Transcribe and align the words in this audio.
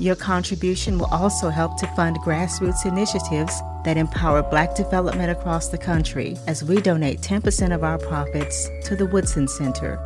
Your 0.00 0.16
contribution 0.16 0.96
will 0.96 1.12
also 1.12 1.50
help 1.50 1.76
to 1.76 1.86
fund 1.88 2.16
grassroots 2.20 2.86
initiatives 2.86 3.60
that 3.84 3.98
empower 3.98 4.42
Black 4.42 4.74
development 4.74 5.30
across 5.30 5.68
the 5.68 5.76
country 5.76 6.38
as 6.46 6.64
we 6.64 6.80
donate 6.80 7.20
10% 7.20 7.74
of 7.74 7.84
our 7.84 7.98
profits 7.98 8.70
to 8.84 8.96
the 8.96 9.04
Woodson 9.04 9.46
Center. 9.46 10.02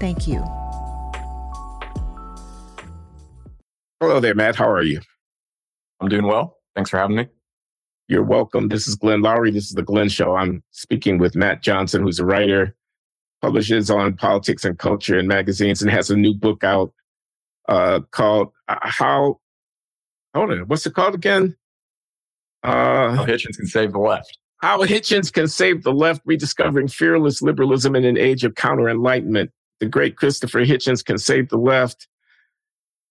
Thank 0.00 0.26
you. 0.26 0.42
Hello 4.00 4.18
there, 4.18 4.34
Matt. 4.34 4.56
How 4.56 4.70
are 4.70 4.82
you? 4.82 5.02
I'm 6.00 6.08
doing 6.08 6.26
well. 6.26 6.56
Thanks 6.74 6.88
for 6.88 6.96
having 6.96 7.16
me. 7.16 7.28
You're 8.08 8.24
welcome. 8.24 8.68
This 8.68 8.88
is 8.88 8.94
Glenn 8.94 9.20
Loury. 9.20 9.52
This 9.52 9.66
is 9.66 9.72
The 9.72 9.82
Glenn 9.82 10.08
Show. 10.08 10.36
I'm 10.36 10.62
speaking 10.70 11.18
with 11.18 11.36
Matt 11.36 11.60
Johnson, 11.60 12.02
who's 12.02 12.18
a 12.18 12.24
writer, 12.24 12.74
publishes 13.42 13.90
on 13.90 14.16
politics 14.16 14.64
and 14.64 14.78
culture 14.78 15.18
in 15.18 15.28
magazines, 15.28 15.82
and 15.82 15.90
has 15.90 16.08
a 16.08 16.16
new 16.16 16.32
book 16.32 16.64
out 16.64 16.94
uh, 17.68 18.00
called 18.10 18.52
uh, 18.68 18.76
How. 18.82 19.40
Hold 20.34 20.50
on. 20.50 20.58
What's 20.66 20.86
it 20.86 20.94
called 20.94 21.14
again? 21.14 21.56
Uh, 22.62 23.14
How 23.14 23.26
Hitchens 23.26 23.56
Can 23.56 23.66
Save 23.66 23.92
the 23.92 23.98
Left. 23.98 24.38
How 24.60 24.78
Hitchens 24.78 25.32
Can 25.32 25.46
Save 25.46 25.82
the 25.82 25.92
Left, 25.92 26.22
Rediscovering 26.24 26.88
Fearless 26.88 27.42
Liberalism 27.42 27.94
in 27.94 28.04
an 28.04 28.16
Age 28.16 28.44
of 28.44 28.54
Counter 28.54 28.88
Enlightenment. 28.88 29.50
The 29.80 29.86
great 29.86 30.16
Christopher 30.16 30.64
Hitchens 30.64 31.04
Can 31.04 31.18
Save 31.18 31.50
the 31.50 31.58
Left. 31.58 32.08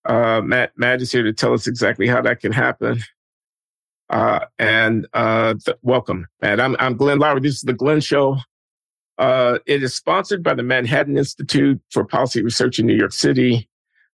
Uh, 0.05 0.41
Matt, 0.43 0.71
Matt 0.75 1.01
is 1.01 1.11
here 1.11 1.23
to 1.23 1.31
tell 1.31 1.53
us 1.53 1.67
exactly 1.67 2.07
how 2.07 2.21
that 2.21 2.39
can 2.39 2.51
happen. 2.51 3.01
Uh, 4.09 4.45
and 4.59 5.07
uh, 5.13 5.53
th- 5.63 5.77
welcome, 5.81 6.27
Matt. 6.41 6.59
I'm, 6.59 6.75
I'm 6.79 6.97
Glenn 6.97 7.19
Loury. 7.19 7.41
This 7.41 7.55
is 7.55 7.61
the 7.61 7.73
Glenn 7.73 8.01
Show. 8.01 8.37
Uh, 9.17 9.59
it 9.65 9.83
is 9.83 9.93
sponsored 9.93 10.43
by 10.43 10.55
the 10.55 10.63
Manhattan 10.63 11.17
Institute 11.17 11.79
for 11.91 12.03
Policy 12.03 12.41
Research 12.43 12.79
in 12.79 12.87
New 12.87 12.95
York 12.95 13.13
City, 13.13 13.69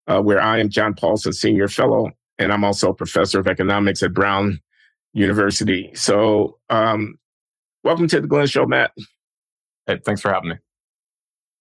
uh, 0.09 0.21
where 0.21 0.41
I 0.41 0.59
am 0.59 0.69
John 0.69 0.93
Paulson, 0.93 1.31
Senior 1.31 1.67
Fellow, 1.67 2.11
and 2.39 2.51
I'm 2.51 2.63
also 2.63 2.89
a 2.89 2.95
professor 2.95 3.39
of 3.39 3.47
economics 3.47 4.01
at 4.03 4.13
Brown 4.13 4.59
University. 5.13 5.91
So, 5.93 6.57
um, 6.69 7.15
welcome 7.83 8.07
to 8.07 8.19
the 8.19 8.27
Glenn 8.27 8.47
Show, 8.47 8.65
Matt. 8.65 8.91
Hey, 9.85 9.99
thanks 10.03 10.21
for 10.21 10.33
having 10.33 10.49
me. 10.49 10.55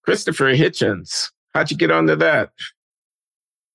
Christopher 0.02 0.54
Hitchens, 0.54 1.30
how'd 1.54 1.70
you 1.70 1.76
get 1.76 1.90
onto 1.90 2.16
that? 2.16 2.50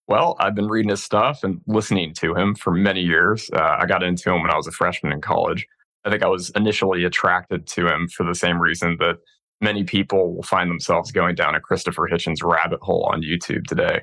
Well, 0.07 0.35
I've 0.39 0.55
been 0.55 0.67
reading 0.67 0.89
his 0.89 1.03
stuff 1.03 1.43
and 1.43 1.61
listening 1.67 2.13
to 2.15 2.35
him 2.35 2.55
for 2.55 2.71
many 2.73 3.01
years. 3.01 3.49
Uh, 3.53 3.77
I 3.79 3.85
got 3.85 4.03
into 4.03 4.33
him 4.33 4.41
when 4.41 4.51
I 4.51 4.57
was 4.57 4.67
a 4.67 4.71
freshman 4.71 5.13
in 5.13 5.21
college. 5.21 5.65
I 6.03 6.09
think 6.09 6.23
I 6.23 6.27
was 6.27 6.49
initially 6.55 7.05
attracted 7.05 7.67
to 7.67 7.87
him 7.87 8.09
for 8.09 8.25
the 8.25 8.35
same 8.35 8.59
reason 8.59 8.97
that 8.99 9.17
many 9.61 9.83
people 9.83 10.35
will 10.35 10.43
find 10.43 10.69
themselves 10.69 11.11
going 11.11 11.35
down 11.35 11.55
a 11.55 11.61
Christopher 11.61 12.09
Hitchens 12.11 12.43
rabbit 12.43 12.81
hole 12.81 13.07
on 13.13 13.21
YouTube 13.21 13.65
today. 13.65 14.01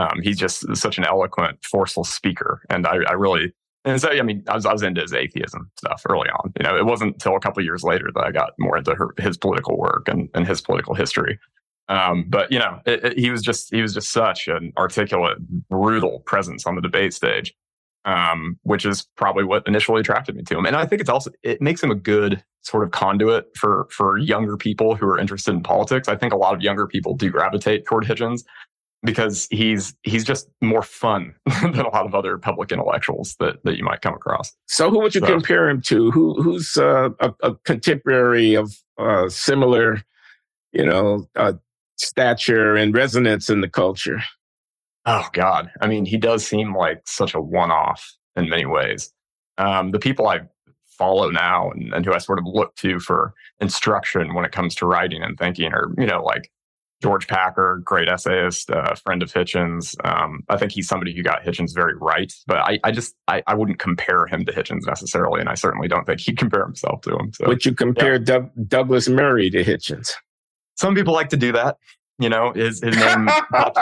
Um, 0.00 0.20
he's 0.22 0.38
just 0.38 0.64
such 0.76 0.96
an 0.96 1.04
eloquent, 1.04 1.62
forceful 1.62 2.04
speaker, 2.04 2.62
and 2.70 2.86
I, 2.86 3.00
I, 3.06 3.12
really 3.12 3.52
and 3.84 4.00
so 4.00 4.08
I 4.10 4.22
mean 4.22 4.42
I 4.48 4.54
was 4.54 4.66
I 4.66 4.72
was 4.72 4.82
into 4.82 5.00
his 5.00 5.12
atheism 5.12 5.70
stuff 5.78 6.02
early 6.08 6.28
on. 6.28 6.52
You 6.58 6.64
know, 6.64 6.76
it 6.76 6.86
wasn't 6.86 7.14
until 7.14 7.36
a 7.36 7.40
couple 7.40 7.62
years 7.62 7.82
later 7.82 8.08
that 8.14 8.24
I 8.24 8.30
got 8.30 8.52
more 8.58 8.78
into 8.78 8.94
her, 8.94 9.10
his 9.18 9.36
political 9.36 9.78
work 9.78 10.08
and, 10.08 10.28
and 10.34 10.46
his 10.46 10.60
political 10.60 10.94
history. 10.94 11.38
Um, 11.88 12.26
but 12.28 12.50
you 12.52 12.58
know, 12.58 12.80
it, 12.86 13.04
it, 13.04 13.18
he 13.18 13.30
was 13.30 13.42
just 13.42 13.74
he 13.74 13.82
was 13.82 13.94
just 13.94 14.10
such 14.12 14.48
an 14.48 14.72
articulate, 14.78 15.38
brutal 15.68 16.20
presence 16.20 16.66
on 16.66 16.76
the 16.76 16.82
debate 16.82 17.12
stage, 17.12 17.54
um, 18.04 18.58
which 18.62 18.86
is 18.86 19.06
probably 19.16 19.44
what 19.44 19.66
initially 19.66 20.00
attracted 20.00 20.36
me 20.36 20.42
to 20.44 20.58
him. 20.58 20.66
And 20.66 20.76
I 20.76 20.86
think 20.86 21.00
it's 21.00 21.10
also 21.10 21.30
it 21.42 21.60
makes 21.60 21.82
him 21.82 21.90
a 21.90 21.96
good 21.96 22.42
sort 22.62 22.84
of 22.84 22.90
conduit 22.90 23.46
for 23.56 23.88
for 23.90 24.18
younger 24.18 24.56
people 24.56 24.94
who 24.94 25.06
are 25.06 25.18
interested 25.18 25.52
in 25.52 25.62
politics. 25.62 26.06
I 26.06 26.16
think 26.16 26.32
a 26.32 26.38
lot 26.38 26.54
of 26.54 26.62
younger 26.62 26.86
people 26.86 27.16
do 27.16 27.30
gravitate 27.30 27.86
toward 27.86 28.04
Hitchens 28.04 28.42
because 29.02 29.46
he's 29.50 29.94
he's 30.02 30.24
just 30.24 30.48
more 30.60 30.82
fun 30.82 31.34
than 31.62 31.80
a 31.80 31.88
lot 31.88 32.06
of 32.06 32.14
other 32.14 32.38
public 32.38 32.72
intellectuals 32.72 33.36
that 33.40 33.62
that 33.64 33.76
you 33.76 33.84
might 33.84 34.02
come 34.02 34.14
across. 34.14 34.52
So, 34.66 34.90
who 34.90 35.00
would 35.00 35.14
you 35.14 35.20
so, 35.20 35.26
compare 35.26 35.68
him 35.68 35.80
to? 35.82 36.10
Who 36.10 36.40
who's 36.42 36.76
uh, 36.76 37.10
a, 37.20 37.32
a, 37.42 37.54
contemporary 37.64 38.54
of 38.54 38.74
uh, 38.98 39.28
similar, 39.28 40.02
you 40.72 40.84
know, 40.84 41.28
uh, 41.36 41.54
stature 41.96 42.76
and 42.76 42.94
resonance 42.94 43.48
in 43.48 43.60
the 43.60 43.68
culture? 43.68 44.22
Oh 45.06 45.28
God, 45.32 45.70
I 45.80 45.86
mean, 45.86 46.04
he 46.04 46.18
does 46.18 46.46
seem 46.46 46.76
like 46.76 47.02
such 47.06 47.34
a 47.34 47.40
one-off 47.40 48.16
in 48.36 48.48
many 48.48 48.66
ways. 48.66 49.12
Um, 49.56 49.90
the 49.90 49.98
people 49.98 50.28
I 50.28 50.40
follow 51.00 51.30
now 51.30 51.70
and, 51.70 51.94
and 51.94 52.04
who 52.04 52.12
I 52.12 52.18
sort 52.18 52.38
of 52.38 52.44
look 52.46 52.76
to 52.76 53.00
for 53.00 53.32
instruction 53.60 54.34
when 54.34 54.44
it 54.44 54.52
comes 54.52 54.74
to 54.76 54.86
writing 54.86 55.22
and 55.22 55.38
thinking 55.38 55.72
are, 55.72 55.90
you 55.96 56.06
know, 56.06 56.22
like 56.22 56.50
George 57.02 57.26
Packer, 57.26 57.80
great 57.84 58.08
essayist, 58.08 58.70
uh, 58.70 58.94
friend 58.94 59.22
of 59.22 59.32
Hitchens. 59.32 59.94
Um, 60.04 60.40
I 60.48 60.58
think 60.58 60.72
he's 60.72 60.86
somebody 60.86 61.14
who 61.14 61.22
got 61.22 61.42
Hitchens 61.42 61.74
very 61.74 61.94
right, 61.96 62.32
but 62.46 62.58
I, 62.58 62.78
I 62.84 62.92
just 62.92 63.14
I, 63.26 63.42
I, 63.46 63.54
wouldn't 63.54 63.78
compare 63.78 64.26
him 64.26 64.44
to 64.44 64.52
Hitchens 64.52 64.86
necessarily, 64.86 65.40
and 65.40 65.48
I 65.48 65.54
certainly 65.54 65.88
don't 65.88 66.04
think 66.04 66.20
he'd 66.20 66.36
compare 66.38 66.64
himself 66.64 67.00
to 67.02 67.16
him. 67.16 67.32
So, 67.32 67.46
would 67.48 67.64
you 67.64 67.74
compare 67.74 68.14
yeah. 68.14 68.24
Doug, 68.24 68.50
Douglas 68.68 69.08
Murray 69.08 69.48
to 69.50 69.64
Hitchens? 69.64 70.12
Some 70.76 70.94
people 70.94 71.14
like 71.14 71.30
to 71.30 71.36
do 71.36 71.52
that. 71.52 71.78
You 72.18 72.28
know, 72.28 72.52
his 72.52 72.82
his 72.82 72.96
name 72.96 73.30
popped, 73.50 73.78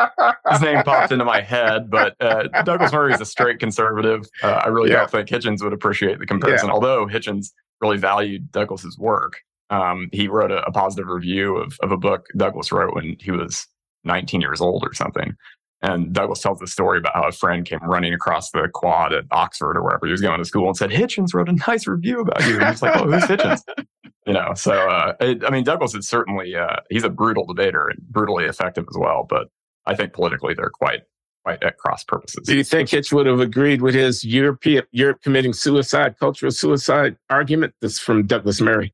his 0.52 0.60
name 0.60 0.84
popped 0.84 1.10
into 1.10 1.24
my 1.24 1.40
head, 1.40 1.90
but 1.90 2.14
uh, 2.20 2.44
Douglas 2.62 2.92
Murray 2.92 3.12
is 3.12 3.20
a 3.20 3.26
straight 3.26 3.58
conservative. 3.58 4.28
Uh, 4.44 4.60
I 4.64 4.68
really 4.68 4.90
yeah. 4.90 4.98
don't 4.98 5.10
think 5.10 5.28
Hitchens 5.28 5.60
would 5.64 5.72
appreciate 5.72 6.20
the 6.20 6.26
comparison, 6.26 6.68
yeah. 6.68 6.74
although 6.74 7.06
Hitchens 7.06 7.48
really 7.80 7.96
valued 7.96 8.52
Douglas's 8.52 8.96
work. 8.96 9.40
Um, 9.70 10.08
he 10.12 10.28
wrote 10.28 10.50
a, 10.50 10.64
a, 10.64 10.72
positive 10.72 11.08
review 11.08 11.56
of, 11.56 11.76
of 11.82 11.92
a 11.92 11.96
book 11.96 12.26
Douglas 12.36 12.72
wrote 12.72 12.94
when 12.94 13.16
he 13.20 13.30
was 13.30 13.66
19 14.04 14.40
years 14.40 14.60
old 14.60 14.82
or 14.84 14.94
something. 14.94 15.34
And 15.80 16.12
Douglas 16.12 16.40
tells 16.40 16.58
the 16.58 16.66
story 16.66 16.98
about 16.98 17.14
how 17.14 17.28
a 17.28 17.32
friend 17.32 17.64
came 17.64 17.78
running 17.82 18.12
across 18.12 18.50
the 18.50 18.68
quad 18.72 19.12
at 19.12 19.24
Oxford 19.30 19.76
or 19.76 19.82
wherever 19.82 20.06
he 20.06 20.12
was 20.12 20.20
going 20.20 20.38
to 20.38 20.44
school 20.44 20.66
and 20.66 20.76
said, 20.76 20.90
Hitchens 20.90 21.34
wrote 21.34 21.48
a 21.48 21.52
nice 21.68 21.86
review 21.86 22.20
about 22.20 22.44
you. 22.46 22.58
And 22.58 22.68
he's 22.68 22.82
like, 22.82 22.96
oh, 22.96 23.04
who's 23.04 23.24
Hitchens? 23.24 23.60
you 24.26 24.32
know, 24.32 24.54
so, 24.54 24.72
uh, 24.72 25.14
it, 25.20 25.44
I 25.44 25.50
mean, 25.50 25.64
Douglas 25.64 25.94
is 25.94 26.08
certainly, 26.08 26.56
uh, 26.56 26.76
he's 26.90 27.04
a 27.04 27.10
brutal 27.10 27.46
debater 27.46 27.88
and 27.88 27.98
brutally 28.08 28.44
effective 28.44 28.86
as 28.90 28.96
well. 28.98 29.24
But 29.28 29.48
I 29.86 29.94
think 29.94 30.12
politically 30.12 30.54
they're 30.54 30.70
quite, 30.70 31.02
quite 31.44 31.62
at 31.62 31.78
cross 31.78 32.02
purposes. 32.02 32.44
Do 32.44 32.56
you 32.56 32.64
think 32.64 32.88
Hitch 32.88 33.12
would 33.12 33.26
have 33.26 33.38
agreed 33.38 33.80
with 33.80 33.94
his 33.94 34.24
European, 34.24 34.82
Europe 34.90 35.22
committing 35.22 35.52
suicide, 35.52 36.18
cultural 36.18 36.50
suicide 36.50 37.16
argument? 37.30 37.74
This 37.80 38.00
from 38.00 38.26
Douglas 38.26 38.60
Murray. 38.60 38.92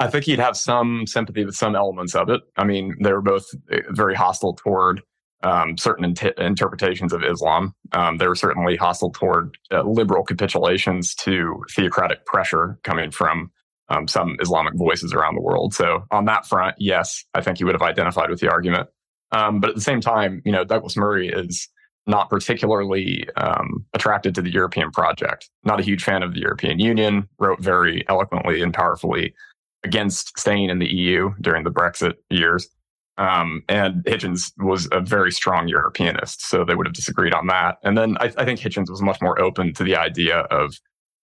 I 0.00 0.08
think 0.08 0.24
he'd 0.24 0.38
have 0.38 0.56
some 0.56 1.06
sympathy 1.06 1.44
with 1.44 1.56
some 1.56 1.74
elements 1.74 2.14
of 2.14 2.28
it. 2.28 2.40
I 2.56 2.64
mean, 2.64 2.94
they 3.02 3.12
were 3.12 3.22
both 3.22 3.46
eh, 3.70 3.80
very 3.90 4.14
hostile 4.14 4.54
toward 4.54 5.02
um, 5.42 5.76
certain 5.76 6.04
int- 6.04 6.38
interpretations 6.38 7.12
of 7.12 7.22
Islam. 7.24 7.74
Um, 7.92 8.18
they 8.18 8.28
were 8.28 8.34
certainly 8.34 8.76
hostile 8.76 9.10
toward 9.10 9.56
uh, 9.72 9.82
liberal 9.82 10.24
capitulations 10.24 11.14
to 11.16 11.62
theocratic 11.74 12.26
pressure 12.26 12.78
coming 12.82 13.10
from 13.10 13.50
um, 13.88 14.06
some 14.06 14.36
Islamic 14.40 14.74
voices 14.76 15.12
around 15.12 15.34
the 15.34 15.40
world. 15.40 15.74
So 15.74 16.04
on 16.10 16.26
that 16.26 16.46
front, 16.46 16.76
yes, 16.78 17.24
I 17.34 17.40
think 17.40 17.58
he 17.58 17.64
would 17.64 17.74
have 17.74 17.82
identified 17.82 18.30
with 18.30 18.40
the 18.40 18.50
argument. 18.50 18.88
Um, 19.32 19.60
but 19.60 19.70
at 19.70 19.76
the 19.76 19.82
same 19.82 20.00
time, 20.00 20.42
you 20.44 20.52
know, 20.52 20.64
Douglas 20.64 20.96
Murray 20.96 21.28
is 21.28 21.68
not 22.06 22.30
particularly 22.30 23.28
um, 23.36 23.84
attracted 23.92 24.34
to 24.34 24.42
the 24.42 24.50
European 24.50 24.90
project. 24.90 25.50
Not 25.64 25.78
a 25.78 25.82
huge 25.82 26.02
fan 26.02 26.22
of 26.22 26.34
the 26.34 26.40
European 26.40 26.78
Union. 26.78 27.28
Wrote 27.38 27.60
very 27.60 28.04
eloquently 28.08 28.62
and 28.62 28.72
powerfully 28.72 29.34
against 29.84 30.38
staying 30.38 30.70
in 30.70 30.78
the 30.78 30.92
EU 30.92 31.30
during 31.40 31.64
the 31.64 31.70
Brexit 31.70 32.14
years. 32.30 32.68
Um, 33.16 33.62
and 33.68 34.04
Hitchens 34.04 34.52
was 34.58 34.88
a 34.92 35.00
very 35.00 35.32
strong 35.32 35.66
Europeanist, 35.66 36.48
so 36.48 36.64
they 36.64 36.76
would 36.76 36.86
have 36.86 36.94
disagreed 36.94 37.34
on 37.34 37.48
that. 37.48 37.78
And 37.82 37.98
then 37.98 38.16
I, 38.20 38.26
I 38.36 38.44
think 38.44 38.60
Hitchens 38.60 38.90
was 38.90 39.02
much 39.02 39.20
more 39.20 39.40
open 39.40 39.74
to 39.74 39.84
the 39.84 39.96
idea 39.96 40.38
of 40.38 40.74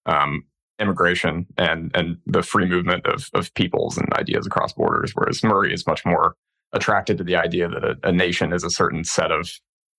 um, 0.07 0.43
immigration 0.81 1.47
and 1.57 1.93
and 1.95 2.17
the 2.27 2.43
free 2.43 2.67
movement 2.67 3.07
of 3.07 3.29
of 3.33 3.55
peoples 3.55 3.97
and 3.97 4.13
ideas 4.15 4.45
across 4.45 4.73
borders, 4.73 5.13
whereas 5.15 5.45
Murray 5.45 5.73
is 5.73 5.87
much 5.87 6.05
more 6.05 6.35
attracted 6.73 7.17
to 7.19 7.25
the 7.25 7.37
idea 7.37 7.69
that 7.69 7.85
a, 7.85 7.97
a 8.03 8.11
nation 8.11 8.53
is 8.53 8.65
a 8.65 8.71
certain 8.71 9.05
set 9.05 9.31
of 9.31 9.49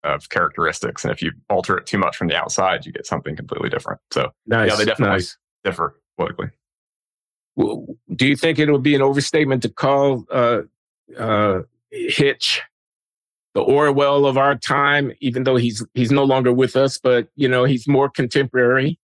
of 0.04 0.30
characteristics, 0.30 1.06
and 1.06 1.14
if 1.14 1.22
you 1.22 1.32
alter 1.50 1.78
it 1.78 1.86
too 1.86 1.98
much 1.98 2.18
from 2.18 2.28
the 2.28 2.36
outside, 2.36 2.86
you 2.86 2.92
get 2.92 3.08
something 3.08 3.38
completely 3.38 3.70
different. 3.70 4.02
So 4.12 4.32
nice, 4.46 4.70
yeah, 4.70 4.76
they 4.76 4.86
definitely 4.86 5.16
nice. 5.16 5.38
differ 5.64 6.00
politically 6.18 6.50
do 7.58 8.28
you 8.28 8.36
think 8.36 8.60
it 8.60 8.72
would 8.72 8.84
be 8.84 8.96
an 8.96 9.02
overstatement 9.02 9.62
to 9.64 9.70
call 9.70 10.26
uh, 10.32 10.62
uh, 11.18 11.62
Hitch 11.92 12.62
the 13.54 13.62
Orwell 13.62 14.26
of 14.26 14.38
our 14.38 14.56
time, 14.56 15.14
even 15.22 15.44
though 15.44 15.56
he's 15.56 15.86
he's 15.94 16.12
no 16.12 16.24
longer 16.24 16.52
with 16.52 16.76
us, 16.76 16.98
but 16.98 17.30
you 17.36 17.48
know 17.48 17.64
he's 17.64 17.88
more 17.88 18.10
contemporary? 18.10 19.00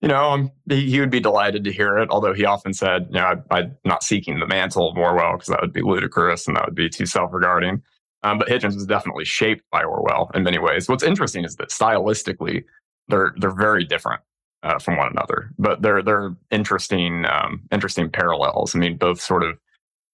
you 0.00 0.08
know, 0.08 0.30
um, 0.30 0.50
he, 0.68 0.90
he, 0.90 1.00
would 1.00 1.10
be 1.10 1.20
delighted 1.20 1.64
to 1.64 1.72
hear 1.72 1.98
it. 1.98 2.08
Although 2.10 2.32
he 2.32 2.44
often 2.44 2.72
said, 2.72 3.08
you 3.10 3.20
know, 3.20 3.42
I, 3.50 3.60
am 3.60 3.76
not 3.84 4.02
seeking 4.02 4.38
the 4.38 4.46
mantle 4.46 4.90
of 4.90 4.96
Orwell 4.96 5.34
because 5.34 5.48
that 5.48 5.60
would 5.60 5.72
be 5.72 5.82
ludicrous 5.82 6.46
and 6.48 6.56
that 6.56 6.64
would 6.66 6.74
be 6.74 6.88
too 6.88 7.06
self-regarding. 7.06 7.82
Um, 8.22 8.38
but 8.38 8.48
Hitchens 8.48 8.74
was 8.74 8.86
definitely 8.86 9.24
shaped 9.24 9.64
by 9.70 9.82
Orwell 9.82 10.30
in 10.34 10.42
many 10.42 10.58
ways. 10.58 10.88
What's 10.88 11.02
interesting 11.04 11.44
is 11.44 11.56
that 11.56 11.68
stylistically, 11.68 12.64
they're 13.08 13.34
they're 13.38 13.50
very 13.50 13.84
different 13.84 14.20
uh, 14.62 14.78
from 14.78 14.96
one 14.96 15.08
another, 15.10 15.50
but 15.58 15.82
they're 15.82 16.02
they're 16.02 16.34
interesting 16.50 17.24
um, 17.26 17.62
interesting 17.72 18.10
parallels. 18.10 18.74
I 18.74 18.78
mean, 18.78 18.96
both 18.96 19.20
sort 19.20 19.42
of 19.42 19.58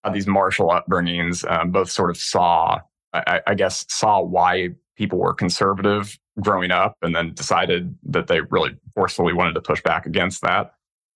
had 0.05 0.15
these 0.15 0.27
martial 0.27 0.69
upbringings, 0.69 1.49
um, 1.51 1.71
both 1.71 1.91
sort 1.91 2.11
of 2.11 2.17
saw, 2.17 2.81
I, 3.13 3.41
I 3.47 3.55
guess, 3.55 3.85
saw 3.89 4.21
why 4.21 4.71
people 4.97 5.19
were 5.19 5.35
conservative 5.35 6.19
growing 6.41 6.71
up 6.71 6.97
and 7.03 7.15
then 7.15 7.35
decided 7.35 7.95
that 8.05 8.27
they 8.29 8.41
really 8.51 8.77
forcefully 8.95 9.33
wanted 9.33 9.55
to 9.55 9.61
push 9.61 9.83
back 9.83 10.07
against 10.07 10.43
that. 10.43 10.73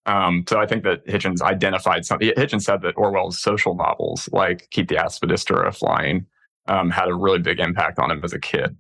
Um, 0.07 0.45
so 0.49 0.59
I 0.59 0.67
think 0.67 0.83
that 0.85 1.07
Hitchens 1.07 1.43
identified 1.43 2.05
something. 2.05 2.31
Hitchens 2.37 2.63
said 2.63 2.83
that 2.83 2.97
Orwell's 2.97 3.41
social 3.41 3.75
novels, 3.75 4.29
like 4.33 4.69
Keep 4.71 4.89
the 4.89 4.97
Aspidistra 4.97 5.75
Flying, 5.77 6.27
um, 6.67 6.91
had 6.91 7.09
a 7.09 7.15
really 7.15 7.39
big 7.39 7.61
impact 7.61 7.99
on 7.99 8.11
him 8.11 8.21
as 8.25 8.33
a 8.33 8.41
kid. 8.41 8.77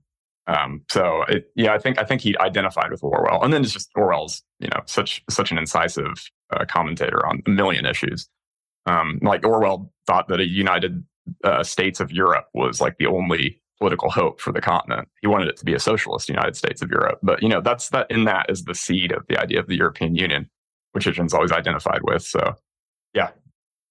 Um, 0.51 0.83
so 0.91 1.23
it, 1.29 1.51
yeah, 1.55 1.73
I 1.73 1.79
think 1.79 1.99
I 1.99 2.05
think 2.05 2.23
he 2.23 2.37
identified 2.39 2.91
with 2.91 3.05
Orwell, 3.05 3.43
and 3.43 3.53
then 3.53 3.63
it's 3.63 3.73
just 3.73 3.91
Orwell's 3.95 4.43
you 4.59 4.69
know 4.69 4.81
such 4.87 5.23
such 5.31 5.53
an 5.53 5.59
incisive 5.59 6.29
uh, 6.51 6.65
commentator 6.65 7.25
on 7.25 7.43
a 7.47 7.51
million 7.51 7.87
issues. 7.87 8.29
Um, 8.87 9.21
like 9.23 9.47
Orwell 9.47 9.93
thought 10.07 10.27
that 10.29 10.41
a 10.41 10.47
united 10.47 11.05
uh, 11.45 11.63
states 11.63 12.01
of 12.01 12.11
Europe 12.11 12.47
was 12.53 12.81
like 12.81 12.99
the 12.99 13.07
only 13.07 13.63
political 13.79 14.11
hope 14.11 14.41
for 14.41 14.53
the 14.53 14.61
continent. 14.61 15.09
He 15.21 15.29
wanted 15.29 15.49
it 15.49 15.57
to 15.59 15.65
be 15.65 15.75
a 15.75 15.79
socialist 15.79 16.29
United 16.29 16.57
States 16.57 16.83
of 16.83 16.91
Europe. 16.91 17.21
But 17.23 17.43
you 17.43 17.49
know, 17.49 17.61
that's 17.61 17.91
that 17.91 18.11
in 18.11 18.25
that 18.25 18.47
is 18.49 18.65
the 18.65 18.75
seed 18.75 19.13
of 19.13 19.25
the 19.29 19.39
idea 19.39 19.61
of 19.61 19.69
the 19.69 19.77
European 19.77 20.17
Union, 20.17 20.51
which 20.93 21.07
Hitchens 21.07 21.33
always 21.33 21.53
identified 21.53 22.01
with. 22.03 22.23
So 22.23 22.55
yeah. 23.15 23.31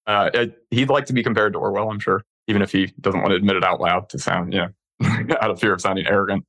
Uh, 0.06 0.28
it, 0.34 0.58
he'd 0.70 0.90
like 0.90 1.06
to 1.06 1.12
be 1.12 1.22
compared 1.22 1.52
to 1.52 1.58
Orwell, 1.58 1.90
I'm 1.90 2.00
sure, 2.00 2.22
even 2.48 2.62
if 2.62 2.72
he 2.72 2.92
doesn't 3.00 3.20
want 3.20 3.30
to 3.30 3.36
admit 3.36 3.56
it 3.56 3.64
out 3.64 3.80
loud 3.80 4.08
to 4.10 4.18
sound, 4.18 4.52
you 4.52 4.60
know, 4.60 4.68
out 5.40 5.50
of 5.50 5.60
fear 5.60 5.72
of 5.72 5.80
sounding 5.80 6.06
arrogant 6.06 6.44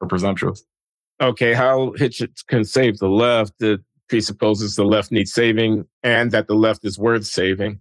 or 0.00 0.08
presumptuous. 0.08 0.64
Okay, 1.20 1.54
how 1.54 1.92
Hitchens 1.96 2.46
can 2.46 2.64
save 2.64 2.98
the 2.98 3.08
left 3.08 3.62
it 3.62 3.80
presupposes 4.08 4.76
the 4.76 4.84
left 4.84 5.10
needs 5.10 5.32
saving 5.32 5.84
and 6.02 6.30
that 6.30 6.46
the 6.46 6.54
left 6.54 6.84
is 6.84 6.98
worth 6.98 7.26
saving. 7.26 7.80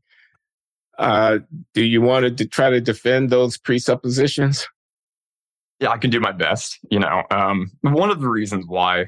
Uh, 0.98 1.40
do 1.74 1.84
you 1.84 2.02
want 2.02 2.38
to 2.38 2.48
try 2.48 2.70
to 2.70 2.82
defend 2.82 3.30
those 3.30 3.58
presuppositions? 3.58 4.66
yeah, 5.80 5.90
I 5.90 5.98
can 5.98 6.10
do 6.10 6.20
my 6.20 6.32
best. 6.32 6.80
You 6.90 7.00
know, 7.00 7.24
um, 7.32 7.72
one 7.82 8.10
of 8.10 8.22
the 8.22 8.30
reasons 8.30 8.66
why 8.68 9.08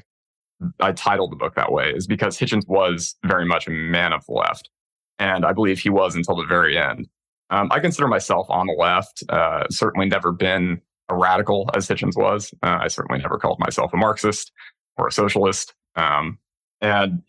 I 0.80 0.92
titled 0.92 1.32
the 1.32 1.36
book 1.36 1.54
that 1.54 1.72
way 1.72 1.90
is 1.90 2.06
because 2.06 2.38
Hitchens 2.38 2.66
was 2.68 3.16
very 3.24 3.46
much 3.46 3.66
a 3.66 3.70
man 3.70 4.12
of 4.12 4.24
the 4.26 4.32
left. 4.32 4.70
And 5.18 5.44
I 5.44 5.52
believe 5.52 5.78
he 5.78 5.90
was 5.90 6.14
until 6.14 6.36
the 6.36 6.44
very 6.44 6.78
end. 6.78 7.08
Um, 7.50 7.68
I 7.72 7.80
consider 7.80 8.06
myself 8.06 8.46
on 8.50 8.66
the 8.66 8.74
left, 8.74 9.24
uh, 9.30 9.64
certainly 9.70 10.06
never 10.06 10.32
been 10.32 10.80
a 11.08 11.16
radical 11.16 11.70
as 11.74 11.88
Hitchens 11.88 12.16
was. 12.16 12.52
Uh, 12.62 12.78
I 12.82 12.88
certainly 12.88 13.20
never 13.20 13.38
called 13.38 13.58
myself 13.60 13.92
a 13.92 13.96
Marxist 13.96 14.52
or 14.96 15.08
a 15.08 15.12
socialist. 15.12 15.74
Um, 15.96 16.38
and, 16.80 17.22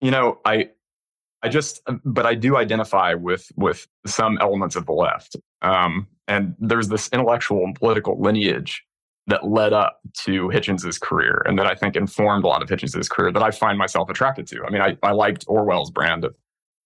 you 0.00 0.10
know, 0.10 0.38
I, 0.44 0.70
I 1.42 1.48
just, 1.48 1.80
but 2.04 2.26
I 2.26 2.34
do 2.34 2.56
identify 2.56 3.14
with, 3.14 3.50
with 3.56 3.86
some 4.06 4.38
elements 4.40 4.76
of 4.76 4.86
the 4.86 4.92
left. 4.92 5.36
Um, 5.62 6.06
and 6.28 6.54
there's 6.58 6.88
this 6.88 7.08
intellectual 7.12 7.64
and 7.64 7.74
political 7.74 8.20
lineage 8.20 8.84
that 9.26 9.48
led 9.48 9.72
up 9.72 10.00
to 10.24 10.48
Hitchens's 10.48 10.98
career 10.98 11.42
and 11.46 11.58
that 11.58 11.66
I 11.66 11.74
think 11.74 11.96
informed 11.96 12.44
a 12.44 12.48
lot 12.48 12.62
of 12.62 12.68
Hitchens's 12.68 13.08
career 13.08 13.32
that 13.32 13.42
I 13.42 13.50
find 13.50 13.78
myself 13.78 14.10
attracted 14.10 14.46
to. 14.48 14.64
I 14.66 14.70
mean, 14.70 14.82
I, 14.82 14.96
I 15.02 15.12
liked 15.12 15.44
Orwell's 15.46 15.90
brand 15.90 16.24
of, 16.24 16.34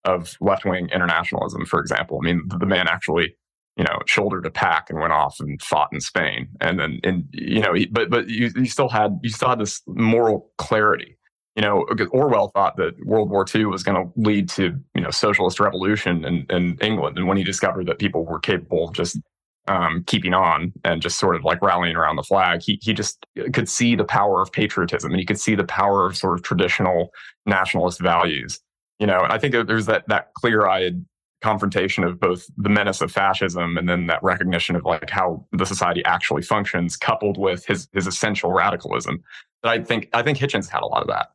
of 0.04 0.36
left 0.40 0.64
wing 0.64 0.88
internationalism, 0.92 1.64
for 1.64 1.80
example. 1.80 2.20
I 2.22 2.26
mean, 2.26 2.42
the, 2.46 2.58
the, 2.58 2.66
man 2.66 2.86
actually, 2.86 3.34
you 3.76 3.84
know, 3.84 3.98
shouldered 4.06 4.46
a 4.46 4.50
pack 4.50 4.88
and 4.88 5.00
went 5.00 5.12
off 5.12 5.36
and 5.40 5.60
fought 5.60 5.88
in 5.92 6.00
Spain. 6.00 6.48
And 6.60 6.78
then, 6.78 7.00
and, 7.02 7.24
you 7.32 7.60
know, 7.60 7.74
but, 7.90 8.10
but 8.10 8.28
you, 8.28 8.50
you 8.54 8.66
still 8.66 8.88
had, 8.88 9.18
you 9.22 9.30
still 9.30 9.48
had 9.48 9.58
this 9.58 9.82
moral 9.86 10.50
clarity. 10.58 11.16
You 11.56 11.62
know, 11.62 11.86
Orwell 12.10 12.50
thought 12.54 12.76
that 12.78 12.94
World 13.04 13.30
War 13.30 13.46
II 13.52 13.66
was 13.66 13.82
going 13.82 13.96
to 13.96 14.12
lead 14.16 14.48
to, 14.50 14.76
you 14.94 15.00
know, 15.00 15.10
socialist 15.10 15.60
revolution 15.60 16.24
in, 16.24 16.46
in 16.50 16.78
England. 16.80 17.16
And 17.16 17.28
when 17.28 17.36
he 17.36 17.44
discovered 17.44 17.86
that 17.86 17.98
people 17.98 18.24
were 18.24 18.40
capable 18.40 18.88
of 18.88 18.94
just 18.94 19.18
um, 19.66 20.04
keeping 20.06 20.34
on 20.34 20.72
and 20.84 21.00
just 21.00 21.18
sort 21.18 21.36
of 21.36 21.44
like 21.44 21.62
rallying 21.62 21.96
around 21.96 22.16
the 22.16 22.22
flag. 22.22 22.62
He 22.62 22.78
he 22.82 22.92
just 22.92 23.24
could 23.52 23.68
see 23.68 23.96
the 23.96 24.04
power 24.04 24.42
of 24.42 24.52
patriotism 24.52 25.10
and 25.10 25.18
he 25.18 25.26
could 25.26 25.40
see 25.40 25.54
the 25.54 25.64
power 25.64 26.06
of 26.06 26.16
sort 26.16 26.34
of 26.34 26.42
traditional 26.42 27.10
nationalist 27.46 28.00
values. 28.00 28.60
You 28.98 29.06
know, 29.06 29.20
and 29.20 29.32
I 29.32 29.38
think 29.38 29.54
there's 29.66 29.86
that 29.86 30.04
that 30.08 30.32
clear 30.34 30.66
eyed 30.66 31.04
confrontation 31.44 32.02
of 32.04 32.18
both 32.18 32.46
the 32.56 32.68
menace 32.68 33.00
of 33.00 33.12
fascism 33.12 33.76
and 33.76 33.88
then 33.88 34.06
that 34.06 34.22
recognition 34.22 34.74
of 34.74 34.84
like 34.84 35.10
how 35.10 35.46
the 35.52 35.66
society 35.66 36.02
actually 36.04 36.42
functions, 36.42 36.96
coupled 36.96 37.38
with 37.38 37.64
his 37.66 37.88
his 37.92 38.06
essential 38.06 38.50
radicalism. 38.50 39.22
That 39.62 39.70
I 39.72 39.84
think 39.84 40.08
I 40.12 40.22
think 40.22 40.38
Hitchens 40.38 40.68
had 40.68 40.82
a 40.82 40.86
lot 40.86 41.02
of 41.02 41.08
that 41.08 41.28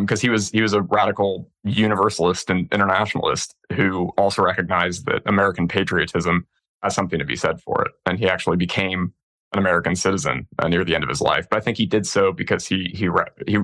because 0.00 0.22
um, 0.22 0.26
he 0.26 0.30
was 0.30 0.50
he 0.50 0.62
was 0.62 0.72
a 0.72 0.82
radical 0.82 1.50
universalist 1.64 2.48
and 2.50 2.68
internationalist 2.72 3.54
who 3.72 4.08
also 4.16 4.42
recognized 4.42 5.06
that 5.06 5.22
American 5.26 5.68
patriotism 5.68 6.46
has 6.82 6.94
something 6.94 7.18
to 7.18 7.24
be 7.24 7.36
said 7.36 7.60
for 7.60 7.84
it. 7.84 7.92
And 8.06 8.18
he 8.18 8.28
actually 8.28 8.56
became 8.56 9.12
an 9.52 9.58
American 9.58 9.94
citizen 9.96 10.46
uh, 10.58 10.68
near 10.68 10.84
the 10.84 10.94
end 10.94 11.04
of 11.04 11.10
his 11.10 11.20
life. 11.20 11.46
But 11.50 11.58
I 11.58 11.60
think 11.60 11.76
he 11.76 11.86
did 11.86 12.06
so 12.06 12.32
because 12.32 12.66
he 12.66 12.90
he 12.94 13.08
he 13.46 13.58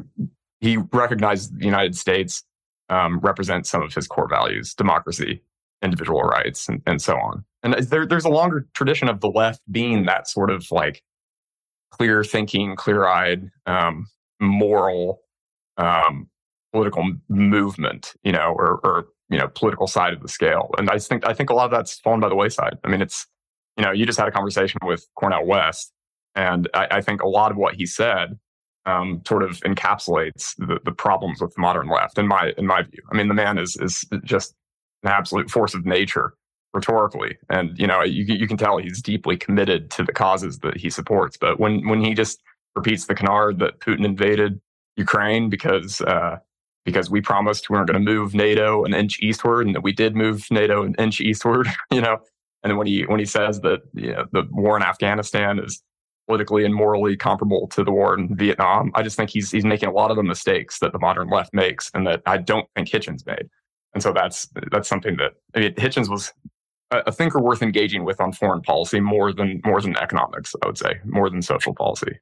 he 0.60 0.76
recognized 0.92 1.58
the 1.58 1.64
United 1.64 1.96
States 1.96 2.44
um, 2.90 3.20
represents 3.20 3.70
some 3.70 3.82
of 3.82 3.94
his 3.94 4.06
core 4.06 4.28
values: 4.28 4.74
democracy, 4.74 5.42
individual 5.82 6.22
rights, 6.22 6.68
and, 6.68 6.82
and 6.86 7.00
so 7.00 7.16
on. 7.16 7.44
And 7.62 7.74
there, 7.74 8.06
there's 8.06 8.24
a 8.24 8.30
longer 8.30 8.66
tradition 8.74 9.08
of 9.08 9.20
the 9.20 9.28
left 9.28 9.60
being 9.70 10.06
that 10.06 10.28
sort 10.28 10.50
of 10.50 10.70
like 10.70 11.02
clear 11.90 12.22
thinking, 12.24 12.76
clear 12.76 13.06
eyed, 13.06 13.50
um, 13.66 14.06
moral, 14.40 15.20
um, 15.76 16.28
political 16.72 17.12
movement, 17.28 18.14
you 18.22 18.32
know, 18.32 18.54
or, 18.56 18.80
or 18.84 19.06
you 19.28 19.38
know 19.38 19.48
political 19.48 19.86
side 19.86 20.12
of 20.12 20.22
the 20.22 20.28
scale. 20.28 20.70
And 20.78 20.90
I 20.90 20.98
think 20.98 21.26
I 21.26 21.32
think 21.32 21.50
a 21.50 21.54
lot 21.54 21.66
of 21.66 21.70
that's 21.70 21.98
fallen 22.00 22.20
by 22.20 22.28
the 22.28 22.34
wayside. 22.34 22.78
I 22.84 22.88
mean, 22.88 23.02
it's 23.02 23.26
you 23.76 23.84
know 23.84 23.90
you 23.90 24.06
just 24.06 24.18
had 24.18 24.28
a 24.28 24.32
conversation 24.32 24.78
with 24.84 25.06
Cornel 25.16 25.46
West, 25.46 25.92
and 26.34 26.68
I, 26.74 26.88
I 26.92 27.00
think 27.00 27.22
a 27.22 27.28
lot 27.28 27.50
of 27.50 27.56
what 27.56 27.74
he 27.74 27.86
said 27.86 28.38
um, 28.86 29.22
sort 29.26 29.42
of 29.42 29.60
encapsulates 29.60 30.54
the, 30.56 30.80
the 30.84 30.92
problems 30.92 31.40
with 31.40 31.54
the 31.54 31.60
modern 31.60 31.88
left. 31.88 32.18
In 32.18 32.26
my 32.26 32.52
in 32.56 32.66
my 32.66 32.82
view, 32.82 33.02
I 33.12 33.16
mean, 33.16 33.28
the 33.28 33.34
man 33.34 33.58
is 33.58 33.76
is 33.80 34.04
just 34.24 34.54
an 35.02 35.10
absolute 35.10 35.50
force 35.50 35.74
of 35.74 35.86
nature 35.86 36.34
rhetorically, 36.74 37.36
and 37.50 37.78
you 37.78 37.86
know 37.86 38.02
you 38.02 38.24
you 38.24 38.46
can 38.46 38.56
tell 38.56 38.78
he's 38.78 39.02
deeply 39.02 39.36
committed 39.36 39.90
to 39.92 40.04
the 40.04 40.12
causes 40.12 40.58
that 40.60 40.76
he 40.76 40.90
supports. 40.90 41.36
But 41.36 41.58
when 41.60 41.88
when 41.88 42.02
he 42.02 42.14
just 42.14 42.42
repeats 42.74 43.06
the 43.06 43.14
canard 43.14 43.58
that 43.58 43.80
Putin 43.80 44.04
invaded 44.04 44.60
Ukraine 44.96 45.48
because 45.48 46.00
uh, 46.02 46.38
because 46.84 47.10
we 47.10 47.20
promised 47.20 47.68
we 47.68 47.76
weren't 47.76 47.88
going 47.88 48.02
to 48.02 48.12
move 48.12 48.34
NATO 48.34 48.84
an 48.84 48.94
inch 48.94 49.20
eastward, 49.20 49.66
and 49.66 49.74
that 49.74 49.82
we 49.82 49.92
did 49.92 50.16
move 50.16 50.46
NATO 50.50 50.82
an 50.84 50.94
inch 50.98 51.20
eastward. 51.20 51.68
You 51.90 52.02
know, 52.02 52.18
and 52.62 52.70
then 52.70 52.76
when 52.76 52.86
he 52.86 53.02
when 53.02 53.18
he 53.18 53.26
says 53.26 53.60
that 53.60 53.80
you 53.94 54.12
know, 54.12 54.26
the 54.32 54.42
war 54.50 54.76
in 54.76 54.82
Afghanistan 54.82 55.58
is 55.58 55.82
politically 56.26 56.64
and 56.64 56.74
morally 56.74 57.16
comparable 57.16 57.66
to 57.68 57.82
the 57.82 57.90
war 57.90 58.16
in 58.18 58.36
Vietnam, 58.36 58.90
I 58.94 59.02
just 59.02 59.16
think 59.16 59.30
he's 59.30 59.50
he's 59.50 59.64
making 59.64 59.88
a 59.88 59.92
lot 59.92 60.10
of 60.10 60.16
the 60.16 60.22
mistakes 60.22 60.78
that 60.80 60.92
the 60.92 60.98
modern 60.98 61.28
left 61.28 61.54
makes, 61.54 61.90
and 61.94 62.06
that 62.06 62.22
I 62.26 62.36
don't 62.38 62.68
think 62.74 62.88
Hitchens 62.88 63.26
made. 63.26 63.48
And 63.94 64.02
so 64.02 64.12
that's 64.12 64.48
that's 64.70 64.88
something 64.88 65.16
that 65.16 65.32
I 65.54 65.60
mean, 65.60 65.74
Hitchens 65.74 66.08
was 66.08 66.32
a, 66.90 66.98
a 67.06 67.12
thinker 67.12 67.40
worth 67.40 67.62
engaging 67.62 68.04
with 68.04 68.20
on 68.20 68.32
foreign 68.32 68.62
policy 68.62 69.00
more 69.00 69.32
than 69.32 69.60
more 69.64 69.80
than 69.80 69.96
economics. 69.96 70.54
I 70.62 70.66
would 70.66 70.78
say 70.78 71.00
more 71.04 71.30
than 71.30 71.42
social 71.42 71.74
policy. 71.74 72.18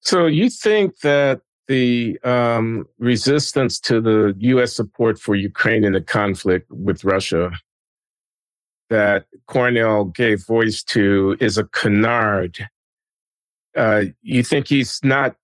So 0.00 0.26
you 0.26 0.50
think 0.50 0.98
that 1.00 1.40
the 1.66 2.18
um, 2.24 2.86
resistance 2.98 3.80
to 3.80 4.00
the 4.00 4.34
U.S. 4.38 4.74
support 4.74 5.18
for 5.18 5.34
Ukraine 5.34 5.84
in 5.84 5.94
the 5.94 6.00
conflict 6.00 6.70
with 6.70 7.04
Russia 7.04 7.50
that 8.90 9.26
Cornel 9.46 10.04
gave 10.04 10.46
voice 10.46 10.82
to 10.84 11.36
is 11.40 11.56
a 11.56 11.64
canard. 11.64 12.68
Uh, 13.76 14.04
you 14.22 14.42
think 14.42 14.68
he's 14.68 15.00
not, 15.02 15.36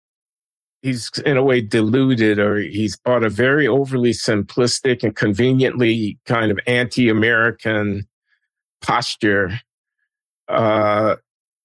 he's 0.82 1.10
in 1.24 1.36
a 1.36 1.42
way 1.42 1.60
deluded 1.60 2.38
or 2.38 2.56
he's 2.56 2.96
bought 2.96 3.24
a 3.24 3.28
very 3.28 3.68
overly 3.68 4.12
simplistic 4.12 5.02
and 5.02 5.14
conveniently 5.14 6.18
kind 6.26 6.50
of 6.50 6.58
anti 6.66 7.08
American 7.08 8.06
posture. 8.80 9.60
Uh, 10.48 11.16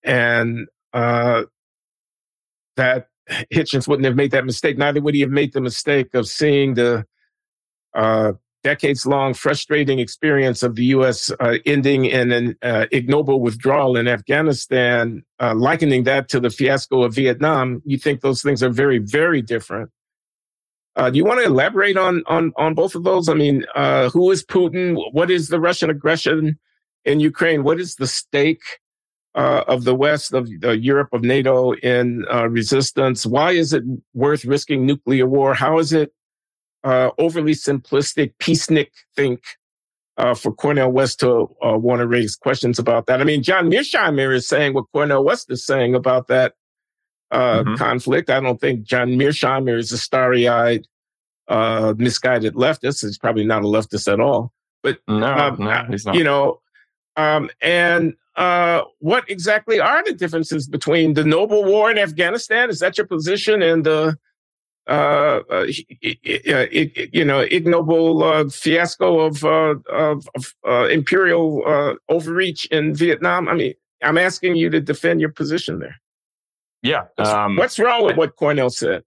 and 0.03 0.67
uh, 0.93 1.43
that 2.75 3.07
Hitchens 3.51 3.87
wouldn't 3.87 4.05
have 4.05 4.15
made 4.15 4.31
that 4.31 4.45
mistake. 4.45 4.77
Neither 4.77 5.01
would 5.01 5.15
he 5.15 5.21
have 5.21 5.31
made 5.31 5.53
the 5.53 5.61
mistake 5.61 6.13
of 6.13 6.27
seeing 6.27 6.75
the 6.75 7.05
uh, 7.93 8.33
decades 8.65 9.05
long 9.05 9.35
frustrating 9.35 9.99
experience 9.99 10.63
of 10.63 10.73
the 10.73 10.85
U.S. 10.85 11.31
Uh, 11.39 11.57
ending 11.67 12.05
in 12.05 12.31
an 12.31 12.55
uh, 12.63 12.87
ignoble 12.91 13.39
withdrawal 13.39 13.95
in 13.95 14.07
Afghanistan, 14.07 15.23
uh, 15.39 15.53
likening 15.53 16.03
that 16.05 16.29
to 16.29 16.39
the 16.39 16.49
fiasco 16.49 17.03
of 17.03 17.13
Vietnam. 17.13 17.83
You 17.85 17.99
think 17.99 18.21
those 18.21 18.41
things 18.41 18.63
are 18.63 18.71
very, 18.71 18.97
very 18.97 19.43
different. 19.43 19.91
Uh, 20.95 21.11
do 21.11 21.17
you 21.17 21.25
want 21.25 21.41
to 21.41 21.45
elaborate 21.45 21.95
on 21.95 22.23
on 22.25 22.53
on 22.57 22.73
both 22.73 22.95
of 22.95 23.03
those? 23.03 23.29
I 23.29 23.35
mean, 23.35 23.65
uh, 23.75 24.09
who 24.09 24.31
is 24.31 24.43
Putin? 24.43 24.97
What 25.11 25.29
is 25.29 25.49
the 25.49 25.59
Russian 25.59 25.91
aggression 25.91 26.57
in 27.03 27.19
Ukraine? 27.19 27.63
What 27.63 27.79
is 27.79 27.95
the 27.95 28.07
stake 28.07 28.65
uh, 29.35 29.63
of 29.67 29.83
the 29.83 29.93
West, 29.93 30.33
of 30.33 30.47
Europe, 30.91 31.09
of 31.13 31.21
NATO 31.21 31.73
in 31.73 32.25
resistance? 32.49 33.27
Why 33.27 33.51
is 33.51 33.73
it 33.73 33.83
worth 34.15 34.43
risking 34.43 34.87
nuclear 34.87 35.27
war? 35.27 35.53
How 35.53 35.77
is 35.77 35.93
it 35.93 36.15
uh, 36.85 37.09
overly 37.17 37.53
simplistic, 37.53 38.33
peacenik 38.39 38.91
think 39.15 39.41
uh, 40.17 40.35
for 40.35 40.53
Cornel 40.53 40.91
West 40.91 41.19
to 41.21 41.49
want 41.61 41.99
to 41.99 42.07
raise 42.07 42.35
questions 42.35 42.79
about 42.79 43.07
that? 43.07 43.19
I 43.19 43.23
mean, 43.23 43.43
John 43.43 43.69
Mearsheimer 43.69 44.33
is 44.33 44.47
saying 44.47 44.75
what 44.75 44.85
Cornel 44.93 45.25
West 45.25 45.51
is 45.51 45.65
saying 45.65 45.95
about 45.95 46.27
that 46.27 46.53
uh, 47.31 47.63
mm-hmm. 47.63 47.75
conflict. 47.75 48.29
I 48.29 48.39
don't 48.39 48.61
think 48.61 48.83
John 48.83 49.09
Mearsheimer 49.09 49.77
is 49.77 49.91
a 49.91 49.97
starry 49.97 50.47
eyed, 50.47 50.87
uh, 51.47 51.95
misguided 51.97 52.53
leftist. 52.53 53.01
He's 53.01 53.17
probably 53.17 53.45
not 53.45 53.63
a 53.63 53.67
leftist 53.67 54.11
at 54.11 54.19
all. 54.19 54.53
But, 54.83 54.99
no, 55.07 55.25
um, 55.25 55.57
no, 55.59 55.85
he's 55.89 56.05
not. 56.05 56.15
You 56.15 56.23
know, 56.23 56.61
um, 57.17 57.49
and 57.61 58.13
uh, 58.35 58.83
what 58.99 59.27
exactly 59.29 59.79
are 59.79 60.03
the 60.03 60.13
differences 60.13 60.67
between 60.67 61.15
the 61.15 61.23
noble 61.23 61.63
war 61.63 61.89
in 61.89 61.97
Afghanistan? 61.97 62.69
Is 62.69 62.79
that 62.79 62.97
your 62.97 63.07
position? 63.07 63.63
And 63.63 63.83
the, 63.83 64.17
uh, 64.87 65.41
you 66.01 67.25
know, 67.25 67.39
ignoble 67.39 68.23
uh, 68.23 68.49
fiasco 68.49 69.19
of, 69.21 69.43
uh, 69.43 69.75
of, 69.91 70.27
of 70.35 70.55
uh, 70.67 70.87
imperial 70.87 71.63
uh, 71.65 71.95
overreach 72.09 72.65
in 72.67 72.93
Vietnam? 72.93 73.47
I 73.47 73.53
mean, 73.53 73.73
I'm 74.03 74.17
asking 74.17 74.55
you 74.55 74.69
to 74.69 74.79
defend 74.79 75.21
your 75.21 75.31
position 75.31 75.79
there. 75.79 75.95
Yeah. 76.81 77.05
Um, 77.17 77.55
What's 77.55 77.79
wrong 77.79 78.05
with 78.05 78.17
what 78.17 78.35
Cornel 78.35 78.69
said? 78.69 79.03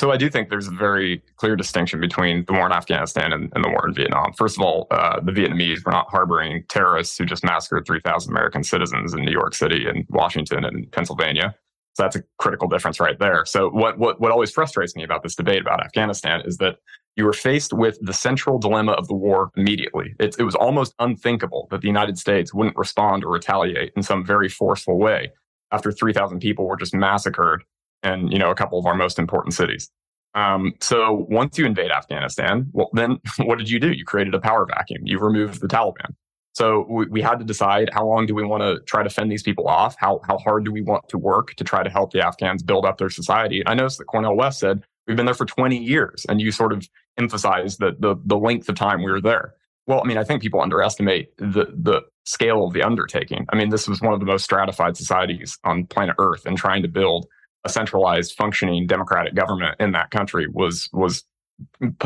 So 0.00 0.10
I 0.10 0.16
do 0.16 0.30
think 0.30 0.48
there's 0.48 0.66
a 0.66 0.72
very 0.72 1.22
clear 1.36 1.56
distinction 1.56 2.00
between 2.00 2.46
the 2.46 2.54
war 2.54 2.64
in 2.64 2.72
Afghanistan 2.72 3.34
and, 3.34 3.52
and 3.54 3.62
the 3.62 3.68
war 3.68 3.86
in 3.86 3.92
Vietnam. 3.92 4.32
First 4.32 4.56
of 4.56 4.62
all, 4.62 4.86
uh, 4.90 5.20
the 5.20 5.30
Vietnamese 5.30 5.84
were 5.84 5.92
not 5.92 6.08
harboring 6.08 6.64
terrorists 6.70 7.18
who 7.18 7.26
just 7.26 7.44
massacred 7.44 7.86
3,000 7.86 8.32
American 8.32 8.64
citizens 8.64 9.12
in 9.12 9.26
New 9.26 9.30
York 9.30 9.54
City 9.54 9.86
and 9.86 10.06
Washington 10.08 10.64
and 10.64 10.90
Pennsylvania. 10.92 11.54
So 11.94 12.04
that's 12.04 12.16
a 12.16 12.22
critical 12.38 12.68
difference 12.68 13.00
right 13.00 13.18
there. 13.18 13.44
So 13.44 13.68
what, 13.68 13.98
what, 13.98 14.20
what 14.20 14.30
always 14.30 14.50
frustrates 14.50 14.94
me 14.94 15.02
about 15.02 15.22
this 15.22 15.34
debate 15.34 15.60
about 15.60 15.84
Afghanistan 15.84 16.42
is 16.44 16.58
that 16.58 16.76
you 17.16 17.24
were 17.24 17.32
faced 17.32 17.72
with 17.72 17.98
the 18.00 18.12
central 18.12 18.58
dilemma 18.58 18.92
of 18.92 19.08
the 19.08 19.14
war 19.14 19.50
immediately. 19.56 20.14
It, 20.20 20.36
it 20.38 20.44
was 20.44 20.54
almost 20.54 20.94
unthinkable 21.00 21.66
that 21.70 21.80
the 21.80 21.88
United 21.88 22.18
States 22.18 22.54
wouldn't 22.54 22.76
respond 22.76 23.24
or 23.24 23.32
retaliate 23.32 23.92
in 23.96 24.02
some 24.02 24.24
very 24.24 24.48
forceful 24.48 24.98
way 24.98 25.32
after 25.72 25.92
3,000 25.92 26.40
people 26.40 26.66
were 26.66 26.76
just 26.76 26.94
massacred 26.94 27.62
in, 28.02 28.28
you 28.28 28.38
know, 28.38 28.50
a 28.50 28.54
couple 28.54 28.78
of 28.78 28.86
our 28.86 28.94
most 28.94 29.18
important 29.18 29.54
cities. 29.54 29.90
Um, 30.34 30.74
so 30.80 31.26
once 31.28 31.58
you 31.58 31.66
invade 31.66 31.90
Afghanistan, 31.90 32.68
well, 32.72 32.90
then 32.92 33.18
what 33.38 33.58
did 33.58 33.68
you 33.68 33.80
do? 33.80 33.92
You 33.92 34.04
created 34.04 34.34
a 34.34 34.40
power 34.40 34.66
vacuum. 34.66 35.02
You 35.04 35.18
removed 35.18 35.60
the 35.60 35.68
Taliban. 35.68 36.14
So 36.60 36.84
we, 36.90 37.06
we 37.06 37.22
had 37.22 37.38
to 37.38 37.44
decide 37.46 37.88
how 37.90 38.06
long 38.06 38.26
do 38.26 38.34
we 38.34 38.44
want 38.44 38.62
to 38.62 38.80
try 38.84 39.02
to 39.02 39.08
fend 39.08 39.32
these 39.32 39.42
people 39.42 39.66
off? 39.66 39.96
How, 39.98 40.20
how 40.28 40.36
hard 40.36 40.66
do 40.66 40.70
we 40.70 40.82
want 40.82 41.08
to 41.08 41.16
work 41.16 41.54
to 41.54 41.64
try 41.64 41.82
to 41.82 41.88
help 41.88 42.12
the 42.12 42.20
Afghans 42.20 42.62
build 42.62 42.84
up 42.84 42.98
their 42.98 43.08
society? 43.08 43.62
I 43.64 43.72
noticed 43.72 43.96
that 43.96 44.08
Cornel 44.08 44.36
West 44.36 44.60
said, 44.60 44.84
we've 45.06 45.16
been 45.16 45.24
there 45.24 45.34
for 45.34 45.46
20 45.46 45.78
years. 45.78 46.26
And 46.28 46.38
you 46.38 46.52
sort 46.52 46.74
of 46.74 46.86
emphasized 47.16 47.78
the, 47.80 47.96
the, 47.98 48.14
the 48.26 48.36
length 48.36 48.68
of 48.68 48.74
time 48.74 49.02
we 49.02 49.10
were 49.10 49.22
there. 49.22 49.54
Well, 49.86 50.02
I 50.04 50.06
mean, 50.06 50.18
I 50.18 50.24
think 50.24 50.42
people 50.42 50.60
underestimate 50.60 51.34
the 51.38 51.66
the 51.74 52.02
scale 52.24 52.64
of 52.64 52.74
the 52.74 52.82
undertaking. 52.82 53.46
I 53.48 53.56
mean, 53.56 53.70
this 53.70 53.88
was 53.88 54.02
one 54.02 54.12
of 54.12 54.20
the 54.20 54.26
most 54.26 54.44
stratified 54.44 54.96
societies 54.96 55.58
on 55.64 55.86
planet 55.86 56.14
Earth, 56.18 56.44
and 56.44 56.56
trying 56.56 56.82
to 56.82 56.88
build 56.88 57.26
a 57.64 57.70
centralized, 57.70 58.34
functioning 58.34 58.86
democratic 58.86 59.34
government 59.34 59.76
in 59.80 59.92
that 59.92 60.10
country 60.10 60.46
was 60.52 60.88
was 60.92 61.24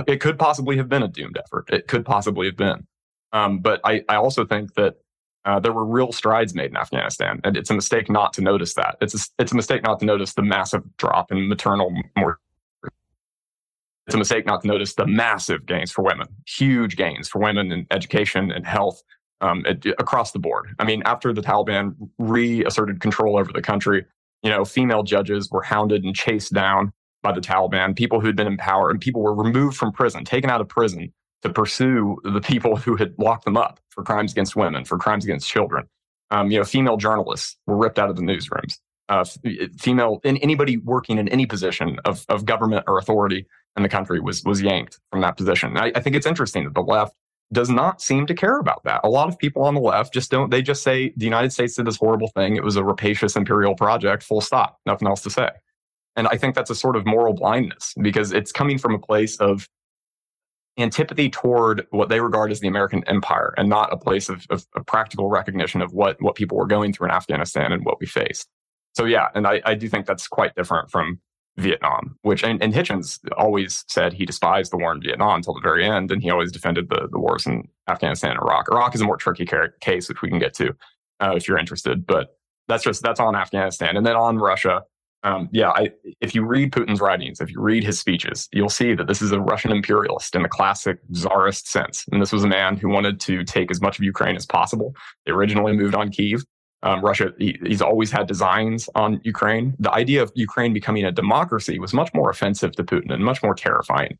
it 0.06 0.20
could 0.20 0.38
possibly 0.38 0.76
have 0.78 0.88
been 0.88 1.02
a 1.02 1.08
doomed 1.08 1.36
effort. 1.36 1.68
It 1.70 1.88
could 1.88 2.06
possibly 2.06 2.46
have 2.46 2.56
been. 2.56 2.86
Um, 3.34 3.58
but 3.58 3.80
I, 3.84 4.02
I 4.08 4.16
also 4.16 4.46
think 4.46 4.74
that 4.74 4.94
uh, 5.44 5.60
there 5.60 5.72
were 5.72 5.84
real 5.84 6.12
strides 6.12 6.54
made 6.54 6.70
in 6.70 6.76
Afghanistan, 6.78 7.40
and 7.44 7.54
it's 7.56 7.68
a 7.68 7.74
mistake 7.74 8.08
not 8.08 8.32
to 8.32 8.40
notice 8.40 8.72
that. 8.74 8.96
It's 9.02 9.14
a, 9.14 9.18
it's 9.38 9.52
a 9.52 9.56
mistake 9.56 9.82
not 9.82 10.00
to 10.00 10.06
notice 10.06 10.32
the 10.32 10.42
massive 10.42 10.82
drop 10.96 11.30
in 11.30 11.48
maternal 11.48 11.94
mortality 12.16 12.40
it's 14.06 14.14
a 14.14 14.18
mistake 14.18 14.44
not 14.44 14.62
to 14.62 14.68
notice 14.68 14.94
the 14.94 15.06
massive 15.06 15.64
gains 15.64 15.90
for 15.90 16.02
women, 16.02 16.28
huge 16.46 16.96
gains 16.96 17.28
for 17.28 17.40
women 17.40 17.72
in 17.72 17.86
education 17.90 18.50
and 18.50 18.66
health 18.66 19.02
um, 19.40 19.64
across 19.98 20.32
the 20.32 20.38
board. 20.38 20.74
I 20.78 20.84
mean, 20.84 21.02
after 21.06 21.32
the 21.32 21.40
Taliban 21.40 21.94
reasserted 22.18 23.00
control 23.00 23.38
over 23.38 23.50
the 23.52 23.62
country, 23.62 24.04
you 24.42 24.50
know, 24.50 24.64
female 24.64 25.02
judges 25.02 25.50
were 25.50 25.62
hounded 25.62 26.04
and 26.04 26.14
chased 26.14 26.52
down 26.52 26.92
by 27.22 27.32
the 27.32 27.40
Taliban. 27.40 27.96
People 27.96 28.20
who'd 28.20 28.36
been 28.36 28.46
in 28.46 28.58
power 28.58 28.90
and 28.90 29.00
people 29.00 29.22
were 29.22 29.34
removed 29.34 29.76
from 29.76 29.90
prison, 29.90 30.24
taken 30.24 30.50
out 30.50 30.60
of 30.60 30.68
prison 30.68 31.12
to 31.44 31.52
pursue 31.52 32.16
the 32.24 32.40
people 32.40 32.76
who 32.76 32.96
had 32.96 33.14
locked 33.18 33.44
them 33.44 33.56
up 33.56 33.78
for 33.90 34.02
crimes 34.02 34.32
against 34.32 34.56
women, 34.56 34.84
for 34.84 34.98
crimes 34.98 35.24
against 35.24 35.48
children. 35.48 35.86
Um, 36.30 36.50
you 36.50 36.58
know, 36.58 36.64
female 36.64 36.96
journalists 36.96 37.56
were 37.66 37.76
ripped 37.76 37.98
out 37.98 38.10
of 38.10 38.16
the 38.16 38.22
newsrooms. 38.22 38.78
Uh, 39.10 39.24
female, 39.78 40.20
anybody 40.24 40.78
working 40.78 41.18
in 41.18 41.28
any 41.28 41.44
position 41.44 41.98
of, 42.06 42.24
of 42.30 42.46
government 42.46 42.84
or 42.88 42.98
authority 42.98 43.46
in 43.76 43.82
the 43.82 43.88
country 43.88 44.18
was 44.20 44.42
was 44.44 44.62
yanked 44.62 44.98
from 45.10 45.20
that 45.20 45.36
position. 45.36 45.76
I, 45.76 45.92
I 45.94 46.00
think 46.00 46.16
it's 46.16 46.26
interesting 46.26 46.64
that 46.64 46.74
the 46.74 46.80
left 46.80 47.14
does 47.52 47.68
not 47.68 48.00
seem 48.00 48.26
to 48.26 48.34
care 48.34 48.58
about 48.58 48.82
that. 48.84 49.02
A 49.04 49.08
lot 49.10 49.28
of 49.28 49.38
people 49.38 49.62
on 49.64 49.74
the 49.74 49.80
left 49.80 50.14
just 50.14 50.30
don't. 50.30 50.50
They 50.50 50.62
just 50.62 50.82
say 50.82 51.12
the 51.16 51.26
United 51.26 51.52
States 51.52 51.74
did 51.74 51.86
this 51.86 51.96
horrible 51.96 52.28
thing. 52.28 52.56
It 52.56 52.64
was 52.64 52.76
a 52.76 52.84
rapacious 52.84 53.36
imperial 53.36 53.74
project. 53.74 54.22
Full 54.22 54.40
stop. 54.40 54.78
Nothing 54.86 55.08
else 55.08 55.20
to 55.22 55.30
say. 55.30 55.50
And 56.16 56.26
I 56.28 56.38
think 56.38 56.54
that's 56.54 56.70
a 56.70 56.74
sort 56.74 56.96
of 56.96 57.04
moral 57.04 57.34
blindness 57.34 57.92
because 58.00 58.32
it's 58.32 58.52
coming 58.52 58.78
from 58.78 58.94
a 58.94 58.98
place 58.98 59.36
of 59.36 59.68
antipathy 60.78 61.30
toward 61.30 61.86
what 61.90 62.08
they 62.08 62.20
regard 62.20 62.50
as 62.50 62.60
the 62.60 62.68
American 62.68 63.04
empire 63.06 63.54
and 63.56 63.68
not 63.68 63.92
a 63.92 63.96
place 63.96 64.28
of, 64.28 64.44
of, 64.50 64.66
of, 64.74 64.84
practical 64.86 65.28
recognition 65.28 65.80
of 65.80 65.92
what, 65.92 66.20
what 66.20 66.34
people 66.34 66.58
were 66.58 66.66
going 66.66 66.92
through 66.92 67.06
in 67.06 67.12
Afghanistan 67.12 67.70
and 67.70 67.84
what 67.84 68.00
we 68.00 68.06
faced. 68.06 68.48
So 68.94 69.04
yeah, 69.04 69.28
and 69.34 69.46
I, 69.46 69.60
I 69.64 69.74
do 69.74 69.88
think 69.88 70.06
that's 70.06 70.26
quite 70.26 70.54
different 70.56 70.90
from 70.90 71.20
Vietnam, 71.56 72.16
which 72.22 72.42
and, 72.42 72.60
and, 72.62 72.74
Hitchens 72.74 73.20
always 73.36 73.84
said 73.88 74.12
he 74.12 74.26
despised 74.26 74.72
the 74.72 74.76
war 74.76 74.92
in 74.92 75.00
Vietnam 75.00 75.36
until 75.36 75.54
the 75.54 75.60
very 75.60 75.86
end, 75.86 76.10
and 76.10 76.20
he 76.20 76.30
always 76.30 76.50
defended 76.50 76.88
the, 76.88 77.08
the 77.10 77.18
wars 77.18 77.46
in 77.46 77.68
Afghanistan 77.88 78.32
and 78.32 78.40
Iraq. 78.40 78.66
Iraq 78.70 78.94
is 78.94 79.00
a 79.00 79.04
more 79.04 79.16
tricky 79.16 79.46
case, 79.80 80.08
which 80.08 80.20
we 80.20 80.28
can 80.28 80.40
get 80.40 80.54
to 80.54 80.74
uh, 81.20 81.32
if 81.36 81.46
you're 81.46 81.58
interested. 81.58 82.06
But 82.06 82.36
that's 82.66 82.82
just 82.82 83.02
that's 83.02 83.20
on 83.20 83.36
Afghanistan, 83.36 83.96
and 83.96 84.04
then 84.04 84.16
on 84.16 84.38
Russia. 84.38 84.82
Um, 85.24 85.48
yeah, 85.52 85.70
I, 85.70 85.90
if 86.20 86.34
you 86.34 86.44
read 86.44 86.70
Putin's 86.70 87.00
writings, 87.00 87.40
if 87.40 87.50
you 87.50 87.58
read 87.58 87.82
his 87.82 87.98
speeches, 87.98 88.46
you'll 88.52 88.68
see 88.68 88.94
that 88.94 89.06
this 89.06 89.22
is 89.22 89.32
a 89.32 89.40
Russian 89.40 89.72
imperialist 89.72 90.36
in 90.36 90.42
the 90.42 90.50
classic 90.50 90.98
czarist 91.12 91.66
sense. 91.66 92.04
And 92.12 92.20
this 92.20 92.30
was 92.30 92.44
a 92.44 92.48
man 92.48 92.76
who 92.76 92.90
wanted 92.90 93.20
to 93.20 93.42
take 93.42 93.70
as 93.70 93.80
much 93.80 93.98
of 93.98 94.04
Ukraine 94.04 94.36
as 94.36 94.44
possible. 94.44 94.94
They 95.24 95.32
originally 95.32 95.72
moved 95.72 95.94
on 95.94 96.10
Kiev. 96.10 96.44
Um, 96.82 97.00
Russia, 97.00 97.32
he, 97.38 97.58
he's 97.64 97.80
always 97.80 98.10
had 98.10 98.26
designs 98.26 98.90
on 98.94 99.18
Ukraine. 99.24 99.74
The 99.78 99.90
idea 99.92 100.22
of 100.22 100.30
Ukraine 100.34 100.74
becoming 100.74 101.06
a 101.06 101.10
democracy 101.10 101.78
was 101.78 101.94
much 101.94 102.12
more 102.12 102.28
offensive 102.28 102.72
to 102.72 102.84
Putin 102.84 103.10
and 103.10 103.24
much 103.24 103.42
more 103.42 103.54
terrifying 103.54 104.18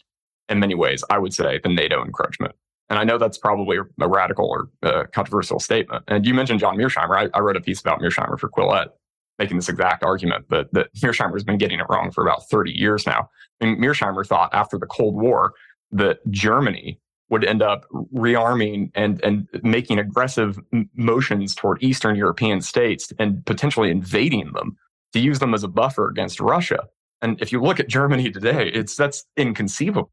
in 0.49 0.59
many 0.59 0.75
ways, 0.75 1.05
I 1.11 1.19
would 1.19 1.35
say, 1.35 1.61
than 1.63 1.75
NATO 1.75 2.03
encroachment. 2.03 2.55
And 2.89 2.99
I 2.99 3.05
know 3.05 3.19
that's 3.19 3.37
probably 3.37 3.79
a 4.01 4.09
radical 4.09 4.47
or 4.47 4.69
uh, 4.83 5.05
controversial 5.13 5.59
statement. 5.59 6.05
And 6.09 6.25
you 6.25 6.33
mentioned 6.33 6.61
John 6.61 6.77
Mearsheimer. 6.77 7.17
I, 7.17 7.37
I, 7.37 7.41
wrote 7.41 7.57
a 7.57 7.61
piece 7.61 7.81
about 7.81 8.01
Mearsheimer 8.01 8.39
for 8.39 8.51
Quillette, 8.51 8.91
making 9.39 9.57
this 9.57 9.69
exact 9.69 10.05
argument 10.05 10.47
that, 10.51 10.73
that 10.73 10.95
Mearsheimer 10.95 11.33
has 11.33 11.45
been 11.45 11.59
getting 11.59 11.81
it 11.81 11.87
wrong 11.89 12.11
for 12.11 12.23
about 12.23 12.49
30 12.49 12.73
years 12.73 13.07
now. 13.07 13.29
Mean, 13.61 13.77
Mearsheimer 13.79 14.27
thought 14.27 14.53
after 14.53 14.79
the 14.79 14.87
Cold 14.87 15.15
War 15.15 15.55
that 15.93 16.19
Germany 16.31 17.01
would 17.31 17.45
end 17.45 17.63
up 17.63 17.87
rearming 18.15 18.91
and 18.95 19.23
and 19.25 19.49
making 19.63 19.99
aggressive 19.99 20.59
motions 20.95 21.55
toward 21.55 21.83
Eastern 21.83 22.17
European 22.17 22.61
states 22.61 23.13
and 23.19 23.45
potentially 23.47 23.91
invading 23.91 24.53
them 24.53 24.77
to 25.13 25.21
use 25.21 25.39
them 25.39 25.55
as 25.55 25.65
a 25.65 25.69
buffer 25.69 26.09
against 26.09 26.39
Russia. 26.41 26.81
And 27.23 27.41
if 27.41 27.51
you 27.51 27.61
look 27.63 27.81
at 27.81 27.89
Germany 27.89 28.31
today, 28.31 28.69
it's 28.69 28.97
that's 28.97 29.25
inconceivable. 29.37 30.11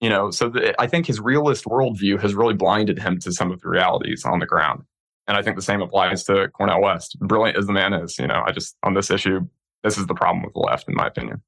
You 0.00 0.08
know, 0.08 0.30
so 0.30 0.48
the, 0.48 0.80
I 0.80 0.86
think 0.86 1.06
his 1.06 1.20
realist 1.20 1.64
worldview 1.64 2.20
has 2.20 2.34
really 2.34 2.54
blinded 2.54 2.98
him 2.98 3.18
to 3.20 3.32
some 3.32 3.50
of 3.50 3.60
the 3.60 3.68
realities 3.68 4.24
on 4.24 4.38
the 4.38 4.46
ground. 4.46 4.82
And 5.26 5.36
I 5.36 5.42
think 5.42 5.56
the 5.56 5.62
same 5.62 5.80
applies 5.80 6.24
to 6.24 6.48
Cornel 6.48 6.82
West. 6.82 7.18
Brilliant 7.20 7.58
as 7.58 7.66
the 7.66 7.72
man 7.72 7.94
is, 7.94 8.18
you 8.18 8.26
know, 8.26 8.42
I 8.46 8.52
just 8.52 8.76
on 8.82 8.94
this 8.94 9.10
issue, 9.10 9.40
this 9.82 9.96
is 9.96 10.06
the 10.06 10.14
problem 10.14 10.44
with 10.44 10.52
the 10.52 10.60
left, 10.60 10.88
in 10.88 10.94
my 10.94 11.06
opinion. 11.06 11.42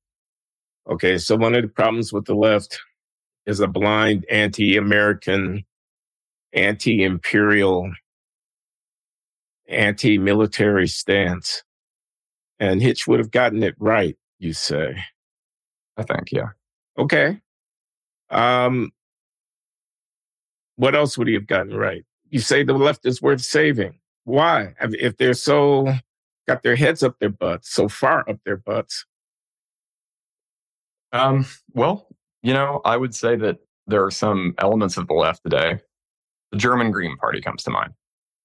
Okay, 0.88 1.18
so 1.18 1.36
one 1.36 1.54
of 1.54 1.62
the 1.62 1.68
problems 1.68 2.12
with 2.12 2.26
the 2.26 2.34
left 2.34 2.78
is 3.44 3.60
a 3.60 3.66
blind 3.66 4.24
anti-American, 4.30 5.64
anti-imperial, 6.52 7.92
anti-military 9.68 10.86
stance. 10.86 11.62
And 12.58 12.80
Hitch 12.80 13.06
would 13.06 13.18
have 13.18 13.30
gotten 13.30 13.62
it 13.62 13.74
right, 13.78 14.16
you 14.38 14.52
say. 14.52 14.96
I 15.96 16.02
think, 16.02 16.32
yeah. 16.32 16.50
Okay. 16.98 17.40
Um, 18.30 18.92
what 20.76 20.94
else 20.94 21.18
would 21.18 21.28
he 21.28 21.34
have 21.34 21.46
gotten 21.46 21.74
right? 21.74 22.04
You 22.30 22.40
say 22.40 22.62
the 22.62 22.74
left 22.74 23.06
is 23.06 23.22
worth 23.22 23.40
saving. 23.40 23.98
Why? 24.24 24.74
If 24.80 25.16
they're 25.16 25.34
so 25.34 25.94
got 26.46 26.62
their 26.62 26.76
heads 26.76 27.02
up 27.02 27.18
their 27.18 27.30
butts, 27.30 27.72
so 27.72 27.88
far 27.88 28.28
up 28.28 28.38
their 28.44 28.56
butts. 28.56 29.04
Um, 31.12 31.46
well, 31.74 32.08
you 32.42 32.52
know, 32.52 32.80
I 32.84 32.96
would 32.96 33.14
say 33.14 33.36
that 33.36 33.58
there 33.86 34.04
are 34.04 34.10
some 34.10 34.54
elements 34.58 34.96
of 34.96 35.06
the 35.06 35.14
left 35.14 35.42
today. 35.42 35.80
The 36.52 36.58
German 36.58 36.90
Green 36.90 37.16
Party 37.16 37.40
comes 37.40 37.62
to 37.64 37.70
mind 37.70 37.92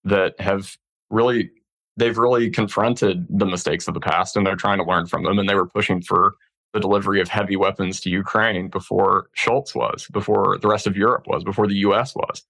that 0.03 0.39
have 0.39 0.77
really 1.09 1.51
they've 1.97 2.17
really 2.17 2.50
confronted 2.50 3.25
the 3.29 3.45
mistakes 3.45 3.88
of 3.88 3.93
the 3.93 4.00
past 4.00 4.35
and 4.35 4.47
they're 4.47 4.55
trying 4.55 4.77
to 4.77 4.83
learn 4.83 5.05
from 5.05 5.23
them 5.23 5.38
and 5.38 5.47
they 5.47 5.55
were 5.55 5.67
pushing 5.67 6.01
for 6.01 6.33
the 6.73 6.79
delivery 6.79 7.19
of 7.19 7.27
heavy 7.27 7.57
weapons 7.57 8.00
to 8.00 8.09
Ukraine 8.09 8.69
before 8.69 9.27
Scholz 9.38 9.75
was, 9.75 10.07
before 10.11 10.57
the 10.59 10.69
rest 10.69 10.88
of 10.88 10.95
Europe 10.95 11.27
was, 11.27 11.43
before 11.43 11.67
the 11.67 11.75
US 11.75 12.15
was. 12.15 12.43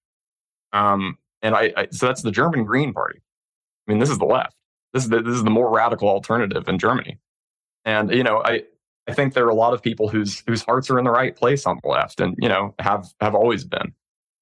Um, 0.73 1.17
and 1.41 1.55
I, 1.55 1.73
I, 1.75 1.87
so 1.91 2.07
that's 2.07 2.21
the 2.21 2.31
German 2.31 2.63
Green 2.63 2.93
Party. 2.93 3.19
I 3.87 3.91
mean, 3.91 3.99
this 3.99 4.09
is 4.09 4.17
the 4.17 4.25
left. 4.25 4.55
This 4.93 5.03
is 5.03 5.09
the, 5.09 5.21
this 5.21 5.35
is 5.35 5.43
the 5.43 5.49
more 5.49 5.69
radical 5.69 6.09
alternative 6.09 6.67
in 6.67 6.77
Germany. 6.77 7.19
And 7.85 8.11
you 8.11 8.23
know, 8.23 8.41
I 8.43 8.63
I 9.07 9.13
think 9.13 9.33
there 9.33 9.45
are 9.45 9.49
a 9.49 9.55
lot 9.55 9.73
of 9.73 9.81
people 9.81 10.07
whose 10.07 10.43
whose 10.47 10.61
hearts 10.61 10.89
are 10.89 10.99
in 10.99 11.05
the 11.05 11.11
right 11.11 11.35
place 11.35 11.65
on 11.65 11.79
the 11.83 11.89
left, 11.89 12.21
and 12.21 12.35
you 12.39 12.49
know, 12.49 12.75
have 12.79 13.07
have 13.19 13.35
always 13.35 13.63
been. 13.63 13.93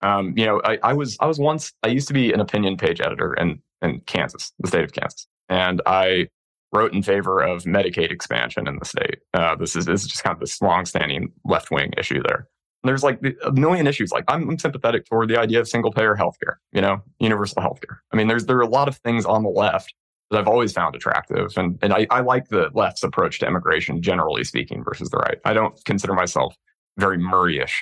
Um, 0.01 0.33
you 0.37 0.45
know, 0.45 0.61
I, 0.63 0.77
I 0.83 0.93
was 0.93 1.17
I 1.19 1.27
was 1.27 1.39
once 1.39 1.73
I 1.83 1.87
used 1.87 2.07
to 2.07 2.13
be 2.13 2.33
an 2.33 2.39
opinion 2.39 2.77
page 2.77 3.01
editor 3.01 3.33
in 3.33 3.61
in 3.81 4.01
Kansas, 4.01 4.51
the 4.59 4.67
state 4.67 4.83
of 4.83 4.93
Kansas, 4.93 5.27
and 5.47 5.81
I 5.85 6.27
wrote 6.71 6.93
in 6.93 7.01
favor 7.01 7.41
of 7.41 7.63
Medicaid 7.63 8.11
expansion 8.11 8.67
in 8.67 8.77
the 8.77 8.85
state. 8.85 9.19
Uh, 9.33 9.55
this 9.55 9.75
is 9.75 9.85
this 9.85 10.03
is 10.03 10.07
just 10.07 10.23
kind 10.23 10.33
of 10.33 10.39
this 10.39 10.61
long-standing 10.61 11.31
left-wing 11.45 11.93
issue 11.97 12.21
there. 12.27 12.47
There's 12.83 13.03
like 13.03 13.19
a 13.43 13.51
million 13.51 13.87
issues. 13.87 14.11
Like 14.11 14.23
I'm, 14.27 14.49
I'm 14.49 14.57
sympathetic 14.57 15.05
toward 15.05 15.29
the 15.29 15.37
idea 15.37 15.59
of 15.59 15.67
single-payer 15.67 16.15
healthcare. 16.15 16.55
You 16.71 16.81
know, 16.81 17.01
universal 17.19 17.61
healthcare. 17.61 17.97
I 18.13 18.15
mean, 18.15 18.27
there's 18.27 18.45
there 18.45 18.57
are 18.57 18.61
a 18.61 18.69
lot 18.69 18.87
of 18.87 18.97
things 18.97 19.25
on 19.25 19.43
the 19.43 19.49
left 19.49 19.93
that 20.31 20.39
I've 20.39 20.47
always 20.47 20.71
found 20.71 20.95
attractive, 20.95 21.51
and 21.57 21.77
and 21.81 21.93
I, 21.93 22.07
I 22.09 22.21
like 22.21 22.47
the 22.49 22.69
left's 22.73 23.03
approach 23.03 23.39
to 23.39 23.47
immigration, 23.47 24.01
generally 24.01 24.43
speaking, 24.43 24.83
versus 24.83 25.09
the 25.09 25.17
right. 25.17 25.39
I 25.43 25.53
don't 25.53 25.83
consider 25.85 26.13
myself 26.13 26.55
very 26.97 27.17
Murrayish 27.17 27.73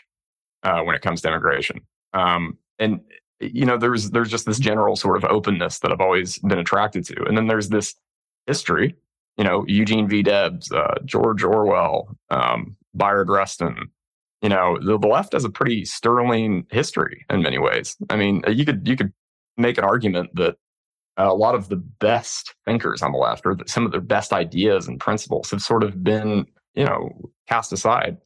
uh, 0.63 0.81
when 0.81 0.95
it 0.95 1.01
comes 1.01 1.21
to 1.21 1.27
immigration. 1.27 1.81
Um, 2.13 2.57
and 2.79 3.01
you 3.39 3.65
know, 3.65 3.77
there's 3.77 4.09
there's 4.11 4.29
just 4.29 4.45
this 4.45 4.59
general 4.59 4.95
sort 4.95 5.17
of 5.17 5.29
openness 5.29 5.79
that 5.79 5.91
I've 5.91 6.01
always 6.01 6.39
been 6.39 6.59
attracted 6.59 7.05
to, 7.05 7.23
and 7.25 7.37
then 7.37 7.47
there's 7.47 7.69
this 7.69 7.95
history. 8.47 8.95
You 9.37 9.43
know, 9.43 9.63
Eugene 9.67 10.07
V. 10.07 10.23
Debs, 10.23 10.71
uh, 10.71 10.95
George 11.05 11.43
Orwell, 11.43 12.17
um, 12.31 12.75
Bayard 12.95 13.29
Rustin. 13.29 13.91
You 14.41 14.49
know, 14.49 14.77
the, 14.79 14.97
left 15.07 15.33
has 15.33 15.45
a 15.45 15.49
pretty 15.49 15.83
sterling 15.83 16.67
history 16.69 17.25
in 17.29 17.41
many 17.41 17.57
ways. 17.57 17.97
I 18.09 18.15
mean, 18.17 18.43
you 18.47 18.65
could 18.65 18.87
you 18.87 18.95
could 18.95 19.11
make 19.57 19.77
an 19.77 19.83
argument 19.83 20.29
that 20.35 20.57
a 21.17 21.33
lot 21.33 21.55
of 21.55 21.69
the 21.69 21.75
best 21.75 22.53
thinkers 22.65 23.01
on 23.01 23.11
the 23.11 23.17
left, 23.17 23.45
or 23.45 23.57
some 23.65 23.85
of 23.85 23.91
their 23.91 24.01
best 24.01 24.33
ideas 24.33 24.87
and 24.87 24.99
principles, 24.99 25.49
have 25.49 25.61
sort 25.61 25.83
of 25.83 26.03
been, 26.03 26.45
you 26.75 26.85
know, 26.85 27.31
cast 27.47 27.73
aside 27.73 28.17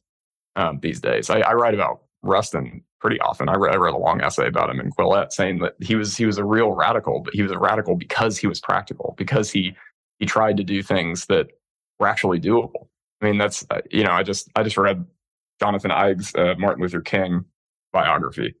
um, 0.56 0.78
these 0.82 1.00
days. 1.00 1.30
I, 1.30 1.40
I, 1.40 1.54
write 1.54 1.72
about 1.72 2.02
Rustin 2.22 2.84
pretty 3.00 3.18
often. 3.20 3.48
I, 3.48 3.54
I 3.54 3.76
wrote 3.76 3.94
a 3.94 3.98
long 3.98 4.20
essay 4.20 4.46
about 4.46 4.68
him 4.68 4.78
in 4.78 4.90
Quillette, 4.90 5.32
saying 5.32 5.60
that 5.60 5.74
he 5.80 5.94
was 5.94 6.16
he 6.16 6.26
was 6.26 6.36
a 6.36 6.44
real 6.44 6.72
radical, 6.72 7.20
but 7.20 7.34
he 7.34 7.42
was 7.42 7.52
a 7.52 7.58
radical 7.58 7.96
because 7.96 8.36
he 8.36 8.46
was 8.46 8.60
practical, 8.60 9.14
because 9.16 9.50
he 9.50 9.74
he 10.18 10.26
tried 10.26 10.58
to 10.58 10.64
do 10.64 10.82
things 10.82 11.26
that 11.26 11.46
were 11.98 12.06
actually 12.06 12.40
doable. 12.40 12.88
I 13.22 13.26
mean, 13.26 13.38
that's 13.38 13.64
uh, 13.70 13.80
you 13.90 14.04
know, 14.04 14.12
I 14.12 14.22
just 14.22 14.50
I 14.54 14.62
just 14.62 14.76
read 14.76 15.06
Jonathan 15.60 15.90
Eig's 15.90 16.34
uh, 16.34 16.54
Martin 16.58 16.82
Luther 16.82 17.00
King 17.00 17.44
biography, 17.92 18.54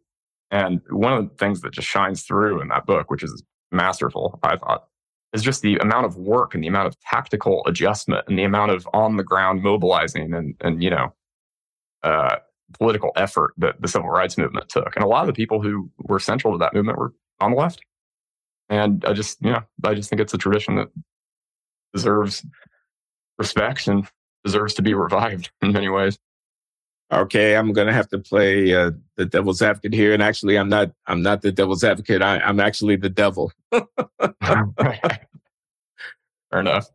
and 0.50 0.80
one 0.90 1.12
of 1.12 1.28
the 1.28 1.34
things 1.36 1.62
that 1.62 1.72
just 1.72 1.88
shines 1.88 2.22
through 2.22 2.60
in 2.60 2.68
that 2.68 2.86
book, 2.86 3.10
which 3.10 3.22
is 3.22 3.42
masterful, 3.70 4.38
I 4.42 4.56
thought, 4.56 4.84
is 5.32 5.42
just 5.42 5.62
the 5.62 5.76
amount 5.78 6.06
of 6.06 6.16
work 6.16 6.54
and 6.54 6.62
the 6.62 6.68
amount 6.68 6.88
of 6.88 7.00
tactical 7.00 7.62
adjustment 7.66 8.24
and 8.28 8.38
the 8.38 8.44
amount 8.44 8.70
of 8.70 8.86
on 8.92 9.16
the 9.16 9.24
ground 9.24 9.62
mobilizing 9.62 10.34
and 10.34 10.54
and 10.60 10.82
you 10.82 10.90
know, 10.90 11.14
uh, 12.02 12.36
political 12.72 13.12
effort 13.16 13.52
that 13.58 13.80
the 13.80 13.88
civil 13.88 14.08
rights 14.08 14.38
movement 14.38 14.68
took. 14.68 14.94
And 14.96 15.04
a 15.04 15.08
lot 15.08 15.22
of 15.22 15.26
the 15.26 15.32
people 15.32 15.62
who 15.62 15.90
were 15.98 16.18
central 16.18 16.54
to 16.54 16.58
that 16.58 16.74
movement 16.74 16.98
were 16.98 17.14
on 17.40 17.52
the 17.52 17.56
left. 17.56 17.80
And 18.68 19.04
I 19.04 19.12
just, 19.12 19.40
you 19.42 19.50
know, 19.50 19.62
I 19.84 19.94
just 19.94 20.08
think 20.08 20.20
it's 20.20 20.34
a 20.34 20.38
tradition 20.38 20.76
that 20.76 20.88
deserves 21.92 22.44
respect 23.38 23.86
and 23.86 24.06
deserves 24.44 24.74
to 24.74 24.82
be 24.82 24.94
revived 24.94 25.50
in 25.62 25.72
many 25.72 25.88
ways. 25.88 26.18
Okay, 27.12 27.56
I'm 27.56 27.74
going 27.74 27.88
to 27.88 27.92
have 27.92 28.08
to 28.08 28.18
play 28.18 28.74
uh, 28.74 28.92
the 29.16 29.26
devil's 29.26 29.60
advocate 29.60 29.92
here, 29.92 30.14
and 30.14 30.22
actually, 30.22 30.56
I'm 30.56 30.70
not. 30.70 30.92
I'm 31.06 31.22
not 31.22 31.42
the 31.42 31.52
devil's 31.52 31.84
advocate. 31.84 32.22
I, 32.22 32.38
am 32.38 32.58
actually 32.58 32.96
the 32.96 33.10
devil. 33.10 33.52
Fair 33.70 33.86
enough. 36.54 36.86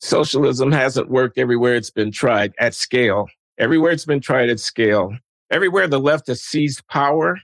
Socialism 0.00 0.72
hasn't 0.72 1.08
worked 1.08 1.38
everywhere 1.38 1.74
it's 1.74 1.90
been 1.90 2.12
tried 2.12 2.52
at 2.58 2.74
scale. 2.74 3.28
Everywhere 3.58 3.92
it's 3.92 4.04
been 4.04 4.20
tried 4.20 4.50
at 4.50 4.60
scale. 4.60 5.16
Everywhere 5.50 5.88
the 5.88 6.00
left 6.00 6.26
has 6.26 6.42
seized 6.42 6.86
power 6.88 7.38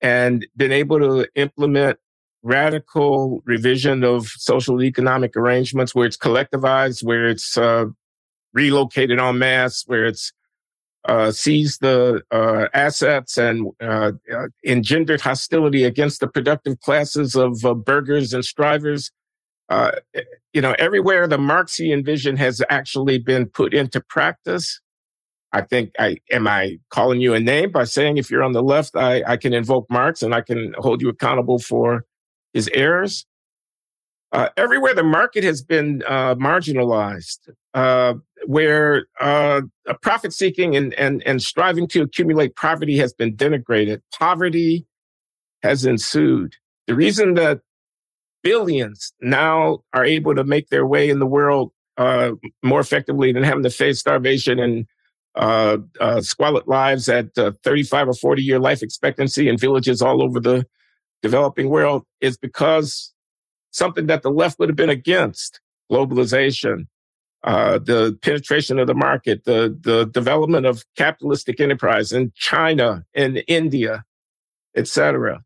and 0.00 0.46
been 0.56 0.72
able 0.72 0.98
to 0.98 1.28
implement 1.34 1.98
radical 2.42 3.42
revision 3.44 4.04
of 4.04 4.28
social 4.28 4.82
economic 4.82 5.36
arrangements 5.36 5.94
where 5.94 6.06
it's 6.06 6.16
collectivized, 6.16 7.02
where 7.04 7.26
it's 7.26 7.58
uh, 7.58 7.86
relocated 8.54 9.18
en 9.18 9.38
masse, 9.38 9.84
where 9.86 10.06
it's 10.06 10.32
uh, 11.08 11.32
seized 11.32 11.80
the 11.80 12.22
uh, 12.30 12.68
assets 12.74 13.38
and 13.38 13.68
uh, 13.82 14.12
uh, 14.32 14.46
engendered 14.64 15.20
hostility 15.22 15.84
against 15.84 16.20
the 16.20 16.28
productive 16.28 16.78
classes 16.80 17.34
of 17.34 17.64
uh, 17.64 17.72
burghers 17.72 18.34
and 18.34 18.44
strivers. 18.44 19.10
you 20.52 20.60
know, 20.60 20.74
everywhere 20.78 21.26
the 21.26 21.38
Marxian 21.38 22.04
vision 22.04 22.36
has 22.36 22.62
actually 22.68 23.18
been 23.18 23.46
put 23.46 23.72
into 23.72 24.00
practice. 24.00 24.80
I 25.52 25.62
think 25.62 25.92
I 25.98 26.18
am 26.30 26.46
I 26.46 26.78
calling 26.90 27.22
you 27.22 27.32
a 27.32 27.40
name 27.40 27.70
by 27.70 27.84
saying 27.84 28.18
if 28.18 28.30
you're 28.30 28.42
on 28.42 28.52
the 28.52 28.62
left, 28.62 28.94
I, 28.94 29.22
I 29.26 29.36
can 29.38 29.54
invoke 29.54 29.86
Marx 29.88 30.22
and 30.22 30.34
I 30.34 30.42
can 30.42 30.74
hold 30.76 31.00
you 31.00 31.08
accountable 31.08 31.58
for 31.58 32.04
his 32.52 32.68
errors. 32.74 33.24
Uh, 34.30 34.50
everywhere 34.58 34.92
the 34.94 35.02
market 35.02 35.42
has 35.42 35.62
been 35.62 36.02
uh, 36.06 36.34
marginalized, 36.34 37.48
uh, 37.72 38.12
where 38.46 39.06
uh, 39.20 39.62
profit 40.02 40.32
seeking 40.32 40.76
and, 40.76 40.94
and, 40.94 41.22
and 41.26 41.42
striving 41.42 41.86
to 41.88 42.02
accumulate 42.02 42.56
poverty 42.56 42.96
has 42.98 43.12
been 43.12 43.36
denigrated, 43.36 44.00
poverty 44.16 44.86
has 45.62 45.84
ensued. 45.84 46.54
The 46.86 46.94
reason 46.94 47.34
that 47.34 47.60
billions 48.42 49.12
now 49.20 49.80
are 49.92 50.04
able 50.04 50.34
to 50.34 50.44
make 50.44 50.68
their 50.68 50.86
way 50.86 51.10
in 51.10 51.18
the 51.18 51.26
world 51.26 51.72
uh, 51.96 52.32
more 52.62 52.80
effectively 52.80 53.32
than 53.32 53.42
having 53.42 53.64
to 53.64 53.70
face 53.70 53.98
starvation 53.98 54.58
and 54.58 54.86
uh, 55.34 55.78
squalid 56.20 56.66
lives 56.66 57.08
at 57.08 57.34
35 57.34 58.08
or 58.08 58.14
40 58.14 58.42
year 58.42 58.58
life 58.58 58.82
expectancy 58.82 59.48
in 59.48 59.56
villages 59.56 60.02
all 60.02 60.22
over 60.22 60.40
the 60.40 60.66
developing 61.22 61.68
world 61.68 62.04
is 62.20 62.36
because 62.36 63.12
something 63.70 64.06
that 64.06 64.22
the 64.22 64.30
left 64.30 64.58
would 64.58 64.68
have 64.68 64.76
been 64.76 64.90
against 64.90 65.60
globalization, 65.90 66.86
uh, 67.44 67.78
the 67.78 68.18
penetration 68.22 68.78
of 68.78 68.86
the 68.86 68.94
market, 68.94 69.44
the, 69.44 69.76
the 69.80 70.06
development 70.06 70.66
of 70.66 70.84
capitalistic 70.96 71.60
enterprise 71.60 72.12
in 72.12 72.32
China 72.34 73.04
and 73.14 73.42
India, 73.46 74.04
etc. 74.76 75.42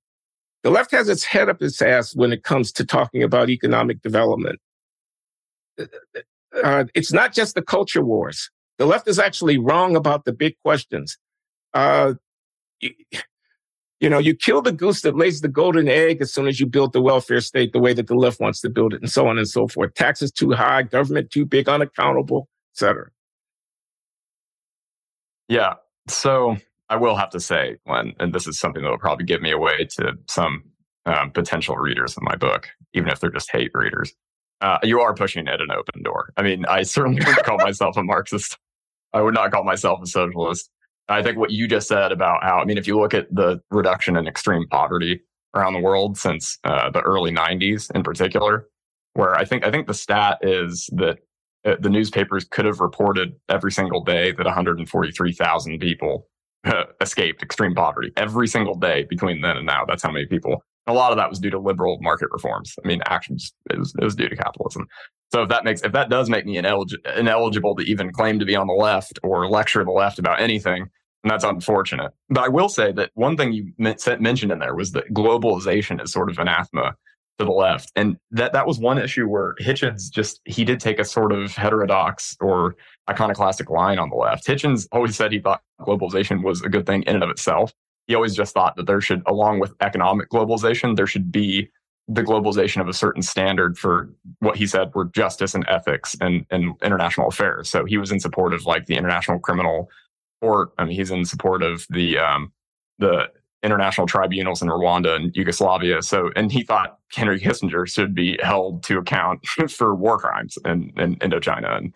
The 0.63 0.71
left 0.71 0.91
has 0.93 1.09
its 1.09 1.25
head 1.25 1.49
up 1.49 1.61
its 1.61 1.83
ass 1.83 2.15
when 2.15 2.33
it 2.33 2.45
comes 2.45 2.73
to 2.73 2.87
talking 2.87 3.23
about 3.23 3.51
economic 3.51 4.01
development. 4.01 4.61
Uh, 6.63 6.85
it's 6.95 7.13
not 7.13 7.33
just 7.33 7.55
the 7.55 7.63
culture 7.63 8.05
wars. 8.05 8.51
The 8.79 8.87
left 8.87 9.09
is 9.09 9.19
actually 9.19 9.59
wrong 9.59 9.97
about 9.97 10.25
the 10.25 10.33
big 10.33 10.55
questions. 10.65 11.19
Uh, 11.75 12.15
you 14.03 14.11
know, 14.11 14.19
you 14.19 14.35
kill 14.35 14.61
the 14.61 14.73
goose 14.73 15.03
that 15.03 15.17
lays 15.17 15.43
the 15.43 15.49
golden 15.49 15.89
egg 15.89 16.21
as 16.21 16.35
soon 16.35 16.49
as 16.49 16.59
you 16.59 16.67
build 16.67 16.93
the 16.93 17.01
welfare 17.01 17.41
state 17.41 17.73
the 17.73 17.79
way 17.79 17.95
that 17.95 18.09
the 18.09 18.17
left 18.17 18.41
wants 18.41 18.61
to 18.63 18.69
build 18.69 18.93
it, 18.93 19.01
and 19.01 19.09
so 19.11 19.29
on 19.29 19.39
and 19.39 19.49
so 19.49 19.69
forth. 19.69 19.95
Taxes 19.95 20.33
too 20.33 20.51
high, 20.51 20.83
government 20.83 21.31
too 21.31 21.47
big, 21.47 21.69
unaccountable, 21.69 22.49
etc. 22.75 23.11
Yeah. 25.49 25.75
So 26.09 26.57
I 26.89 26.97
will 26.97 27.15
have 27.15 27.31
to 27.31 27.39
say, 27.39 27.77
when, 27.85 28.13
and 28.19 28.35
this 28.35 28.49
is 28.49 28.59
something 28.59 28.83
that 28.83 28.91
will 28.91 28.99
probably 28.99 29.25
give 29.25 29.41
me 29.41 29.53
away 29.53 29.87
to 29.99 30.15
some 30.29 30.65
um, 31.07 31.31
potential 31.31 31.77
readers 31.77 32.17
of 32.17 32.25
my 32.25 32.35
book, 32.35 32.69
even 32.95 33.09
if 33.09 33.21
they're 33.21 33.31
just 33.31 33.53
hate 33.53 33.71
readers. 33.73 34.13
Uh, 34.61 34.79
you 34.83 35.01
are 35.01 35.15
pushing 35.15 35.47
at 35.47 35.61
an 35.61 35.71
open 35.71 36.03
door. 36.03 36.33
I 36.37 36.43
mean, 36.43 36.67
I 36.67 36.83
certainly 36.83 37.25
wouldn't 37.25 37.47
call 37.47 37.59
myself 37.65 37.97
a 37.97 38.03
Marxist. 38.03 38.59
I 39.13 39.21
would 39.21 39.35
not 39.35 39.53
call 39.53 39.63
myself 39.63 40.01
a 40.03 40.07
socialist. 40.07 40.71
I 41.09 41.23
think 41.23 41.37
what 41.37 41.51
you 41.51 41.67
just 41.69 41.89
said 41.89 42.13
about 42.13 42.43
how, 42.43 42.59
I 42.59 42.65
mean, 42.65 42.79
if 42.79 42.87
you 42.87 42.99
look 42.99 43.15
at 43.15 43.33
the 43.35 43.61
reduction 43.71 44.17
in 44.17 44.27
extreme 44.27 44.67
poverty 44.69 45.21
around 45.55 45.75
the 45.75 45.81
world 45.81 46.17
since 46.17 46.59
uh, 46.65 46.91
the 46.91 47.01
early 47.01 47.33
90s 47.33 47.91
in 47.95 48.03
particular, 48.03 48.69
where 49.15 49.35
I 49.35 49.45
think, 49.45 49.67
I 49.67 49.71
think 49.71 49.87
the 49.87 49.95
stat 49.95 50.39
is 50.43 50.89
that 50.95 51.19
uh, 51.65 51.77
the 51.81 51.91
newspapers 51.91 52.45
could 52.45 52.65
have 52.65 52.81
reported 52.81 53.35
every 53.49 53.73
single 53.73 54.03
day 54.03 54.33
that 54.33 54.47
143,000 54.47 55.79
people 55.79 56.29
uh, 56.65 56.85
escaped 57.01 57.43
extreme 57.43 57.75
poverty 57.75 58.13
every 58.17 58.47
single 58.47 58.75
day 58.75 59.05
between 59.09 59.41
then 59.41 59.57
and 59.57 59.67
now. 59.67 59.85
That's 59.85 60.03
how 60.03 60.11
many 60.11 60.27
people. 60.27 60.65
A 60.87 60.93
lot 60.93 61.13
of 61.13 61.19
that 61.19 61.29
was 61.29 61.39
due 61.39 61.51
to 61.51 61.59
liberal 61.59 61.99
market 62.01 62.29
reforms. 62.33 62.75
I 62.85 62.89
mean, 62.89 63.01
actions, 63.07 63.53
it 63.71 63.79
was, 63.79 63.95
it 64.01 64.05
was 64.05 64.15
due 64.15 64.29
to 64.29 64.37
capitalism. 64.37 64.87
So 65.33 65.43
if 65.43 65.49
that 65.49 65.65
makes 65.65 65.81
if 65.83 65.93
that 65.93 66.11
does 66.11 66.29
make 66.29 66.45
me 66.45 66.57
inelig- 66.57 67.17
ineligible 67.17 67.75
to 67.77 67.83
even 67.85 68.13
claim 68.13 68.39
to 68.39 68.45
be 68.45 68.55
on 68.55 68.67
the 68.67 68.75
left 68.75 69.19
or 69.23 69.49
lecture 69.49 69.85
the 69.85 69.91
left 69.91 70.19
about 70.19 70.41
anything, 70.41 70.89
And 71.23 71.31
that's 71.31 71.45
unfortunate. 71.45 72.13
But 72.29 72.45
I 72.45 72.49
will 72.49 72.69
say 72.69 72.93
that 72.93 73.11
one 73.15 73.37
thing 73.37 73.53
you 73.53 73.73
mentioned 73.79 74.53
in 74.53 74.59
there 74.59 74.75
was 74.75 74.93
that 74.93 75.13
globalization 75.13 76.03
is 76.03 76.13
sort 76.13 76.31
of 76.31 76.39
anathema 76.39 76.97
to 77.39 77.45
the 77.45 77.53
left. 77.53 77.93
And 77.97 78.17
that, 78.33 78.53
that 78.53 78.67
was 78.67 78.79
one 78.79 78.99
issue 78.99 79.27
where 79.27 79.55
Hitchens 79.61 80.11
just, 80.11 80.41
he 80.45 80.65
did 80.65 80.81
take 80.81 80.99
a 80.99 81.05
sort 81.05 81.33
of 81.33 81.53
heterodox 81.53 82.37
or 82.41 82.75
iconoclastic 83.09 83.71
line 83.71 83.99
on 83.99 84.11
the 84.11 84.17
left. 84.17 84.47
Hitchens 84.47 84.87
always 84.93 85.17
said 85.17 85.33
he 85.33 85.39
thought 85.39 85.63
globalization 85.81 86.43
was 86.43 86.61
a 86.63 86.69
good 86.69 86.87
thing 86.87 87.03
in 87.03 87.15
and 87.15 87.25
of 87.25 87.31
itself. 87.31 87.73
He 88.09 88.15
always 88.15 88.35
just 88.35 88.53
thought 88.53 88.77
that 88.77 88.87
there 88.87 89.01
should, 89.01 89.23
along 89.27 89.61
with 89.61 89.75
economic 89.81 90.29
globalization, 90.29 90.97
there 90.97 91.07
should 91.07 91.31
be 91.31 91.71
the 92.09 92.23
globalization 92.23 92.81
of 92.81 92.89
a 92.89 92.93
certain 92.93 93.23
standard 93.23 93.79
for 93.79 94.13
what 94.41 94.57
he 94.57 94.67
said 94.67 94.93
were 94.95 95.05
justice 95.07 95.55
and 95.55 95.65
ethics 95.69 96.17
and, 96.21 96.45
and 96.51 96.75
international 96.83 97.29
affairs. 97.29 97.71
So 97.71 97.85
he 97.85 97.97
was 97.97 98.11
in 98.11 98.21
support 98.21 98.53
of 98.53 98.67
like 98.67 98.87
the 98.87 98.97
International 98.97 99.39
Criminal 99.39 99.89
Court. 100.41 100.71
I 100.79 100.85
mean, 100.85 100.97
he's 100.97 101.11
in 101.11 101.25
support 101.25 101.63
of 101.63 101.87
the 101.91 102.19
um, 102.19 102.53
the 102.99 103.29
international 103.63 104.07
tribunals 104.07 104.61
in 104.61 104.69
Rwanda 104.69 105.15
and 105.15 105.35
Yugoslavia. 105.37 106.03
So, 106.03 106.31
and 106.35 106.51
he 106.51 106.65
thought 106.65 106.99
Henry 107.13 107.39
Kissinger 107.39 107.89
should 107.89 108.15
be 108.15 108.39
held 108.43 108.83
to 108.85 108.99
account 108.99 109.47
for 109.71 109.95
war 109.95 110.19
crimes 110.19 110.59
in, 110.65 110.93
in 110.97 111.17
Indochina. 111.17 111.77
And 111.77 111.95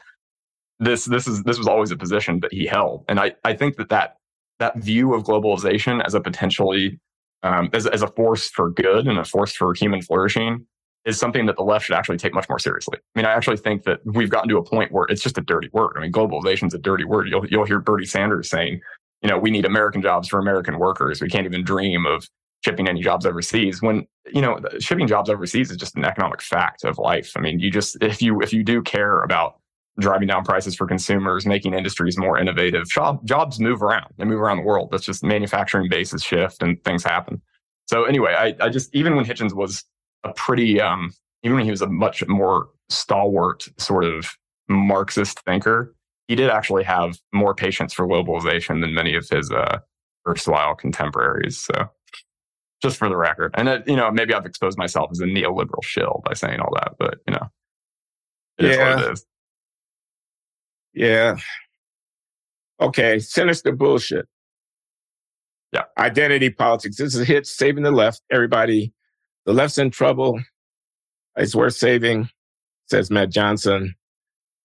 this 0.79 1.07
this 1.07 1.27
is 1.27 1.43
this 1.43 1.59
was 1.59 1.67
always 1.67 1.91
a 1.91 1.97
position 1.97 2.41
that 2.41 2.53
he 2.53 2.67
held. 2.67 3.05
And 3.09 3.19
I 3.19 3.33
I 3.45 3.55
think 3.55 3.77
that 3.77 3.89
that 3.89 4.19
that 4.59 4.77
view 4.79 5.15
of 5.15 5.25
globalization 5.25 6.05
as 6.05 6.15
a 6.15 6.21
potentially 6.21 6.99
um, 7.47 7.71
as, 7.73 7.87
as 7.87 8.03
a 8.03 8.09
force 8.09 8.51
for 8.51 8.71
good 8.71 9.07
and 9.07 9.19
a 9.19 9.25
force 9.25 9.55
for 9.55 9.73
human 9.73 10.03
flourishing 10.03 10.67
is 11.05 11.19
something 11.19 11.47
that 11.47 11.57
the 11.57 11.63
left 11.63 11.87
should 11.87 11.95
actually 11.95 12.17
take 12.17 12.35
much 12.35 12.49
more 12.49 12.59
seriously. 12.59 12.99
I 12.99 13.19
mean, 13.19 13.27
I 13.27 13.33
actually 13.33 13.59
think 13.59 13.85
that 13.85 14.01
we've 14.05 14.31
gotten 14.31 14.49
to 14.49 14.59
a 14.59 14.65
point 14.65 14.91
where 14.91 15.07
it's 15.09 15.23
just 15.23 15.39
a 15.39 15.41
dirty 15.41 15.71
word. 15.73 15.93
I 15.97 16.01
mean, 16.01 16.11
globalization 16.11 16.67
is 16.67 16.75
a 16.75 16.79
dirty 16.79 17.05
word. 17.05 17.29
You'll, 17.29 17.47
you'll 17.47 17.65
hear 17.65 17.79
Bernie 17.79 18.05
Sanders 18.05 18.51
saying, 18.51 18.81
you 19.23 19.31
know, 19.31 19.39
we 19.39 19.51
need 19.51 19.65
American 19.65 20.03
jobs 20.03 20.29
for 20.29 20.41
American 20.41 20.79
workers. 20.81 21.21
We 21.21 21.29
can't 21.29 21.47
even 21.47 21.63
dream 21.63 22.05
of 22.07 22.29
shipping 22.65 22.89
any 22.89 23.01
jobs 23.03 23.25
overseas 23.25 23.81
when, 23.81 24.07
you 24.33 24.43
know, 24.43 24.59
shipping 24.81 25.07
jobs 25.07 25.31
overseas 25.31 25.71
is 25.71 25.77
just 25.77 25.95
an 25.97 26.05
economic 26.05 26.43
fact 26.43 26.85
of 26.85 26.99
life. 26.99 27.33
I 27.37 27.41
mean, 27.41 27.61
you 27.61 27.71
just, 27.71 27.97
if 28.03 28.21
you, 28.21 28.41
if 28.41 28.53
you 28.53 28.65
do 28.65 28.83
care 28.83 29.23
about 29.23 29.61
driving 29.99 30.29
down 30.29 30.45
prices 30.45 30.77
for 30.77 30.87
consumers, 30.87 31.47
making 31.47 31.75
industries 31.75 32.19
more 32.19 32.39
innovative. 32.39 32.89
Job, 32.89 33.27
jobs 33.27 33.59
move 33.59 33.83
around. 33.83 34.13
They 34.19 34.25
move 34.25 34.41
around 34.41 34.59
the 34.59 34.63
world. 34.63 34.91
That's 34.91 35.05
just 35.05 35.25
manufacturing 35.25 35.89
bases 35.89 36.23
shift 36.23 36.63
and 36.63 36.83
things 36.85 37.03
happen. 37.03 37.41
So 37.87 38.05
anyway, 38.05 38.35
I, 38.37 38.67
I 38.67 38.69
just 38.69 38.95
even 38.95 39.17
when 39.17 39.25
Hitchens 39.25 39.55
was 39.55 39.85
a 40.25 40.33
pretty 40.33 40.81
um, 40.81 41.13
even 41.43 41.57
when 41.57 41.65
he 41.65 41.71
was 41.71 41.83
a 41.83 41.87
much 41.87 42.27
more 42.27 42.69
stalwart 42.89 43.69
sort 43.79 44.05
of 44.05 44.29
Marxist 44.69 45.41
thinker, 45.41 45.95
he 46.29 46.35
did 46.35 46.51
actually 46.51 46.85
have 46.85 47.19
more 47.33 47.55
patience 47.55 47.95
for 47.95 48.07
globalization 48.07 48.81
than 48.81 48.93
many 48.95 49.15
of 49.15 49.29
his 49.29 49.51
uh, 49.51 49.79
erstwhile 50.27 50.75
contemporaries. 50.75 51.59
So 51.59 51.89
just 52.83 52.97
for 52.99 53.09
the 53.09 53.17
record, 53.17 53.55
and 53.57 53.69
it, 53.69 53.89
you 53.89 53.97
know 53.97 54.11
maybe 54.11 54.35
I've 54.35 54.47
exposed 54.47 54.77
myself 54.77 55.11
as 55.13 55.21
a 55.21 55.25
neoliberal 55.25 55.83
shill 55.83 56.23
by 56.25 56.35
saying 56.35 56.61
all 56.61 56.75
that, 56.75 56.95
but 56.99 57.19
you 57.27 57.35
know, 57.35 57.49
it 58.59 58.77
yeah. 58.77 59.15
Yeah. 60.97 61.37
Okay. 62.81 63.19
Sinister 63.19 63.73
bullshit. 63.73 64.27
Yeah. 65.73 65.83
Identity 65.99 66.51
politics. 66.51 66.97
This 66.97 67.15
is 67.15 67.21
a 67.21 67.25
hit 67.25 67.47
saving 67.47 67.85
the 67.85 67.91
left. 67.91 68.23
Everybody, 68.33 68.93
the 69.45 69.53
left's 69.53 69.79
in 69.79 69.91
trouble. 69.91 70.41
It's 71.37 71.55
worth 71.55 71.75
saving, 71.75 72.31
says 72.87 73.11
Matt 73.11 73.31
Johnson. 73.31 73.95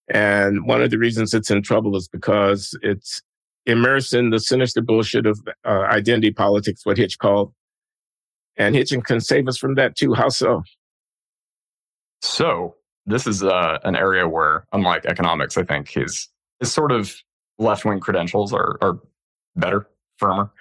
And 0.08 0.66
one 0.66 0.82
of 0.82 0.90
the 0.90 0.98
reasons 0.98 1.34
it's 1.34 1.52
in 1.52 1.62
trouble 1.64 1.96
is 1.98 2.08
because 2.08 2.78
it's 2.82 3.22
immersed 3.66 4.14
in 4.14 4.30
the 4.30 4.40
sinister 4.40 4.82
bullshit 4.82 5.26
of 5.26 5.40
uh, 5.66 5.82
identity 5.82 6.32
politics, 6.32 6.86
what 6.86 6.98
Hitch 6.98 7.20
called. 7.20 7.54
And 8.56 8.74
Hitchin 8.74 9.02
can 9.02 9.20
save 9.20 9.48
us 9.50 9.58
from 9.58 9.76
that 9.76 9.98
too. 9.98 10.14
How 10.14 10.30
so? 10.30 10.64
So 12.22 12.76
this 13.14 13.28
is 13.28 13.44
uh, 13.44 13.80
an 13.84 13.96
area 13.96 14.28
where, 14.28 14.66
unlike 14.74 15.06
economics, 15.06 15.58
I 15.58 15.64
think 15.64 15.90
his 15.90 16.30
his 16.60 16.72
sort 16.72 16.92
of 16.92 17.14
left 17.58 17.86
wing 17.86 18.00
credentials 18.00 18.54
are 18.54 18.78
are 18.82 19.00
better, 19.56 19.88
firmer. 20.18 20.52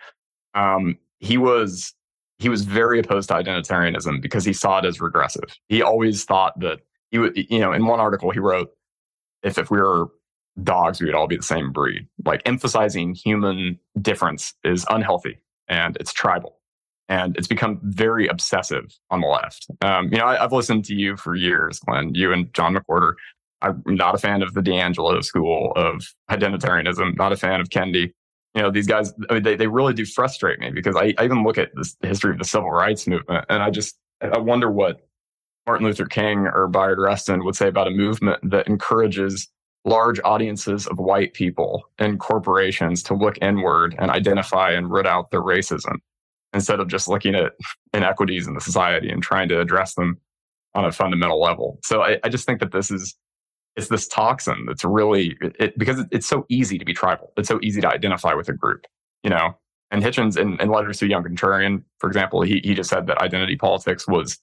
Um, 0.55 0.99
he 1.19 1.37
was 1.37 1.95
he 2.39 2.49
was 2.49 2.65
very 2.65 2.99
opposed 2.99 3.29
to 3.29 3.35
identitarianism 3.35 4.23
because 4.23 4.45
he 4.45 4.53
saw 4.53 4.79
it 4.79 4.85
as 4.85 5.01
regressive. 5.01 5.45
He 5.69 5.83
always 5.83 6.25
thought 6.25 6.59
that 6.61 6.81
he 7.11 7.19
would, 7.19 7.37
you 7.37 7.59
know, 7.59 7.73
in 7.73 7.87
one 7.87 8.01
article 8.01 8.31
he 8.31 8.39
wrote, 8.39 8.71
if 9.43 9.59
if 9.59 9.71
we 9.71 9.79
were 9.79 10.09
dogs, 10.63 11.01
we 11.01 11.07
would 11.07 11.15
all 11.15 11.27
be 11.27 11.37
the 11.37 11.43
same 11.43 11.73
breed. 11.73 12.07
Like 12.25 12.43
emphasizing 12.47 13.15
human 13.15 13.79
difference 14.01 14.55
is 14.65 14.87
unhealthy 14.91 15.39
and 15.69 15.97
it's 15.99 16.13
tribal 16.13 16.60
and 17.11 17.37
it's 17.37 17.49
become 17.49 17.81
very 17.83 18.29
obsessive 18.29 18.97
on 19.11 19.21
the 19.21 19.27
left. 19.27 19.67
Um, 19.83 20.11
you 20.13 20.19
know, 20.19 20.27
I, 20.27 20.37
have 20.37 20.53
listened 20.53 20.85
to 20.87 20.95
you 20.95 21.17
for 21.17 21.35
years, 21.35 21.81
Glenn, 21.81 22.15
you 22.15 22.33
and 22.33 22.55
John 22.55 22.75
McWhorter. 22.75 23.15
I'm 23.61 23.83
not 23.85 24.15
a 24.15 24.19
fan 24.19 24.43
of 24.43 24.55
the 24.55 24.63
DiAngelo 24.63 25.23
school 25.23 25.73
of 25.77 26.07
identitarianism, 26.31 27.17
not 27.17 27.33
a 27.33 27.37
fan 27.37 27.61
of 27.61 27.69
Kendi. 27.69 28.13
You 28.55 28.63
know, 28.63 28.71
these 28.71 28.87
guys, 28.87 29.13
I 29.29 29.35
mean, 29.35 29.43
they, 29.43 29.57
they 29.57 29.67
really 29.67 29.93
do 29.93 30.07
frustrate 30.07 30.61
me 30.61 30.71
because 30.71 30.97
I, 30.97 31.13
I 31.19 31.25
even 31.25 31.43
look 31.43 31.59
at 31.59 31.71
this, 31.75 31.95
the 32.01 32.09
history 32.09 32.31
of 32.31 32.39
the 32.39 32.45
civil 32.45 32.71
rights 32.71 33.07
movement 33.07 33.45
and 33.49 33.63
I 33.63 33.71
just, 33.71 33.99
I 34.23 34.39
wonder 34.39 34.71
what 34.71 35.01
Martin 35.67 35.87
Luther 35.87 36.07
King 36.07 36.47
or 36.47 36.69
Bayard 36.69 36.99
Rustin 36.99 37.45
would 37.45 37.57
say 37.57 37.69
about 37.69 37.89
a 37.89 37.91
movement 37.91 38.39
that 38.51 38.67
encourages 38.67 39.49
large 39.85 40.21
audiences 40.25 40.87
of 40.87 40.99
white 40.99 41.33
people 41.33 41.85
and 41.99 42.21
corporations 42.21 43.03
to 43.05 43.15
look 43.15 43.37
inward 43.43 43.95
and 43.99 44.11
identify 44.11 44.71
and 44.71 44.91
root 44.91 45.07
out 45.07 45.31
their 45.31 45.43
racism 45.43 45.97
instead 46.53 46.81
of 46.81 46.89
just 46.89 47.09
looking 47.09 47.35
at 47.35 47.53
inequities 47.93 48.47
in 48.47 48.55
the 48.55 48.61
society 48.61 49.09
and 49.11 49.23
trying 49.23 49.49
to 49.49 49.61
address 49.61 49.95
them 49.95 50.19
on 50.75 50.85
a 50.85 50.93
fundamental 50.93 51.41
level. 51.41 51.79
So 51.85 52.03
I, 52.03 52.19
I 52.25 52.29
just 52.29 52.47
think 52.47 52.61
that 52.61 52.73
this 52.73 52.91
is 52.91 53.17
it's 53.77 53.89
this 53.89 54.09
toxin 54.09 54.67
that's 54.67 54.85
really 54.85 55.37
it, 55.41 55.79
because 55.79 56.05
it's 56.11 56.27
so 56.27 56.45
easy 56.49 56.77
to 56.79 56.85
be 56.85 56.93
tribal. 56.93 57.33
It's 57.37 57.49
so 57.49 57.61
easy 57.63 57.81
to 57.81 57.89
identify 57.89 58.35
with 58.35 58.49
a 58.49 58.53
group, 58.53 58.87
you 59.23 59.31
know. 59.31 59.57
And 59.93 60.03
Hitchens 60.03 60.37
in, 60.37 60.61
in 60.61 60.69
Letters 60.69 60.99
to 60.99 61.09
Young 61.09 61.25
Contrarian, 61.25 61.83
for 61.99 62.09
example, 62.09 62.43
he 62.43 62.61
he 62.65 62.75
just 62.75 62.91
said 62.91 63.07
that 63.07 63.19
identity 63.19 63.57
politics 63.57 64.07
was 64.07 64.39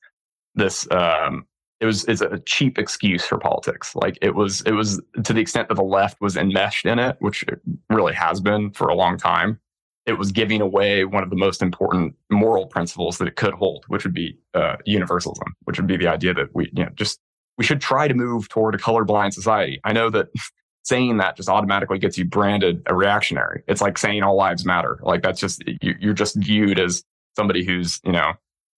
this 0.56 0.90
um, 0.92 1.46
it 1.80 1.86
was 1.86 2.04
it's 2.06 2.22
a 2.22 2.40
cheap 2.40 2.78
excuse 2.78 3.26
for 3.26 3.38
politics. 3.38 3.96
Like 3.96 4.18
it 4.22 4.36
was 4.36 4.62
it 4.62 4.72
was 4.72 5.02
to 5.24 5.34
the 5.34 5.42
extent 5.42 5.70
that 5.70 5.76
the 5.76 5.84
left 5.84 6.20
was 6.22 6.36
enmeshed 6.36 6.86
in 6.86 7.00
it, 7.00 7.18
which 7.20 7.44
it 7.44 7.62
really 7.90 8.14
has 8.14 8.40
been 8.40 8.72
for 8.72 8.88
a 8.88 8.96
long 8.96 9.18
time 9.18 9.60
it 10.08 10.18
was 10.18 10.32
giving 10.32 10.62
away 10.62 11.04
one 11.04 11.22
of 11.22 11.30
the 11.30 11.36
most 11.36 11.62
important 11.62 12.16
moral 12.32 12.66
principles 12.66 13.18
that 13.18 13.28
it 13.28 13.36
could 13.36 13.54
hold, 13.54 13.84
which 13.90 14.06
would 14.06 14.14
be 14.14 14.40
uh, 14.54 14.78
universalism, 14.86 15.54
which 15.66 15.78
would 15.78 15.86
be 15.86 15.98
the 15.98 16.08
idea 16.08 16.34
that 16.34 16.48
we, 16.56 16.72
you 16.74 16.86
know, 16.86 16.90
just 16.96 17.20
we 17.58 17.66
should 17.66 17.82
try 17.82 18.08
to 18.08 18.14
move 18.14 18.48
toward 18.48 18.74
a 18.74 18.78
colorblind 18.78 19.34
society. 19.34 19.82
I 19.84 19.92
know 19.92 20.10
that 20.10 20.30
saying 20.84 21.18
that 21.18 21.36
just 21.36 21.50
automatically 21.50 22.00
gets 22.00 22.18
you 22.18 22.24
branded 22.24 22.82
a 22.86 22.96
reactionary. 22.96 23.62
It's 23.68 23.82
like 23.82 23.98
saying 23.98 24.24
all 24.24 24.38
lives 24.38 24.66
matter. 24.66 24.98
Like 25.04 25.22
that's 25.22 25.42
just 25.42 25.62
you, 25.82 26.12
are 26.12 26.14
just 26.14 26.38
viewed 26.38 26.80
as 26.80 27.04
somebody 27.36 27.66
who's 27.66 28.00
you 28.06 28.14
know 28.14 28.32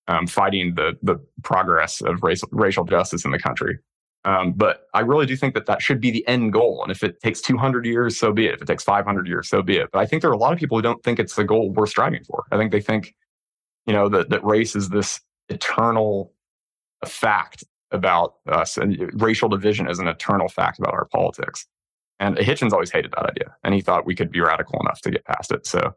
um, 0.08 0.26
fighting 0.26 0.74
the 0.76 0.98
the 1.04 1.24
progress 1.44 2.02
of 2.02 2.24
racial 2.24 2.50
racial 2.52 2.86
justice 2.86 3.24
in 3.24 3.32
the 3.32 3.39
country. 3.39 3.78
Um, 4.25 4.51
but 4.53 4.88
I 4.93 4.99
really 4.99 5.25
do 5.25 5.36
think 5.36 5.53
that 5.53 5.65
that 5.67 5.82
should 5.82 6.01
be 6.01 6.12
the 6.12 6.27
end 6.27 6.51
goal. 6.51 6.82
And 6.84 6.91
if 6.91 7.03
it 7.03 7.21
takes 7.21 7.39
200 7.41 7.86
years, 7.86 8.17
so 8.17 8.34
be 8.34 8.47
it. 8.47 8.55
If 8.55 8.62
it 8.62 8.65
takes 8.67 8.84
500 8.84 9.27
years, 9.27 9.47
so 9.47 9.62
be 9.62 9.77
it. 9.77 9.89
But 9.91 9.99
I 9.99 10.05
think 10.05 10.21
there 10.21 10.29
are 10.29 10.34
a 10.34 10.38
lot 10.38 10.51
of 10.51 10.60
people 10.60 10.77
who 10.77 10.82
don't 10.82 11.01
think 11.03 11.19
it's 11.19 11.36
the 11.36 11.45
goal 11.45 11.71
we're 11.71 11.86
striving 11.86 12.23
for. 12.25 12.45
I 12.51 12.58
think 12.58 12.71
they 12.71 12.82
think, 12.82 13.15
you 13.86 13.93
know, 13.93 14.10
that, 14.10 14.29
that 14.29 14.43
race 14.43 14.75
is 14.75 14.89
this 14.89 15.21
eternal 15.47 16.34
fact 17.05 17.63
about 17.91 18.36
us 18.47 18.77
and 18.77 19.10
racial 19.21 19.49
division 19.49 19.89
is 19.89 19.99
an 19.99 20.08
eternal 20.08 20.49
fact 20.49 20.79
about 20.79 20.93
our 20.93 21.05
politics. 21.05 21.65
And 22.19 22.36
Hitchens 22.36 22.73
always 22.73 22.91
hated 22.91 23.12
that 23.12 23.25
idea. 23.25 23.55
And 23.63 23.73
he 23.73 23.82
thought 23.82 24.05
we 24.05 24.15
could 24.15 24.32
be 24.32 24.41
radical 24.41 24.79
enough 24.82 24.99
to 25.01 25.12
get 25.12 25.25
past 25.25 25.51
it. 25.51 25.65
So 25.65 25.93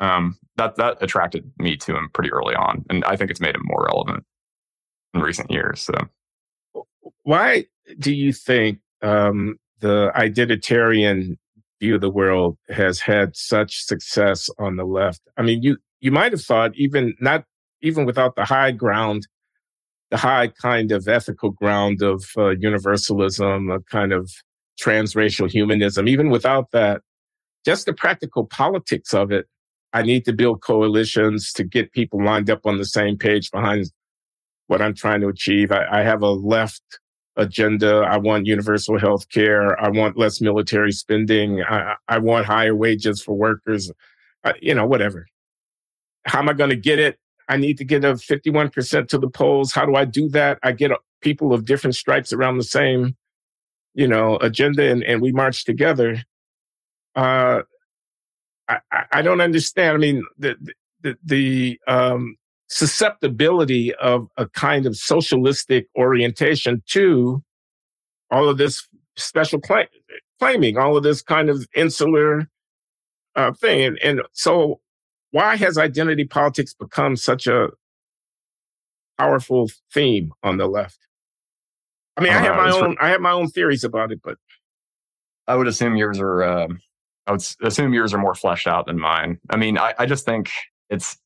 um, 0.00 0.38
that, 0.56 0.76
that 0.76 0.96
attracted 1.02 1.52
me 1.58 1.76
to 1.76 1.94
him 1.94 2.08
pretty 2.14 2.32
early 2.32 2.54
on. 2.54 2.84
And 2.88 3.04
I 3.04 3.16
think 3.16 3.30
it's 3.30 3.40
made 3.40 3.54
him 3.54 3.62
more 3.64 3.86
relevant 3.92 4.24
in 5.12 5.20
recent 5.20 5.50
years. 5.50 5.80
So 5.80 5.92
why 7.22 7.66
do 7.98 8.12
you 8.12 8.32
think 8.32 8.78
um, 9.02 9.56
the 9.80 10.12
identitarian 10.14 11.36
view 11.80 11.94
of 11.94 12.00
the 12.00 12.10
world 12.10 12.58
has 12.68 13.00
had 13.00 13.36
such 13.36 13.84
success 13.84 14.48
on 14.58 14.76
the 14.76 14.84
left? 14.84 15.20
I 15.36 15.42
mean, 15.42 15.62
you 15.62 15.76
you 16.00 16.10
might 16.10 16.32
have 16.32 16.42
thought 16.42 16.72
even 16.76 17.14
not 17.20 17.44
even 17.82 18.06
without 18.06 18.36
the 18.36 18.44
high 18.44 18.72
ground, 18.72 19.26
the 20.10 20.16
high 20.16 20.48
kind 20.48 20.92
of 20.92 21.08
ethical 21.08 21.50
ground 21.50 22.02
of 22.02 22.24
uh, 22.36 22.50
universalism, 22.50 23.70
a 23.70 23.80
kind 23.80 24.12
of 24.12 24.30
transracial 24.80 25.50
humanism, 25.50 26.08
even 26.08 26.30
without 26.30 26.70
that, 26.72 27.02
just 27.64 27.86
the 27.86 27.92
practical 27.92 28.46
politics 28.46 29.12
of 29.12 29.30
it. 29.30 29.46
I 29.92 30.02
need 30.02 30.24
to 30.26 30.32
build 30.32 30.62
coalitions 30.62 31.52
to 31.54 31.64
get 31.64 31.92
people 31.92 32.24
lined 32.24 32.48
up 32.48 32.64
on 32.64 32.78
the 32.78 32.84
same 32.84 33.18
page 33.18 33.50
behind 33.50 33.90
what 34.68 34.80
I'm 34.80 34.94
trying 34.94 35.20
to 35.22 35.28
achieve. 35.28 35.72
I, 35.72 35.84
I 35.90 36.02
have 36.02 36.22
a 36.22 36.30
left 36.30 37.00
agenda. 37.40 38.00
I 38.00 38.18
want 38.18 38.46
universal 38.46 38.98
health 38.98 39.28
care. 39.30 39.80
I 39.82 39.88
want 39.88 40.16
less 40.16 40.40
military 40.40 40.92
spending. 40.92 41.62
I, 41.62 41.94
I 42.08 42.18
want 42.18 42.46
higher 42.46 42.74
wages 42.74 43.22
for 43.22 43.36
workers. 43.36 43.90
I, 44.44 44.54
you 44.60 44.74
know, 44.74 44.86
whatever. 44.86 45.26
How 46.26 46.38
am 46.40 46.48
I 46.48 46.52
going 46.52 46.70
to 46.70 46.76
get 46.76 46.98
it? 46.98 47.18
I 47.48 47.56
need 47.56 47.78
to 47.78 47.84
get 47.84 48.04
a 48.04 48.12
51% 48.12 49.08
to 49.08 49.18
the 49.18 49.28
polls. 49.28 49.72
How 49.72 49.84
do 49.86 49.96
I 49.96 50.04
do 50.04 50.28
that? 50.28 50.58
I 50.62 50.72
get 50.72 50.92
people 51.20 51.52
of 51.52 51.64
different 51.64 51.96
stripes 51.96 52.32
around 52.32 52.58
the 52.58 52.64
same, 52.64 53.16
you 53.94 54.06
know, 54.06 54.36
agenda 54.36 54.90
and, 54.90 55.02
and 55.02 55.20
we 55.20 55.32
march 55.32 55.64
together. 55.64 56.22
Uh, 57.16 57.62
I, 58.68 58.78
I 59.10 59.22
don't 59.22 59.40
understand. 59.40 59.94
I 59.94 59.98
mean, 59.98 60.24
the, 60.38 60.56
the, 61.00 61.16
the 61.24 61.80
um, 61.88 62.36
susceptibility 62.70 63.92
of 63.96 64.28
a 64.36 64.48
kind 64.48 64.86
of 64.86 64.96
socialistic 64.96 65.88
orientation 65.98 66.82
to 66.86 67.42
all 68.30 68.48
of 68.48 68.58
this 68.58 68.88
special 69.16 69.60
claim, 69.60 69.86
claiming, 70.38 70.78
all 70.78 70.96
of 70.96 71.02
this 71.02 71.20
kind 71.20 71.50
of 71.50 71.66
insular 71.74 72.48
uh, 73.34 73.52
thing. 73.52 73.82
And, 73.82 73.98
and 73.98 74.22
so, 74.32 74.80
why 75.32 75.56
has 75.56 75.78
identity 75.78 76.24
politics 76.24 76.72
become 76.72 77.16
such 77.16 77.46
a 77.46 77.68
powerful 79.18 79.68
theme 79.92 80.32
on 80.42 80.56
the 80.56 80.66
left? 80.66 80.98
I 82.16 82.22
mean, 82.22 82.32
I, 82.32 82.36
I 82.36 82.42
have 82.42 82.56
my 82.56 82.70
own, 82.70 82.96
I 83.00 83.08
have 83.10 83.20
my 83.20 83.32
own 83.32 83.48
theories 83.48 83.84
about 83.84 84.12
it, 84.12 84.20
but 84.22 84.38
I 85.46 85.56
would 85.56 85.66
assume 85.66 85.96
yours 85.96 86.20
are. 86.20 86.44
Um, 86.44 86.80
I 87.26 87.32
would 87.32 87.44
assume 87.62 87.92
yours 87.92 88.14
are 88.14 88.18
more 88.18 88.34
fleshed 88.34 88.66
out 88.66 88.86
than 88.86 88.98
mine. 88.98 89.38
I 89.50 89.56
mean, 89.56 89.78
I, 89.78 89.94
I 89.98 90.06
just 90.06 90.24
think 90.24 90.50
it's 90.88 91.16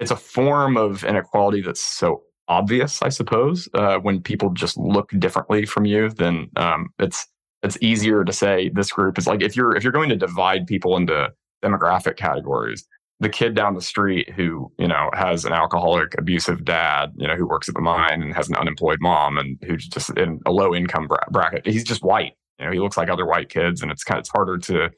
it's 0.00 0.10
a 0.10 0.16
form 0.16 0.76
of 0.76 1.04
inequality 1.04 1.62
that's 1.62 1.82
so 1.82 2.22
obvious, 2.48 3.02
I 3.02 3.08
suppose. 3.08 3.68
Uh, 3.74 3.98
when 3.98 4.20
people 4.20 4.50
just 4.50 4.76
look 4.76 5.10
differently 5.18 5.66
from 5.66 5.84
you, 5.84 6.10
then 6.10 6.50
um, 6.56 6.88
it's 6.98 7.26
it's 7.62 7.78
easier 7.80 8.24
to 8.24 8.32
say 8.32 8.70
this 8.74 8.92
group 8.92 9.18
is 9.18 9.26
like 9.26 9.42
if 9.42 9.56
you're 9.56 9.74
if 9.74 9.82
you're 9.82 9.92
going 9.92 10.10
to 10.10 10.16
divide 10.16 10.66
people 10.66 10.96
into 10.96 11.30
demographic 11.64 12.16
categories, 12.16 12.86
the 13.20 13.28
kid 13.28 13.54
down 13.54 13.74
the 13.74 13.80
street 13.80 14.30
who 14.30 14.70
you 14.78 14.88
know 14.88 15.10
has 15.14 15.44
an 15.44 15.52
alcoholic, 15.52 16.14
abusive 16.18 16.64
dad, 16.64 17.12
you 17.16 17.26
know, 17.26 17.36
who 17.36 17.48
works 17.48 17.68
at 17.68 17.74
the 17.74 17.80
mine 17.80 18.22
and 18.22 18.34
has 18.34 18.48
an 18.48 18.56
unemployed 18.56 18.98
mom 19.00 19.38
and 19.38 19.58
who's 19.66 19.86
just 19.86 20.10
in 20.18 20.40
a 20.46 20.52
low 20.52 20.74
income 20.74 21.08
bracket, 21.30 21.66
he's 21.66 21.84
just 21.84 22.02
white. 22.02 22.32
You 22.58 22.66
know, 22.66 22.72
he 22.72 22.78
looks 22.78 22.96
like 22.96 23.08
other 23.08 23.26
white 23.26 23.48
kids, 23.48 23.82
and 23.82 23.90
it's 23.90 24.04
kind 24.04 24.18
of 24.18 24.22
it's 24.22 24.30
harder 24.30 24.58
to 24.58 24.90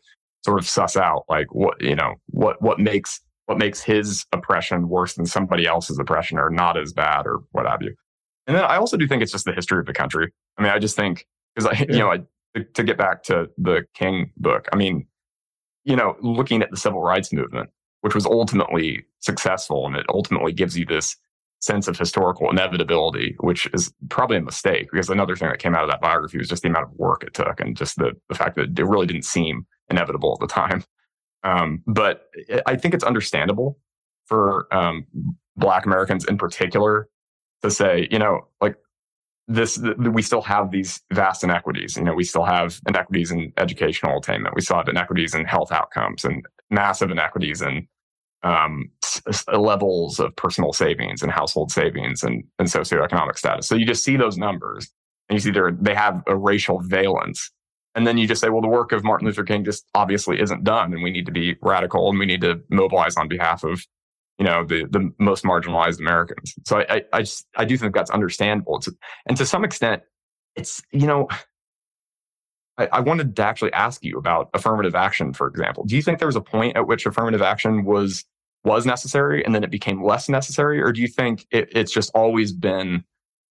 sort 0.45 0.59
of 0.59 0.69
suss 0.69 0.97
out 0.97 1.25
like 1.29 1.53
what 1.53 1.81
you 1.81 1.95
know 1.95 2.15
what 2.31 2.61
what 2.63 2.79
makes 2.79 3.21
what 3.47 3.59
makes 3.59 3.81
his 3.81 4.27
oppression 4.33 4.89
worse 4.89 5.15
than 5.15 5.27
somebody 5.27 5.67
else's 5.67 5.99
oppression 5.99 6.39
or 6.39 6.51
not 6.51 6.77
as 6.77 6.93
bad 6.93 7.27
or 7.27 7.41
what 7.53 7.67
have 7.67 7.83
you. 7.83 7.95
And 8.47 8.57
then 8.57 8.65
I 8.65 8.77
also 8.77 8.97
do 8.97 9.07
think 9.07 9.23
it's 9.23 9.33
just 9.33 9.45
the 9.45 9.53
history 9.53 9.79
of 9.79 9.87
the 9.87 9.93
country. 9.93 10.33
I 10.59 10.63
mean, 10.63 10.73
I 10.73 10.79
just 10.79 10.97
think 10.97 11.27
because 11.55 11.67
I, 11.67 11.85
yeah. 11.89 11.93
you 11.95 11.99
know, 11.99 12.13
I, 12.13 12.19
to 12.75 12.83
get 12.83 12.99
back 12.99 13.23
to 13.25 13.49
the 13.59 13.87
King 13.95 14.33
book, 14.37 14.69
I 14.73 14.77
mean, 14.77 15.07
you 15.85 15.97
know, 15.97 16.17
looking 16.21 16.63
at 16.63 16.71
the 16.71 16.77
civil 16.77 17.01
rights 17.01 17.33
movement, 17.33 17.71
which 18.01 18.15
was 18.15 18.27
ultimately 18.27 19.05
successful 19.21 19.87
and 19.87 19.97
it 19.97 20.07
ultimately 20.09 20.53
gives 20.53 20.77
you 20.77 20.85
this 20.85 21.17
sense 21.61 21.89
of 21.89 21.99
historical 21.99 22.51
inevitability, 22.51 23.35
which 23.41 23.69
is 23.73 23.93
probably 24.09 24.37
a 24.37 24.43
mistake 24.43 24.89
because 24.93 25.09
another 25.09 25.37
thing 25.37 25.49
that 25.49 25.59
came 25.59 25.75
out 25.75 25.85
of 25.85 25.91
that 25.91 26.01
biography 26.01 26.39
was 26.39 26.49
just 26.49 26.63
the 26.63 26.69
amount 26.69 26.85
of 26.85 26.93
work 26.93 27.25
it 27.25 27.35
took 27.35 27.61
and 27.61 27.77
just 27.77 27.97
the, 27.97 28.13
the 28.29 28.35
fact 28.35 28.57
that 28.57 28.79
it 28.79 28.85
really 28.85 29.07
didn't 29.07 29.25
seem 29.25 29.67
inevitable 29.89 30.33
at 30.35 30.41
the 30.41 30.53
time. 30.53 30.85
Um, 31.47 31.83
but 31.87 32.29
I 32.67 32.75
think 32.77 32.93
it's 32.93 33.05
understandable 33.05 33.79
for 34.27 34.67
um, 34.75 35.07
Black 35.57 35.87
Americans 35.87 36.25
in 36.25 36.37
particular 36.37 37.09
to 37.63 37.71
say, 37.71 38.09
you 38.11 38.19
know, 38.19 38.49
like 38.61 38.75
this, 39.47 39.77
th- 39.81 39.97
we 39.97 40.23
still 40.23 40.43
have 40.43 40.73
these 40.73 41.01
vast 41.13 41.45
inequities. 41.45 41.97
You 41.97 42.03
know, 42.03 42.15
we 42.15 42.25
still 42.25 42.45
have 42.45 42.81
inequities 42.89 43.31
in 43.31 43.53
educational 43.59 44.19
attainment. 44.19 44.57
We 44.57 44.61
still 44.63 44.77
have 44.77 44.89
inequities 44.89 45.35
in 45.35 45.45
health 45.45 45.71
outcomes 45.71 46.25
and 46.25 46.45
massive 46.71 47.13
inequities 47.13 47.63
in 47.63 47.87
um, 48.43 48.91
s- 49.05 49.45
levels 49.47 50.19
of 50.19 50.35
personal 50.35 50.73
savings 50.73 51.23
and 51.23 51.31
household 51.31 51.71
savings 51.71 52.25
and, 52.25 52.43
and 52.59 52.67
socioeconomic 52.67 53.39
status. 53.39 53.69
So 53.69 53.77
you 53.77 53.87
just 53.87 54.03
see 54.03 54.17
those 54.17 54.37
numbers 54.37 54.91
and 55.29 55.37
you 55.37 55.41
see 55.41 55.53
they 55.81 55.95
have 55.95 56.25
a 56.27 56.37
racial 56.37 56.81
valence 56.81 57.53
and 57.97 58.07
then 58.07 58.19
you 58.19 58.29
just 58.29 58.43
say, 58.43 58.51
well, 58.51 58.61
the 58.61 58.69
work 58.69 58.93
of 58.93 59.03
Martin 59.03 59.27
Luther 59.27 59.43
King 59.43 59.65
just 59.65 59.87
obviously 59.95 60.39
isn't 60.41 60.63
done, 60.63 60.93
and 60.93 61.03
we 61.03 61.11
need 61.11 61.27
to 61.27 61.33
be 61.33 61.57
radical 61.63 62.11
and 62.11 62.19
we 62.19 62.27
need 62.27 62.43
to 62.43 62.61
mobilize 62.71 63.17
on 63.17 63.27
behalf 63.27 63.65
of, 63.65 63.85
you 64.39 64.45
know, 64.45 64.65
the 64.65 64.85
the 64.91 65.11
most 65.19 65.45
marginalized 65.45 65.99
Americans. 65.99 66.55
So 66.67 66.79
I 66.79 66.87
I, 66.89 67.03
I 67.15 67.21
just 67.23 67.47
I 67.57 67.65
do 67.65 67.77
think 67.79 67.95
that's 67.95 68.11
understandable. 68.11 68.77
It's, 68.77 68.89
and 69.27 69.37
to 69.39 69.47
some 69.47 69.65
extent, 69.65 70.03
it's 70.55 70.83
you 70.93 71.07
know, 71.07 71.29
I, 72.77 72.87
I 72.93 73.01
wanted 73.01 73.35
to 73.35 73.43
actually 73.43 73.73
ask 73.73 74.05
you 74.05 74.19
about 74.19 74.51
affirmative 74.53 74.95
action, 74.95 75.33
for 75.33 75.47
example. 75.47 75.85
Do 75.85 75.97
you 75.97 76.03
think 76.03 76.19
there 76.19 76.29
was 76.29 76.37
a 76.37 76.43
point 76.43 76.77
at 76.77 76.87
which 76.87 77.07
affirmative 77.07 77.43
action 77.43 77.85
was 77.87 78.25
was 78.63 78.85
necessary 78.85 79.43
and 79.43 79.55
then 79.55 79.65
it 79.65 79.71
became 79.71 80.05
less 80.05 80.29
necessary, 80.29 80.83
or 80.83 80.93
do 80.93 81.01
you 81.01 81.09
think 81.09 81.47
it, 81.51 81.71
it's 81.73 81.93
just 81.93 82.11
always 82.15 82.53
been 82.53 83.05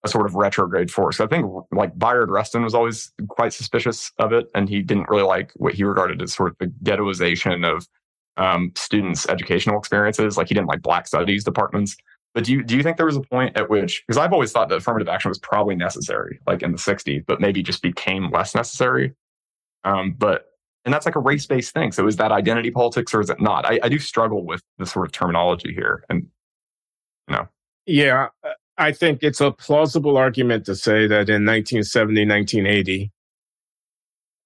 a 0.06 0.08
sort 0.08 0.26
of 0.26 0.36
retrograde 0.36 0.91
force. 0.91 1.20
I 1.20 1.28
think 1.28 1.46
like 1.72 1.98
Bayard 1.98 2.30
Rustin 2.30 2.63
was 2.63 2.76
always 2.76 3.12
quite 3.28 3.54
suspicious 3.54 4.12
of 4.20 4.32
it, 4.32 4.46
and 4.54 4.70
he 4.70 4.82
didn't 4.82 5.10
really 5.10 5.24
like 5.24 5.52
what 5.56 5.74
he 5.74 5.84
regarded 5.84 6.22
as 6.22 6.34
sort 6.34 6.52
of 6.52 6.58
the 6.60 6.68
ghettoization 6.84 7.68
of 7.68 7.88
um, 8.38 8.72
students' 8.76 9.28
educational 9.28 9.78
experiences. 9.78 10.38
Like 10.38 10.48
he 10.48 10.54
didn't 10.54 10.68
like 10.68 10.82
black 10.82 11.08
studies 11.08 11.44
departments. 11.44 11.98
But 12.36 12.44
do 12.44 12.54
you 12.54 12.63
do 12.63 12.78
you 12.78 12.84
think 12.84 12.98
there 12.98 13.06
was 13.06 13.18
a 13.18 13.22
point 13.22 13.58
at 13.58 13.70
which 13.70 14.04
because 14.06 14.18
I've 14.18 14.34
always 14.34 14.52
thought 14.52 14.70
that 14.70 14.76
affirmative 14.76 15.08
action 15.08 15.30
was 15.30 15.39
probably 15.39 15.76
necessary, 15.76 16.39
like 16.46 16.62
in 16.62 16.72
the 16.72 16.78
'60s, 16.78 17.26
but 17.26 17.41
maybe 17.41 17.63
just 17.63 17.82
became 17.82 18.30
less 18.30 18.54
necessary. 18.54 19.13
Um, 19.84 20.13
but 20.18 20.46
and 20.84 20.94
that's 20.94 21.06
like 21.06 21.15
a 21.15 21.20
race 21.20 21.48
based 21.48 21.74
thing. 21.74 21.91
So 21.91 22.06
is 22.08 22.18
that 22.18 22.32
identity 22.32 22.70
politics 22.70 23.13
or 23.13 23.22
is 23.22 23.30
it 23.30 23.41
not? 23.41 23.65
I, 23.65 23.80
I 23.82 23.89
do 23.89 23.98
struggle 23.98 24.46
with 24.46 24.62
the 24.78 24.86
sort 24.86 25.08
of 25.08 25.13
terminology 25.13 25.74
here, 25.74 26.04
and 26.10 26.28
you 27.28 27.36
know. 27.36 27.48
Yeah, 27.88 28.28
I 28.78 28.92
think 28.92 29.20
it's 29.22 29.42
a 29.42 29.52
plausible 29.52 30.18
argument 30.18 30.66
to 30.66 30.76
say 30.76 31.08
that 31.08 31.30
in 31.30 31.46
1970, 31.46 32.28
1980, 32.28 33.12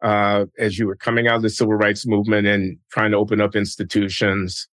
uh, 0.02 0.46
as 0.58 0.78
you 0.78 0.86
were 0.88 0.96
coming 0.96 1.28
out 1.28 1.38
of 1.38 1.42
the 1.42 1.50
civil 1.50 1.74
rights 1.74 2.06
movement 2.06 2.48
and 2.48 2.78
trying 2.92 3.12
to 3.12 3.18
open 3.18 3.42
up 3.42 3.56
institutions, 3.56 4.68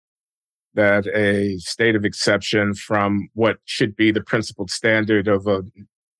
that 0.74 1.06
a 1.08 1.58
state 1.58 1.94
of 1.94 2.04
exception 2.04 2.74
from 2.74 3.28
what 3.34 3.58
should 3.66 3.94
be 3.94 4.10
the 4.10 4.22
principled 4.22 4.70
standard 4.70 5.28
of 5.28 5.46
a 5.46 5.62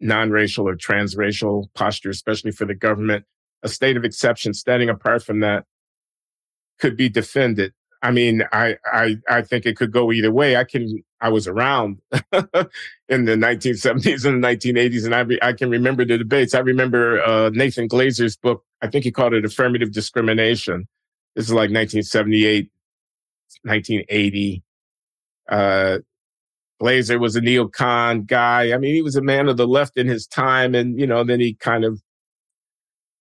non-racial 0.00 0.68
or 0.68 0.76
transracial 0.76 1.72
posture, 1.74 2.10
especially 2.10 2.50
for 2.50 2.66
the 2.66 2.74
government, 2.74 3.24
a 3.62 3.68
state 3.68 3.96
of 3.96 4.04
exception 4.04 4.52
standing 4.52 4.90
apart 4.90 5.22
from 5.22 5.40
that 5.40 5.64
could 6.78 6.96
be 6.96 7.08
defended. 7.08 7.72
I 8.02 8.10
mean, 8.10 8.42
I, 8.52 8.76
I, 8.84 9.16
I 9.28 9.42
think 9.42 9.64
it 9.64 9.76
could 9.76 9.92
go 9.92 10.12
either 10.12 10.32
way. 10.32 10.56
I 10.56 10.64
can, 10.64 11.02
I 11.20 11.28
was 11.28 11.46
around 11.46 11.98
in 12.12 13.24
the 13.26 13.36
1970s 13.36 14.24
and 14.24 14.42
the 14.42 14.48
1980s, 14.48 15.04
and 15.04 15.14
I, 15.14 15.20
re, 15.20 15.38
I 15.40 15.52
can 15.52 15.70
remember 15.70 16.04
the 16.04 16.18
debates. 16.18 16.54
I 16.54 16.58
remember 16.58 17.22
uh, 17.22 17.50
Nathan 17.50 17.88
Glazer's 17.88 18.36
book. 18.36 18.64
I 18.82 18.88
think 18.88 19.04
he 19.04 19.12
called 19.12 19.34
it 19.34 19.44
Affirmative 19.44 19.92
Discrimination. 19.92 20.88
This 21.36 21.46
is 21.46 21.52
like 21.52 21.70
1978, 21.70 22.70
1980. 23.62 24.62
Uh, 25.48 25.98
Glazer 26.82 27.20
was 27.20 27.36
a 27.36 27.40
neocon 27.40 28.26
guy. 28.26 28.72
I 28.72 28.78
mean, 28.78 28.94
he 28.94 29.02
was 29.02 29.14
a 29.14 29.22
man 29.22 29.48
of 29.48 29.56
the 29.56 29.68
left 29.68 29.96
in 29.96 30.08
his 30.08 30.26
time, 30.26 30.74
and 30.74 30.98
you 30.98 31.06
know, 31.06 31.22
then 31.22 31.38
he 31.38 31.54
kind 31.54 31.84
of 31.84 32.02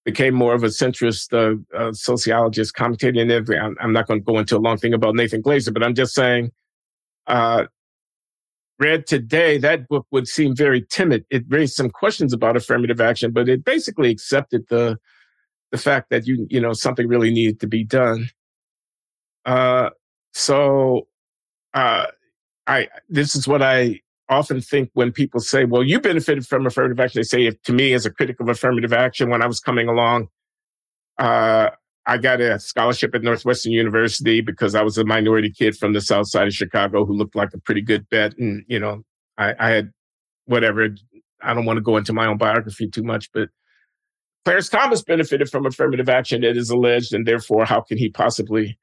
became 0.03 0.33
more 0.33 0.53
of 0.53 0.63
a 0.63 0.67
centrist 0.67 1.33
uh, 1.33 1.57
uh, 1.77 1.93
sociologist, 1.93 2.73
commentator, 2.73 3.21
and 3.21 3.31
everything. 3.31 3.63
I'm, 3.63 3.75
I'm 3.79 3.93
not 3.93 4.07
going 4.07 4.19
to 4.19 4.23
go 4.23 4.39
into 4.39 4.57
a 4.57 4.59
long 4.59 4.77
thing 4.77 4.93
about 4.93 5.15
Nathan 5.15 5.43
Glazer, 5.43 5.73
but 5.73 5.83
I'm 5.83 5.95
just 5.95 6.13
saying, 6.13 6.51
uh, 7.27 7.65
read 8.79 9.05
today, 9.05 9.57
that 9.59 9.87
book 9.87 10.07
would 10.11 10.27
seem 10.27 10.55
very 10.55 10.81
timid. 10.81 11.25
It 11.29 11.43
raised 11.47 11.75
some 11.75 11.89
questions 11.89 12.33
about 12.33 12.57
affirmative 12.57 12.99
action, 12.99 13.31
but 13.31 13.47
it 13.47 13.63
basically 13.63 14.09
accepted 14.09 14.67
the 14.69 14.97
the 15.71 15.77
fact 15.77 16.09
that 16.09 16.27
you 16.27 16.47
you 16.49 16.59
know 16.59 16.73
something 16.73 17.07
really 17.07 17.31
needed 17.31 17.59
to 17.61 17.67
be 17.67 17.83
done. 17.83 18.29
Uh, 19.45 19.91
so, 20.33 21.07
uh, 21.73 22.07
I 22.67 22.87
this 23.07 23.35
is 23.35 23.47
what 23.47 23.61
I 23.61 24.01
often 24.31 24.61
think 24.61 24.89
when 24.93 25.11
people 25.11 25.39
say, 25.39 25.65
well, 25.65 25.83
you 25.83 25.99
benefited 25.99 26.47
from 26.47 26.65
affirmative 26.65 26.99
action, 26.99 27.19
they 27.19 27.23
say, 27.23 27.51
to 27.51 27.73
me, 27.73 27.93
as 27.93 28.05
a 28.05 28.11
critic 28.11 28.39
of 28.39 28.49
affirmative 28.49 28.93
action, 28.93 29.29
when 29.29 29.41
I 29.41 29.47
was 29.47 29.59
coming 29.59 29.87
along, 29.87 30.27
uh, 31.19 31.69
I 32.05 32.17
got 32.17 32.41
a 32.41 32.57
scholarship 32.59 33.13
at 33.13 33.21
Northwestern 33.21 33.73
University 33.73 34.41
because 34.41 34.73
I 34.73 34.81
was 34.81 34.97
a 34.97 35.05
minority 35.05 35.51
kid 35.51 35.77
from 35.77 35.93
the 35.93 36.01
south 36.01 36.29
side 36.29 36.47
of 36.47 36.53
Chicago 36.53 37.05
who 37.05 37.13
looked 37.13 37.35
like 37.35 37.53
a 37.53 37.59
pretty 37.59 37.81
good 37.81 38.09
bet. 38.09 38.35
And, 38.37 38.63
you 38.67 38.79
know, 38.79 39.03
I, 39.37 39.53
I 39.59 39.69
had 39.69 39.91
whatever. 40.45 40.89
I 41.43 41.53
don't 41.53 41.65
want 41.65 41.77
to 41.77 41.81
go 41.81 41.97
into 41.97 42.13
my 42.13 42.25
own 42.25 42.37
biography 42.37 42.87
too 42.87 43.03
much, 43.03 43.29
but 43.33 43.49
Clarence 44.45 44.69
Thomas 44.69 45.03
benefited 45.03 45.49
from 45.49 45.67
affirmative 45.67 46.09
action, 46.09 46.43
it 46.43 46.57
is 46.57 46.71
alleged, 46.71 47.13
and 47.13 47.27
therefore, 47.27 47.65
how 47.65 47.81
can 47.81 47.97
he 47.97 48.09
possibly 48.09 48.79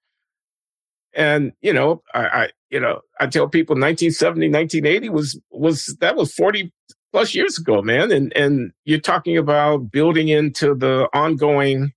and, 1.15 1.53
you 1.61 1.73
know, 1.73 2.03
I, 2.15 2.27
I, 2.27 2.49
you 2.71 2.81
know, 2.81 3.01
I 3.21 3.27
tell 3.27 3.49
people 3.49 3.75
1970, 3.75 4.51
1980 4.51 5.09
was, 5.09 5.41
was, 5.51 5.97
that 6.01 6.17
was 6.17 6.33
40, 6.35 6.73
plus 7.13 7.35
years 7.35 7.59
ago, 7.59 7.83
man. 7.83 8.13
And 8.13 8.33
and 8.37 8.73
you're 8.85 9.01
talking 9.01 9.37
about 9.37 9.91
building 9.91 10.29
into 10.29 10.75
the 10.75 11.09
ongoing 11.13 11.93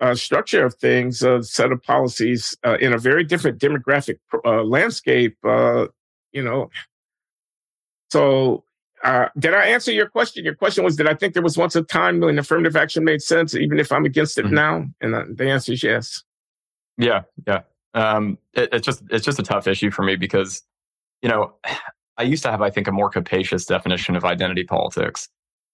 uh, 0.00 0.14
structure 0.14 0.64
of 0.64 0.74
things, 0.74 1.22
a 1.22 1.42
set 1.42 1.72
of 1.72 1.82
policies 1.82 2.56
uh, 2.64 2.78
in 2.80 2.92
a 2.92 2.98
very 2.98 3.24
different 3.24 3.58
demographic 3.58 4.18
uh, 4.44 4.62
landscape. 4.62 5.36
Uh, 5.44 5.86
you 6.32 6.42
know, 6.42 6.70
so 8.10 8.64
uh, 9.04 9.28
did 9.38 9.54
I 9.54 9.66
answer 9.66 9.92
your 9.92 10.08
question? 10.08 10.44
Your 10.44 10.54
question 10.54 10.84
was, 10.84 10.96
did 10.96 11.08
I 11.08 11.14
think 11.14 11.34
there 11.34 11.42
was 11.42 11.56
once 11.56 11.76
a 11.76 11.82
time 11.82 12.20
when 12.20 12.38
affirmative 12.38 12.76
action 12.76 13.04
made 13.04 13.22
sense, 13.22 13.54
even 13.54 13.78
if 13.78 13.92
I'm 13.92 14.04
against 14.04 14.38
it 14.38 14.46
mm-hmm. 14.46 14.54
now? 14.54 14.84
And 15.00 15.14
uh, 15.14 15.24
the 15.34 15.48
answer 15.50 15.72
is 15.72 15.82
yes. 15.82 16.22
Yeah, 16.98 17.22
yeah. 17.46 17.60
Um, 17.94 18.38
it, 18.54 18.68
it's 18.72 18.86
just 18.86 19.02
it's 19.10 19.24
just 19.24 19.38
a 19.38 19.42
tough 19.42 19.66
issue 19.66 19.90
for 19.90 20.02
me 20.02 20.16
because, 20.16 20.62
you 21.22 21.28
know, 21.28 21.54
I 22.18 22.24
used 22.24 22.42
to 22.42 22.50
have, 22.50 22.60
I 22.60 22.68
think, 22.68 22.86
a 22.86 22.92
more 22.92 23.08
capacious 23.08 23.64
definition 23.64 24.14
of 24.14 24.26
identity 24.26 24.64
politics. 24.64 25.28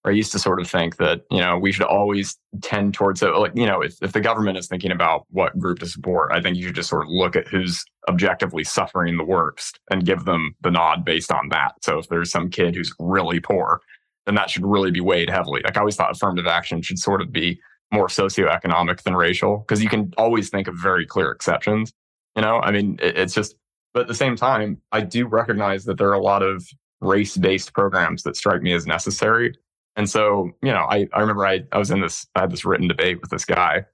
I 0.04 0.10
used 0.10 0.30
to 0.32 0.38
sort 0.38 0.60
of 0.60 0.70
think 0.70 0.96
that, 0.98 1.22
you 1.32 1.40
know, 1.40 1.58
we 1.58 1.72
should 1.72 1.86
always 1.86 2.38
tend 2.62 2.94
towards 2.94 3.20
it. 3.22 3.30
Like, 3.30 3.50
you 3.56 3.66
know, 3.66 3.80
if, 3.80 4.00
if 4.00 4.12
the 4.12 4.20
government 4.20 4.56
is 4.56 4.68
thinking 4.68 4.92
about 4.92 5.26
what 5.30 5.58
group 5.58 5.80
to 5.80 5.86
support, 5.86 6.30
I 6.30 6.40
think 6.40 6.56
you 6.56 6.66
should 6.66 6.76
just 6.76 6.88
sort 6.88 7.02
of 7.02 7.08
look 7.08 7.34
at 7.34 7.48
who's 7.48 7.84
objectively 8.08 8.62
suffering 8.62 9.16
the 9.16 9.24
worst 9.24 9.80
and 9.90 10.06
give 10.06 10.24
them 10.24 10.54
the 10.60 10.70
nod 10.70 11.04
based 11.04 11.32
on 11.32 11.48
that. 11.48 11.72
So 11.82 11.98
if 11.98 12.08
there's 12.08 12.30
some 12.30 12.50
kid 12.50 12.76
who's 12.76 12.94
really 13.00 13.40
poor, 13.40 13.80
then 14.26 14.36
that 14.36 14.48
should 14.48 14.64
really 14.64 14.92
be 14.92 15.00
weighed 15.00 15.30
heavily. 15.30 15.62
Like 15.64 15.76
I 15.76 15.80
always 15.80 15.96
thought 15.96 16.12
affirmative 16.12 16.46
action 16.46 16.82
should 16.82 17.00
sort 17.00 17.20
of 17.20 17.32
be 17.32 17.60
more 17.92 18.06
socioeconomic 18.08 19.02
than 19.02 19.16
racial 19.16 19.58
because 19.58 19.82
you 19.82 19.88
can 19.88 20.12
always 20.16 20.50
think 20.50 20.68
of 20.68 20.76
very 20.76 21.06
clear 21.06 21.32
exceptions. 21.32 21.92
You 22.36 22.42
know, 22.42 22.60
I 22.60 22.70
mean, 22.70 22.98
it, 23.02 23.16
it's 23.18 23.34
just, 23.34 23.56
but 23.94 24.02
at 24.02 24.08
the 24.08 24.14
same 24.14 24.36
time, 24.36 24.80
I 24.92 25.00
do 25.00 25.26
recognize 25.26 25.84
that 25.86 25.98
there 25.98 26.08
are 26.08 26.14
a 26.14 26.22
lot 26.22 26.42
of 26.42 26.68
race 27.00 27.36
based 27.36 27.72
programs 27.72 28.22
that 28.24 28.36
strike 28.36 28.62
me 28.62 28.72
as 28.72 28.86
necessary 28.86 29.54
and 29.96 30.08
so, 30.08 30.50
you 30.62 30.72
know, 30.72 30.86
I, 30.88 31.08
I 31.14 31.20
remember 31.20 31.46
I, 31.46 31.64
I 31.72 31.78
was 31.78 31.90
in 31.90 32.00
this, 32.00 32.26
I 32.34 32.42
had 32.42 32.52
this 32.52 32.64
written 32.64 32.86
debate 32.86 33.20
with 33.20 33.30
this 33.30 33.46
guy, 33.46 33.86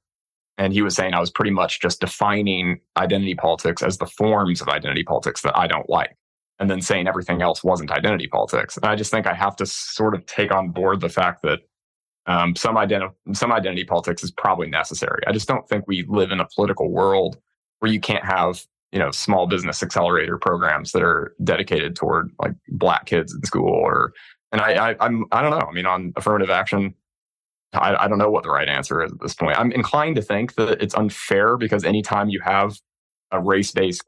and 0.58 0.72
he 0.72 0.82
was 0.82 0.96
saying 0.96 1.14
I 1.14 1.20
was 1.20 1.30
pretty 1.30 1.52
much 1.52 1.80
just 1.80 2.00
defining 2.00 2.80
identity 2.96 3.36
politics 3.36 3.82
as 3.82 3.98
the 3.98 4.06
forms 4.06 4.60
of 4.60 4.68
identity 4.68 5.04
politics 5.04 5.42
that 5.42 5.56
I 5.56 5.68
don't 5.68 5.88
like, 5.88 6.16
and 6.58 6.68
then 6.68 6.80
saying 6.80 7.06
everything 7.06 7.40
else 7.40 7.62
wasn't 7.62 7.92
identity 7.92 8.26
politics. 8.26 8.76
And 8.76 8.84
I 8.84 8.96
just 8.96 9.12
think 9.12 9.28
I 9.28 9.34
have 9.34 9.54
to 9.56 9.66
sort 9.66 10.14
of 10.14 10.26
take 10.26 10.52
on 10.52 10.70
board 10.70 11.00
the 11.00 11.08
fact 11.08 11.42
that 11.42 11.60
um, 12.26 12.56
some, 12.56 12.74
identi- 12.74 13.14
some 13.32 13.52
identity 13.52 13.84
politics 13.84 14.24
is 14.24 14.32
probably 14.32 14.68
necessary. 14.68 15.22
I 15.26 15.32
just 15.32 15.48
don't 15.48 15.68
think 15.68 15.84
we 15.86 16.04
live 16.08 16.32
in 16.32 16.40
a 16.40 16.48
political 16.54 16.90
world 16.90 17.38
where 17.82 17.90
you 17.90 18.00
can't 18.00 18.24
have 18.24 18.64
you 18.92 18.98
know 19.00 19.10
small 19.10 19.48
business 19.48 19.82
accelerator 19.82 20.38
programs 20.38 20.92
that 20.92 21.02
are 21.02 21.34
dedicated 21.42 21.96
toward 21.96 22.30
like 22.38 22.52
black 22.68 23.06
kids 23.06 23.34
in 23.34 23.42
school 23.42 23.68
or 23.68 24.12
and 24.52 24.60
I, 24.60 24.90
I 24.90 24.96
I'm 25.00 25.24
I 25.32 25.42
don't 25.42 25.50
know. 25.50 25.66
I 25.68 25.72
mean, 25.72 25.86
on 25.86 26.12
affirmative 26.14 26.50
action, 26.50 26.94
I, 27.72 28.04
I 28.04 28.08
don't 28.08 28.18
know 28.18 28.30
what 28.30 28.44
the 28.44 28.50
right 28.50 28.68
answer 28.68 29.02
is 29.02 29.10
at 29.10 29.20
this 29.20 29.34
point. 29.34 29.58
I'm 29.58 29.72
inclined 29.72 30.16
to 30.16 30.22
think 30.22 30.54
that 30.54 30.80
it's 30.80 30.94
unfair 30.94 31.56
because 31.56 31.84
anytime 31.84 32.28
you 32.28 32.40
have 32.44 32.78
a 33.32 33.40
race-based, 33.40 34.02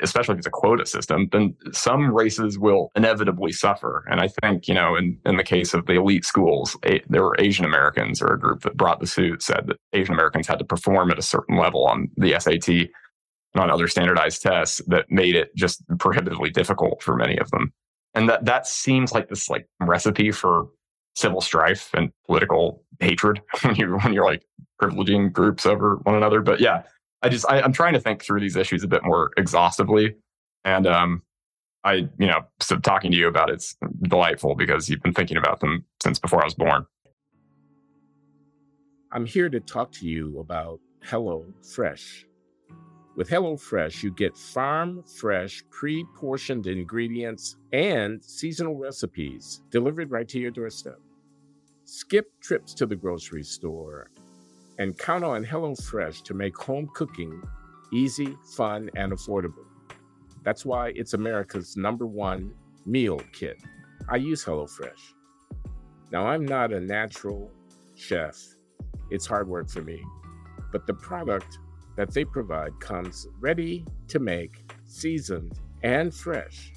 especially 0.00 0.34
if 0.34 0.38
it's 0.38 0.46
a 0.46 0.50
quota 0.50 0.86
system, 0.86 1.28
then 1.32 1.52
some 1.72 2.14
races 2.14 2.60
will 2.60 2.92
inevitably 2.94 3.50
suffer. 3.50 4.04
And 4.08 4.20
I 4.20 4.28
think, 4.28 4.68
you 4.68 4.74
know, 4.74 4.94
in, 4.94 5.18
in 5.26 5.36
the 5.36 5.42
case 5.42 5.74
of 5.74 5.86
the 5.86 5.94
elite 5.94 6.24
schools, 6.24 6.76
a, 6.86 7.02
there 7.08 7.24
were 7.24 7.34
Asian 7.40 7.64
Americans 7.64 8.22
or 8.22 8.32
a 8.32 8.38
group 8.38 8.62
that 8.62 8.76
brought 8.76 9.00
the 9.00 9.06
suit 9.08 9.42
said 9.42 9.64
that 9.66 9.78
Asian 9.92 10.14
Americans 10.14 10.46
had 10.46 10.60
to 10.60 10.64
perform 10.64 11.10
at 11.10 11.18
a 11.18 11.22
certain 11.22 11.58
level 11.58 11.88
on 11.88 12.08
the 12.16 12.38
SAT 12.38 12.88
on 13.54 13.70
other 13.70 13.88
standardized 13.88 14.42
tests 14.42 14.80
that 14.86 15.10
made 15.10 15.34
it 15.34 15.54
just 15.56 15.82
prohibitively 15.98 16.50
difficult 16.50 17.02
for 17.02 17.16
many 17.16 17.38
of 17.38 17.50
them 17.50 17.72
and 18.14 18.28
that 18.28 18.44
that 18.44 18.66
seems 18.66 19.12
like 19.12 19.28
this 19.28 19.48
like 19.48 19.68
recipe 19.80 20.30
for 20.30 20.68
civil 21.14 21.40
strife 21.40 21.90
and 21.94 22.10
political 22.26 22.82
hatred 23.00 23.40
when 23.62 23.76
you 23.76 23.98
when 23.98 24.12
you're 24.12 24.24
like 24.24 24.44
privileging 24.80 25.32
groups 25.32 25.66
over 25.66 25.96
one 26.02 26.14
another. 26.14 26.40
But 26.40 26.60
yeah, 26.60 26.82
I 27.22 27.28
just 27.28 27.46
I, 27.48 27.60
am 27.60 27.72
trying 27.72 27.94
to 27.94 28.00
think 28.00 28.22
through 28.22 28.40
these 28.40 28.56
issues 28.56 28.82
a 28.82 28.88
bit 28.88 29.04
more 29.04 29.30
exhaustively, 29.36 30.16
and 30.64 30.86
um, 30.86 31.22
I 31.84 32.08
you 32.18 32.26
know 32.26 32.40
so 32.60 32.76
talking 32.76 33.10
to 33.10 33.16
you 33.16 33.28
about 33.28 33.50
it's 33.50 33.76
delightful 34.02 34.54
because 34.54 34.88
you've 34.88 35.02
been 35.02 35.14
thinking 35.14 35.36
about 35.36 35.60
them 35.60 35.84
since 36.02 36.18
before 36.18 36.42
I 36.42 36.44
was 36.44 36.54
born. 36.54 36.86
I'm 39.10 39.26
here 39.26 39.48
to 39.48 39.60
talk 39.60 39.92
to 39.92 40.06
you 40.06 40.38
about 40.38 40.80
Hello 41.02 41.46
Fresh. 41.62 42.26
With 43.18 43.30
HelloFresh, 43.30 44.04
you 44.04 44.12
get 44.12 44.36
farm 44.36 45.02
fresh, 45.02 45.64
pre 45.70 46.04
portioned 46.14 46.68
ingredients 46.68 47.56
and 47.72 48.24
seasonal 48.24 48.76
recipes 48.76 49.62
delivered 49.70 50.12
right 50.12 50.28
to 50.28 50.38
your 50.38 50.52
doorstep. 50.52 51.00
Skip 51.84 52.30
trips 52.40 52.72
to 52.74 52.86
the 52.86 52.94
grocery 52.94 53.42
store 53.42 54.12
and 54.78 54.96
count 54.96 55.24
on 55.24 55.44
HelloFresh 55.44 56.22
to 56.22 56.34
make 56.34 56.56
home 56.56 56.88
cooking 56.94 57.42
easy, 57.92 58.36
fun, 58.54 58.88
and 58.94 59.10
affordable. 59.10 59.66
That's 60.44 60.64
why 60.64 60.92
it's 60.94 61.14
America's 61.14 61.76
number 61.76 62.06
one 62.06 62.54
meal 62.86 63.20
kit. 63.32 63.60
I 64.08 64.14
use 64.14 64.44
HelloFresh. 64.44 65.14
Now, 66.12 66.24
I'm 66.28 66.46
not 66.46 66.72
a 66.72 66.78
natural 66.78 67.50
chef, 67.96 68.40
it's 69.10 69.26
hard 69.26 69.48
work 69.48 69.68
for 69.68 69.82
me, 69.82 70.04
but 70.70 70.86
the 70.86 70.94
product 70.94 71.58
that 71.98 72.14
they 72.14 72.24
provide 72.24 72.78
comes 72.78 73.26
ready 73.40 73.84
to 74.06 74.20
make, 74.20 74.70
seasoned, 74.86 75.58
and 75.82 76.14
fresh. 76.14 76.72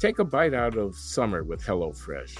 Take 0.00 0.18
a 0.18 0.24
bite 0.24 0.54
out 0.54 0.78
of 0.78 0.96
summer 0.96 1.44
with 1.44 1.62
HelloFresh. 1.62 2.38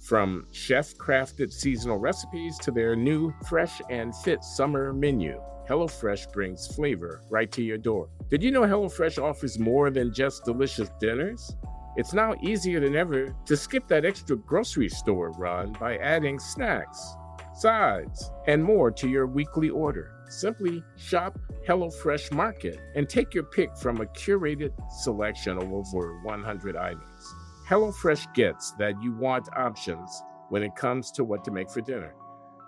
From 0.00 0.46
chef 0.52 0.94
crafted 0.94 1.52
seasonal 1.52 1.98
recipes 1.98 2.56
to 2.58 2.70
their 2.70 2.94
new 2.94 3.34
fresh 3.48 3.82
and 3.90 4.14
fit 4.14 4.44
summer 4.44 4.92
menu, 4.92 5.42
HelloFresh 5.68 6.32
brings 6.32 6.68
flavor 6.68 7.22
right 7.30 7.50
to 7.50 7.64
your 7.64 7.78
door. 7.78 8.10
Did 8.30 8.44
you 8.44 8.52
know 8.52 8.62
HelloFresh 8.62 9.20
offers 9.20 9.58
more 9.58 9.90
than 9.90 10.14
just 10.14 10.44
delicious 10.44 10.88
dinners? 11.00 11.56
It's 11.96 12.14
now 12.14 12.36
easier 12.42 12.78
than 12.78 12.94
ever 12.94 13.34
to 13.44 13.56
skip 13.56 13.88
that 13.88 14.04
extra 14.04 14.36
grocery 14.36 14.88
store 14.88 15.32
run 15.32 15.72
by 15.80 15.96
adding 15.96 16.38
snacks, 16.38 17.16
sides, 17.56 18.30
and 18.46 18.62
more 18.62 18.92
to 18.92 19.08
your 19.08 19.26
weekly 19.26 19.68
order. 19.68 20.15
Simply 20.28 20.82
shop 20.96 21.38
HelloFresh 21.66 22.32
Market 22.32 22.78
and 22.94 23.08
take 23.08 23.34
your 23.34 23.44
pick 23.44 23.76
from 23.76 24.00
a 24.00 24.06
curated 24.06 24.72
selection 25.00 25.56
of 25.56 25.72
over 25.72 26.20
100 26.22 26.76
items. 26.76 27.34
HelloFresh 27.68 28.34
gets 28.34 28.72
that 28.78 29.00
you 29.02 29.12
want 29.12 29.48
options 29.56 30.22
when 30.50 30.62
it 30.62 30.76
comes 30.76 31.10
to 31.12 31.24
what 31.24 31.44
to 31.44 31.50
make 31.50 31.70
for 31.70 31.80
dinner. 31.80 32.14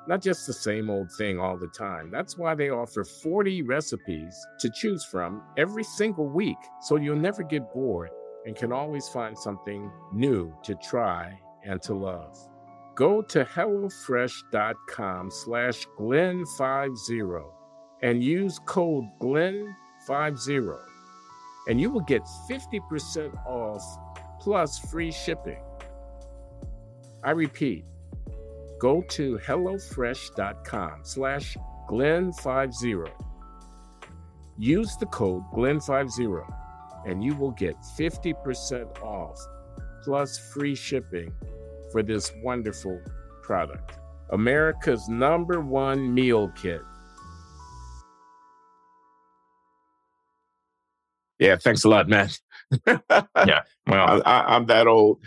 Not 0.09 0.23
just 0.23 0.47
the 0.47 0.53
same 0.53 0.89
old 0.89 1.13
thing 1.19 1.39
all 1.39 1.59
the 1.59 1.69
time. 1.69 2.11
That's 2.11 2.39
why 2.39 2.55
they 2.55 2.71
offer 2.71 3.05
40 3.05 3.63
recipes 3.63 4.35
to 4.61 4.71
choose 4.71 5.05
from 5.05 5.43
every 5.57 5.85
single 5.85 6.29
week, 6.29 6.57
so 6.81 6.97
you'll 6.97 7.17
never 7.17 7.43
get 7.43 7.73
bored 7.73 8.11
and 8.47 8.57
can 8.57 8.73
always 8.73 9.07
find 9.09 9.39
something 9.39 9.91
new 10.13 10.55
to 10.65 10.75
try 10.77 11.39
and 11.65 11.83
to 11.83 11.95
love. 11.95 12.48
Go 12.99 13.23
to 13.23 13.45
HelloFresh.com 13.45 15.31
slash 15.31 15.87
Glenn50 16.01 17.45
and 18.03 18.25
use 18.25 18.59
code 18.67 19.05
Glenn50 19.23 20.79
and 21.69 21.81
you 21.81 21.93
will 21.93 22.01
get 22.01 22.23
50% 22.51 23.47
off 23.47 23.85
plus 24.41 24.81
free 24.81 25.13
shipping. 25.13 25.63
I 27.23 27.31
repeat, 27.31 27.85
go 28.81 29.03
to 29.11 29.39
HelloFresh.com 29.47 31.03
slash 31.05 31.57
Glenn50. 31.89 33.13
Use 34.59 34.97
the 34.97 35.07
code 35.07 35.45
Glenn50 35.55 36.53
and 37.07 37.23
you 37.23 37.37
will 37.37 37.53
get 37.53 37.77
50% 37.97 39.01
off 39.03 39.39
plus 40.03 40.37
free 40.53 40.75
shipping 40.75 41.33
for 41.93 42.03
this 42.03 42.33
wonderful 42.43 43.01
product. 43.43 43.99
America's 44.31 45.09
number 45.09 45.61
one 45.61 46.13
meal 46.13 46.53
kit. 46.57 46.83
Yeah, 51.39 51.57
thanks 51.57 51.85
a 51.85 51.89
lot, 51.89 52.09
man. 52.09 52.29
yeah, 52.87 53.63
well, 53.87 54.23
I, 54.27 54.57
am 54.57 54.67
that 54.67 54.87
old. 54.87 55.21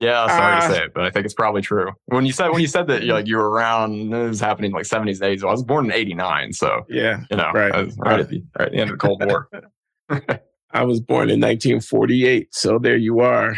Yeah, 0.00 0.26
sorry 0.28 0.56
uh, 0.56 0.60
to 0.60 0.74
say 0.74 0.84
it, 0.84 0.94
but 0.94 1.04
I 1.04 1.10
think 1.10 1.24
it's 1.24 1.34
probably 1.34 1.60
true. 1.60 1.92
When 2.06 2.24
you 2.24 2.32
said 2.32 2.48
when 2.50 2.60
you 2.60 2.66
said 2.66 2.86
that 2.86 3.02
you 3.02 3.12
like 3.12 3.26
you 3.26 3.36
were 3.36 3.50
around, 3.50 4.12
it 4.14 4.28
was 4.28 4.40
happening 4.40 4.72
like 4.72 4.84
70s, 4.84 5.20
80s. 5.20 5.42
Well, 5.42 5.50
I 5.50 5.52
was 5.52 5.64
born 5.64 5.86
in 5.86 5.92
'89, 5.92 6.52
so 6.52 6.86
yeah, 6.88 7.20
you 7.30 7.36
know, 7.36 7.50
right, 7.52 7.72
right, 7.72 7.92
right, 7.98 8.20
at 8.20 8.28
the, 8.28 8.42
right 8.58 8.66
at 8.66 8.72
the 8.72 8.78
end 8.78 8.90
of 8.90 8.98
the 8.98 9.06
Cold 9.06 9.22
War. 9.24 9.48
I 10.70 10.84
was 10.84 11.00
born 11.00 11.30
in 11.30 11.40
1948, 11.40 12.54
so 12.54 12.78
there 12.78 12.96
you 12.96 13.20
are. 13.20 13.56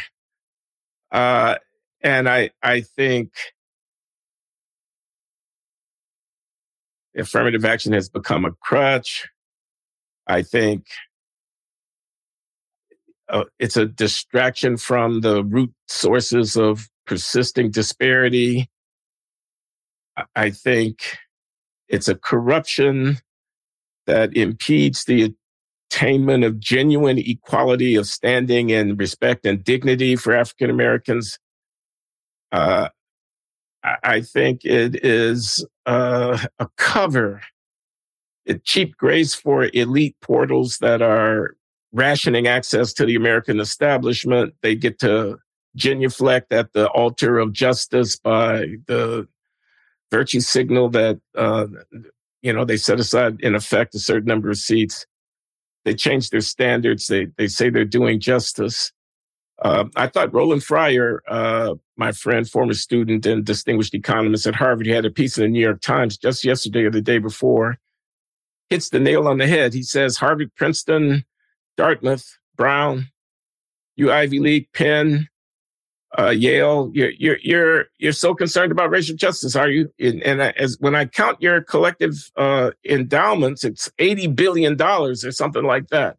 Uh, 1.12 1.56
and 2.03 2.28
I, 2.28 2.51
I 2.62 2.80
think 2.80 3.32
affirmative 7.16 7.64
action 7.64 7.92
has 7.92 8.09
become 8.09 8.44
a 8.44 8.53
crutch. 8.53 9.28
I 10.26 10.42
think 10.42 10.86
uh, 13.28 13.44
it's 13.59 13.76
a 13.76 13.86
distraction 13.86 14.76
from 14.76 15.20
the 15.20 15.44
root 15.44 15.72
sources 15.88 16.57
of 16.57 16.88
persisting 17.07 17.70
disparity. 17.70 18.68
I 20.34 20.51
think 20.51 21.18
it's 21.88 22.09
a 22.09 22.14
corruption 22.14 23.18
that 24.07 24.36
impedes 24.36 25.05
the 25.05 25.34
attainment 25.90 26.44
of 26.44 26.61
genuine 26.61 27.18
equality 27.18 27.96
of 27.96 28.07
standing 28.07 28.72
and 28.72 28.98
respect 28.98 29.44
and 29.44 29.62
dignity 29.62 30.16
for 30.16 30.34
African 30.34 30.70
Americans. 30.70 31.38
Uh, 32.53 32.88
I 33.82 34.20
think 34.20 34.64
it 34.64 35.05
is 35.05 35.64
uh, 35.86 36.38
a 36.59 36.68
cover, 36.76 37.42
a 38.46 38.55
cheap 38.59 38.96
grace 38.96 39.34
for 39.34 39.70
elite 39.72 40.16
portals 40.20 40.78
that 40.78 41.01
are 41.01 41.57
rationing 41.92 42.46
access 42.46 42.92
to 42.94 43.07
the 43.07 43.14
American 43.14 43.59
establishment. 43.59 44.55
They 44.62 44.74
get 44.74 44.98
to 45.01 45.38
genuflect 45.76 46.53
at 46.53 46.72
the 46.72 46.88
altar 46.88 47.38
of 47.38 47.53
justice 47.53 48.16
by 48.16 48.66
the 48.86 49.26
virtue 50.11 50.40
signal 50.40 50.90
that, 50.90 51.20
uh, 51.36 51.66
you 52.42 52.53
know, 52.53 52.64
they 52.64 52.76
set 52.76 53.01
aside 53.01 53.40
in 53.40 53.55
effect 53.55 53.94
a 53.94 53.98
certain 53.98 54.26
number 54.26 54.51
of 54.51 54.59
seats. 54.59 55.07
They 55.84 55.94
change 55.94 56.30
their 56.30 56.42
standards. 56.42 57.07
They, 57.07 57.28
they 57.38 57.46
say 57.46 57.70
they're 57.70 57.84
doing 57.84 58.20
justice. 58.20 58.92
Uh, 59.62 59.84
I 59.94 60.06
thought 60.06 60.32
Roland 60.32 60.64
Fryer, 60.64 61.22
uh, 61.28 61.74
my 61.96 62.12
friend, 62.12 62.48
former 62.48 62.72
student 62.72 63.26
and 63.26 63.44
distinguished 63.44 63.94
economist 63.94 64.46
at 64.46 64.54
Harvard, 64.54 64.86
he 64.86 64.92
had 64.92 65.04
a 65.04 65.11
piece 65.11 65.36
in 65.36 65.44
the 65.44 65.48
New 65.48 65.61
York 65.61 65.82
Times 65.82 66.16
just 66.16 66.44
yesterday 66.44 66.84
or 66.84 66.90
the 66.90 67.02
day 67.02 67.18
before, 67.18 67.78
hits 68.70 68.88
the 68.88 68.98
nail 68.98 69.28
on 69.28 69.36
the 69.38 69.46
head. 69.46 69.74
He 69.74 69.82
says 69.82 70.16
Harvard, 70.16 70.54
Princeton, 70.54 71.24
Dartmouth, 71.76 72.38
Brown, 72.56 73.08
you 73.96 74.11
Ivy 74.11 74.38
League, 74.38 74.68
Penn, 74.72 75.28
uh, 76.18 76.30
Yale, 76.30 76.90
you're, 76.92 77.11
you're, 77.11 77.38
you're, 77.42 77.84
you're 77.98 78.12
so 78.12 78.34
concerned 78.34 78.72
about 78.72 78.90
racial 78.90 79.14
justice, 79.14 79.54
are 79.54 79.68
you? 79.68 79.92
And, 80.00 80.22
and 80.22 80.40
as 80.40 80.76
when 80.80 80.94
I 80.94 81.04
count 81.04 81.40
your 81.40 81.61
collective, 81.61 82.30
uh, 82.36 82.70
endowments, 82.84 83.62
it's 83.62 83.90
$80 83.98 84.34
billion 84.34 84.80
or 84.80 85.14
something 85.14 85.64
like 85.64 85.88
that. 85.88 86.16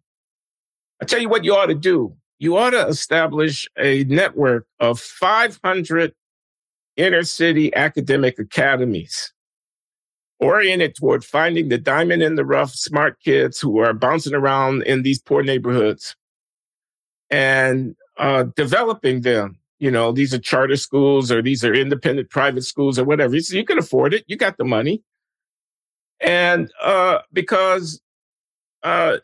I 1.02 1.06
tell 1.06 1.20
you 1.20 1.28
what 1.28 1.44
you 1.44 1.56
ought 1.56 1.66
to 1.66 1.76
do. 1.76 2.16
You 2.42 2.58
ought 2.58 2.72
to 2.72 2.88
establish 2.88 3.70
a 3.78 4.04
network 4.06 4.66
of 4.80 5.00
500 5.00 6.12
inner 6.98 7.22
city 7.22 7.72
academic 7.76 8.40
academies 8.40 9.32
oriented 10.40 10.96
toward 10.96 11.24
finding 11.24 11.70
the 11.70 11.78
diamond 11.78 12.24
in 12.24 12.34
the 12.34 12.44
rough 12.44 12.72
smart 12.72 13.20
kids 13.24 13.60
who 13.60 13.78
are 13.78 13.94
bouncing 13.94 14.34
around 14.34 14.82
in 14.84 15.04
these 15.04 15.22
poor 15.22 15.44
neighborhoods 15.44 16.16
and 17.30 17.96
uh, 18.18 18.46
developing 18.56 19.22
them 19.22 19.60
you 19.78 19.90
know, 19.90 20.12
these 20.12 20.32
are 20.32 20.40
charter 20.40 20.76
schools 20.76 21.32
or 21.32 21.42
these 21.42 21.66
are 21.66 21.74
independent 21.74 22.30
private 22.30 22.62
schools 22.62 23.00
or 23.00 23.04
whatever. 23.04 23.40
So 23.40 23.56
you 23.58 23.66
can 23.66 23.80
afford 23.80 24.14
it. 24.14 24.24
You 24.28 24.36
got 24.36 24.58
the 24.58 24.64
money. 24.64 25.02
And 26.20 26.72
uh, 26.84 27.20
because 27.34 28.00
uh, 28.84 29.18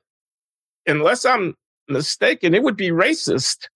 unless 0.88 1.26
I'm 1.26 1.56
mistaken, 1.90 2.54
it 2.54 2.64
would 2.64 2.78
be 2.78 2.90
racist 2.90 3.68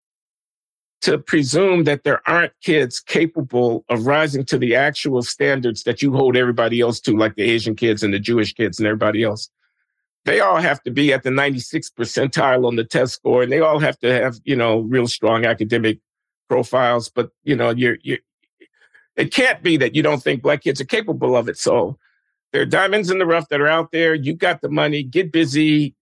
to 1.01 1.17
presume 1.17 1.83
that 1.85 2.03
there 2.03 2.21
aren't 2.29 2.53
kids 2.61 2.99
capable 2.99 3.83
of 3.89 4.05
rising 4.05 4.45
to 4.45 4.57
the 4.57 4.75
actual 4.75 5.23
standards 5.23 5.83
that 5.83 6.01
you 6.01 6.13
hold 6.13 6.37
everybody 6.37 6.79
else 6.79 6.99
to, 6.99 7.17
like 7.17 7.35
the 7.35 7.43
Asian 7.43 7.75
kids 7.75 8.03
and 8.03 8.13
the 8.13 8.19
Jewish 8.19 8.53
kids 8.53 8.79
and 8.79 8.87
everybody 8.87 9.23
else. 9.23 9.49
They 10.25 10.39
all 10.39 10.57
have 10.57 10.83
to 10.83 10.91
be 10.91 11.11
at 11.11 11.23
the 11.23 11.31
96th 11.31 11.93
percentile 11.97 12.67
on 12.67 12.75
the 12.75 12.83
test 12.83 13.15
score, 13.15 13.41
and 13.41 13.51
they 13.51 13.59
all 13.59 13.79
have 13.79 13.97
to 13.99 14.13
have, 14.13 14.39
you 14.43 14.55
know, 14.55 14.81
real 14.81 15.07
strong 15.07 15.45
academic 15.45 15.99
profiles, 16.47 17.09
but 17.09 17.31
you 17.43 17.55
know, 17.55 17.71
you're, 17.71 17.97
you 18.03 18.17
it 19.15 19.33
can't 19.33 19.63
be 19.63 19.77
that 19.77 19.95
you 19.95 20.03
don't 20.03 20.21
think 20.21 20.41
black 20.41 20.61
kids 20.61 20.81
are 20.81 20.85
capable 20.85 21.35
of 21.35 21.49
it. 21.49 21.57
So 21.57 21.97
there 22.51 22.61
are 22.61 22.65
diamonds 22.65 23.09
in 23.09 23.19
the 23.19 23.25
rough 23.25 23.49
that 23.49 23.61
are 23.61 23.67
out 23.67 23.91
there. 23.91 24.13
You 24.13 24.33
got 24.33 24.61
the 24.61 24.69
money, 24.69 25.01
get 25.01 25.31
busy 25.31 25.95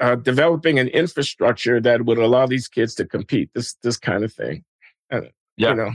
uh, 0.00 0.16
developing 0.16 0.78
an 0.78 0.88
infrastructure 0.88 1.80
that 1.80 2.04
would 2.04 2.18
allow 2.18 2.46
these 2.46 2.68
kids 2.68 2.94
to 2.96 3.04
compete. 3.06 3.50
This 3.54 3.74
this 3.82 3.96
kind 3.96 4.24
of 4.24 4.32
thing. 4.32 4.64
Uh, 5.12 5.22
yeah. 5.56 5.70
You 5.70 5.74
know. 5.76 5.92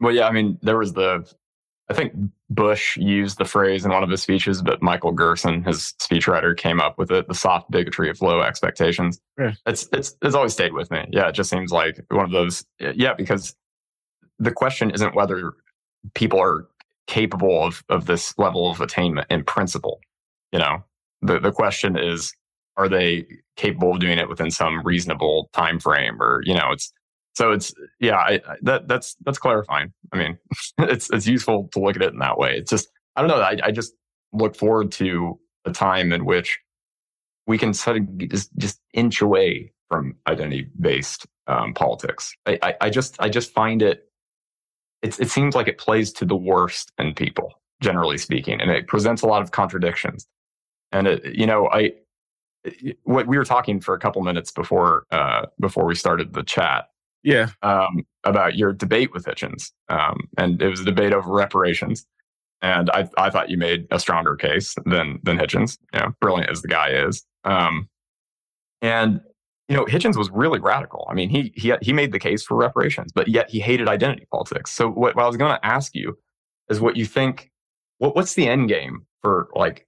Well, 0.00 0.14
yeah. 0.14 0.26
I 0.26 0.32
mean, 0.32 0.58
there 0.62 0.78
was 0.78 0.92
the. 0.92 1.30
I 1.88 1.92
think 1.92 2.12
Bush 2.48 2.96
used 2.96 3.38
the 3.38 3.44
phrase 3.44 3.84
in 3.84 3.90
one 3.90 4.04
of 4.04 4.10
his 4.10 4.22
speeches, 4.22 4.62
but 4.62 4.80
Michael 4.80 5.10
Gerson, 5.10 5.64
his 5.64 5.92
speechwriter, 6.00 6.56
came 6.56 6.80
up 6.80 6.98
with 6.98 7.10
it: 7.10 7.26
the 7.26 7.34
soft 7.34 7.70
bigotry 7.70 8.08
of 8.08 8.20
low 8.22 8.42
expectations. 8.42 9.20
Yeah. 9.38 9.54
It's 9.66 9.88
it's 9.92 10.16
it's 10.22 10.34
always 10.34 10.52
stayed 10.52 10.72
with 10.72 10.90
me. 10.90 11.06
Yeah, 11.10 11.28
it 11.28 11.32
just 11.32 11.50
seems 11.50 11.72
like 11.72 12.04
one 12.10 12.24
of 12.24 12.30
those. 12.30 12.64
Yeah, 12.78 13.14
because 13.14 13.56
the 14.38 14.52
question 14.52 14.90
isn't 14.90 15.14
whether 15.14 15.52
people 16.14 16.40
are 16.40 16.68
capable 17.06 17.64
of 17.64 17.82
of 17.88 18.06
this 18.06 18.36
level 18.38 18.70
of 18.70 18.80
attainment 18.80 19.26
in 19.30 19.44
principle. 19.44 20.00
You 20.52 20.60
know, 20.60 20.84
the 21.22 21.38
the 21.40 21.52
question 21.52 21.98
is, 21.98 22.32
are 22.80 22.88
they 22.88 23.26
capable 23.56 23.92
of 23.92 24.00
doing 24.00 24.18
it 24.18 24.28
within 24.28 24.50
some 24.50 24.82
reasonable 24.82 25.50
time 25.52 25.78
frame? 25.78 26.20
Or 26.20 26.40
you 26.44 26.54
know, 26.54 26.70
it's 26.72 26.92
so 27.34 27.52
it's 27.52 27.72
yeah, 28.00 28.16
I, 28.16 28.40
I, 28.46 28.56
that 28.62 28.88
that's 28.88 29.16
that's 29.24 29.38
clarifying. 29.38 29.92
I 30.12 30.18
mean, 30.18 30.38
it's 30.78 31.10
it's 31.10 31.26
useful 31.26 31.68
to 31.72 31.80
look 31.80 31.96
at 31.96 32.02
it 32.02 32.12
in 32.12 32.18
that 32.18 32.38
way. 32.38 32.56
It's 32.56 32.70
just 32.70 32.88
I 33.16 33.20
don't 33.20 33.28
know. 33.28 33.40
I, 33.40 33.56
I 33.62 33.70
just 33.70 33.92
look 34.32 34.56
forward 34.56 34.92
to 34.92 35.38
a 35.64 35.72
time 35.72 36.12
in 36.12 36.24
which 36.24 36.58
we 37.46 37.58
can 37.58 37.74
sort 37.74 37.98
of 37.98 38.18
just 38.28 38.50
just 38.56 38.80
inch 38.94 39.20
away 39.20 39.72
from 39.88 40.14
identity 40.26 40.68
based 40.80 41.26
um, 41.48 41.74
politics. 41.74 42.32
I, 42.46 42.74
I, 42.80 42.90
just 42.90 43.16
I 43.20 43.28
just 43.28 43.52
find 43.52 43.82
it. 43.82 44.08
It 45.02 45.18
it 45.18 45.30
seems 45.30 45.54
like 45.54 45.68
it 45.68 45.78
plays 45.78 46.12
to 46.14 46.24
the 46.24 46.36
worst 46.36 46.92
in 46.98 47.14
people, 47.14 47.60
generally 47.82 48.18
speaking, 48.18 48.60
and 48.60 48.70
it 48.70 48.86
presents 48.86 49.22
a 49.22 49.26
lot 49.26 49.42
of 49.42 49.50
contradictions. 49.50 50.26
And 50.92 51.06
it, 51.06 51.34
you 51.34 51.46
know, 51.46 51.68
I 51.72 51.92
what 53.04 53.26
we 53.26 53.38
were 53.38 53.44
talking 53.44 53.80
for 53.80 53.94
a 53.94 53.98
couple 53.98 54.22
minutes 54.22 54.50
before 54.50 55.06
uh, 55.10 55.46
before 55.58 55.86
we 55.86 55.94
started 55.94 56.34
the 56.34 56.42
chat 56.42 56.86
yeah. 57.22 57.50
Um, 57.62 58.06
about 58.24 58.56
your 58.56 58.72
debate 58.72 59.12
with 59.12 59.24
Hitchens. 59.24 59.72
Um, 59.88 60.28
and 60.38 60.60
it 60.60 60.68
was 60.68 60.80
a 60.80 60.84
debate 60.84 61.12
over 61.12 61.30
reparations. 61.30 62.06
And 62.62 62.90
I, 62.90 63.08
I 63.16 63.30
thought 63.30 63.50
you 63.50 63.56
made 63.56 63.86
a 63.90 63.98
stronger 63.98 64.36
case 64.36 64.74
than, 64.84 65.18
than 65.22 65.38
Hitchens, 65.38 65.78
you 65.94 66.00
know, 66.00 66.12
brilliant 66.20 66.50
as 66.50 66.60
the 66.62 66.68
guy 66.68 66.90
is. 66.90 67.24
Um, 67.44 67.88
and, 68.82 69.20
you 69.68 69.76
know, 69.76 69.86
Hitchens 69.86 70.16
was 70.16 70.30
really 70.30 70.60
radical. 70.60 71.06
I 71.10 71.14
mean, 71.14 71.30
he, 71.30 71.52
he, 71.54 71.72
he 71.80 71.92
made 71.92 72.12
the 72.12 72.18
case 72.18 72.42
for 72.42 72.56
reparations, 72.56 73.12
but 73.12 73.28
yet 73.28 73.48
he 73.48 73.60
hated 73.60 73.88
identity 73.88 74.26
politics. 74.30 74.72
So 74.72 74.88
what, 74.88 75.16
what 75.16 75.24
I 75.24 75.26
was 75.26 75.36
going 75.36 75.54
to 75.54 75.66
ask 75.66 75.94
you 75.94 76.18
is 76.68 76.80
what 76.80 76.96
you 76.96 77.06
think, 77.06 77.50
what, 77.98 78.14
what's 78.14 78.34
the 78.34 78.46
end 78.46 78.68
game 78.68 79.06
for 79.22 79.48
like 79.54 79.86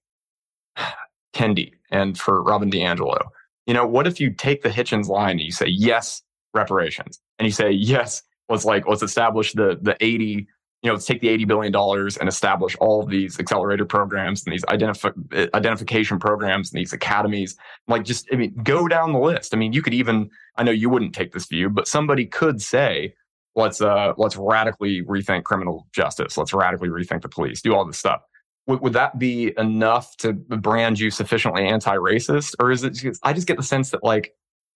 Kendi 1.35 1.72
and 1.91 2.18
for 2.18 2.43
Robin 2.43 2.70
DiAngelo? 2.70 3.18
You 3.66 3.74
know, 3.74 3.87
what 3.87 4.07
if 4.07 4.20
you 4.20 4.33
take 4.33 4.62
the 4.62 4.68
Hitchens 4.68 5.09
line 5.09 5.33
and 5.33 5.41
you 5.41 5.53
say, 5.53 5.66
yes, 5.68 6.22
reparations. 6.55 7.20
And 7.39 7.47
you 7.47 7.53
say, 7.53 7.70
yes, 7.70 8.22
let's 8.49 8.64
like, 8.64 8.87
let's 8.87 9.03
establish 9.03 9.53
the, 9.53 9.78
the 9.80 9.97
80, 10.01 10.47
you 10.83 10.89
know, 10.89 10.95
let's 10.95 11.07
take 11.07 11.20
the 11.20 11.28
$80 11.28 11.47
billion 11.47 11.74
and 12.20 12.28
establish 12.28 12.76
all 12.80 13.05
these 13.05 13.39
accelerator 13.39 13.85
programs 13.85 14.45
and 14.45 14.53
these 14.53 14.64
identif- 14.64 15.55
identification 15.55 16.18
programs 16.18 16.72
and 16.72 16.80
these 16.80 16.93
academies. 16.93 17.57
Like 17.89 18.05
just, 18.05 18.26
I 18.33 18.37
mean, 18.37 18.55
go 18.62 18.89
down 18.89 19.12
the 19.12 19.18
list. 19.18 19.55
I 19.55 19.59
mean, 19.59 19.72
you 19.72 19.83
could 19.83 19.95
even, 19.95 20.30
I 20.57 20.64
know 20.64 20.72
you 20.72 20.91
wouldn't 20.91 21.14
take 21.14 21.33
this 21.33 21.47
view, 21.47 21.70
but 21.70 21.87
somebody 21.87 22.26
could 22.26 22.61
say, 22.61 23.14
let's, 23.55 23.80
uh, 23.80 24.12
let's 24.16 24.37
radically 24.37 25.03
rethink 25.03 25.45
criminal 25.45 25.87
justice. 25.93 26.37
Let's 26.37 26.53
radically 26.53 26.89
rethink 26.89 27.22
the 27.22 27.28
police, 27.28 27.62
do 27.62 27.74
all 27.74 27.85
this 27.85 27.99
stuff. 27.99 28.22
Would, 28.66 28.80
would 28.80 28.92
that 28.92 29.18
be 29.18 29.52
enough 29.58 30.16
to 30.18 30.32
brand 30.32 30.98
you 30.98 31.10
sufficiently 31.10 31.66
anti-racist? 31.66 32.54
Or 32.60 32.70
is 32.70 32.84
it, 32.84 32.90
just, 32.90 33.20
I 33.24 33.32
just 33.32 33.46
get 33.46 33.56
the 33.56 33.62
sense 33.62 33.90
that 33.90 34.04
like, 34.04 34.34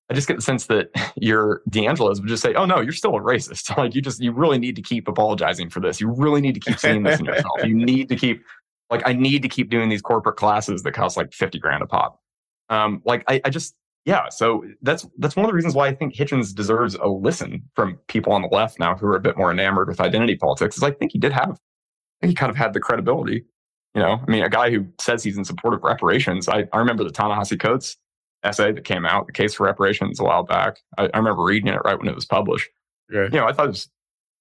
I 0.09 0.15
just 0.15 0.29
get 0.29 0.37
the 0.37 0.43
sense 0.43 0.67
that 0.67 0.91
your 1.17 1.63
DiAngelo's 1.71 2.21
would 2.21 2.29
just 2.29 2.43
say, 2.43 2.55
"Oh 2.55 2.65
no, 2.65 2.81
you're 2.81 2.93
still 2.93 3.17
a 3.17 3.21
racist. 3.21 3.77
Like 3.77 3.95
you 3.95 4.03
just 4.03 4.23
you 4.23 4.33
really 4.33 4.59
need 4.59 4.77
to 4.77 4.83
keep 4.83 5.09
apologizing 5.09 5.71
for 5.71 5.81
this. 5.81 6.01
You 6.01 6.11
really 6.11 6.41
need 6.41 6.55
to 6.55 6.61
keep 6.61 6.79
seeing 6.79 7.03
this 7.03 7.19
in 7.19 7.27
yourself. 7.27 7.65
You 7.65 7.75
need 7.75 8.09
to 8.09 8.17
keep 8.17 8.43
like 8.91 9.03
I 9.05 9.13
need 9.13 9.43
to 9.43 9.49
keep 9.49 9.71
doing 9.71 9.89
these 9.89 10.03
corporate 10.03 10.37
classes 10.37 10.83
that 10.83 10.93
cost 10.93 11.17
like 11.17 11.33
fifty 11.33 11.59
grand 11.59 11.83
a 11.83 11.87
pop. 11.87 12.21
Um, 12.69 13.03
like 13.05 13.25
I, 13.29 13.41
I 13.45 13.51
just 13.51 13.75
yeah. 14.05 14.29
So 14.29 14.65
that's 14.83 15.07
that's 15.19 15.37
one 15.37 15.45
of 15.45 15.51
the 15.51 15.55
reasons 15.55 15.75
why 15.75 15.89
I 15.89 15.95
think 15.95 16.15
Hitchens 16.15 16.55
deserves 16.55 16.95
a 16.95 17.09
listen 17.09 17.63
from 17.75 17.99
people 18.09 18.33
on 18.33 18.43
the 18.43 18.49
left 18.49 18.79
now 18.79 18.95
who 18.97 19.07
are 19.07 19.17
a 19.17 19.21
bit 19.21 19.37
more 19.37 19.51
enamored 19.51 19.89
with 19.89 20.01
identity 20.01 20.37
politics. 20.37 20.77
Is 20.77 20.83
I 20.83 20.93
think 20.93 21.13
he 21.13 21.19
did 21.19 21.33
have, 21.33 21.51
I 21.51 22.27
think 22.27 22.31
he 22.31 22.35
kind 22.35 22.51
of 22.51 22.57
had 22.57 22.73
the 22.73 22.81
credibility. 22.81 23.45
You 23.97 24.03
know, 24.03 24.21
I 24.23 24.31
mean, 24.31 24.45
a 24.45 24.51
guy 24.51 24.71
who 24.71 24.87
says 25.01 25.25
he's 25.25 25.39
in 25.39 25.45
support 25.47 25.73
of 25.73 25.83
reparations. 25.83 26.49
I, 26.51 26.69
I 26.71 26.79
remember 26.79 27.03
the 27.03 27.11
Ta-Nehisi 27.11 27.59
Coates 27.59 27.97
essay 28.45 28.71
that 28.71 28.85
came 28.85 29.07
out, 29.07 29.27
the 29.27 29.33
case 29.33 29.55
for 29.55 29.65
reparations 29.65 30.21
a 30.21 30.23
while 30.23 30.43
back. 30.43 30.81
I, 30.99 31.09
I 31.15 31.17
remember 31.17 31.43
reading 31.43 31.73
it 31.73 31.81
right 31.83 31.99
when 31.99 32.07
it 32.07 32.15
was 32.15 32.27
published. 32.27 32.69
Yeah. 33.11 33.25
You 33.25 33.39
know, 33.41 33.47
I 33.47 33.53
thought 33.53 33.65
it 33.65 33.69
was 33.69 33.89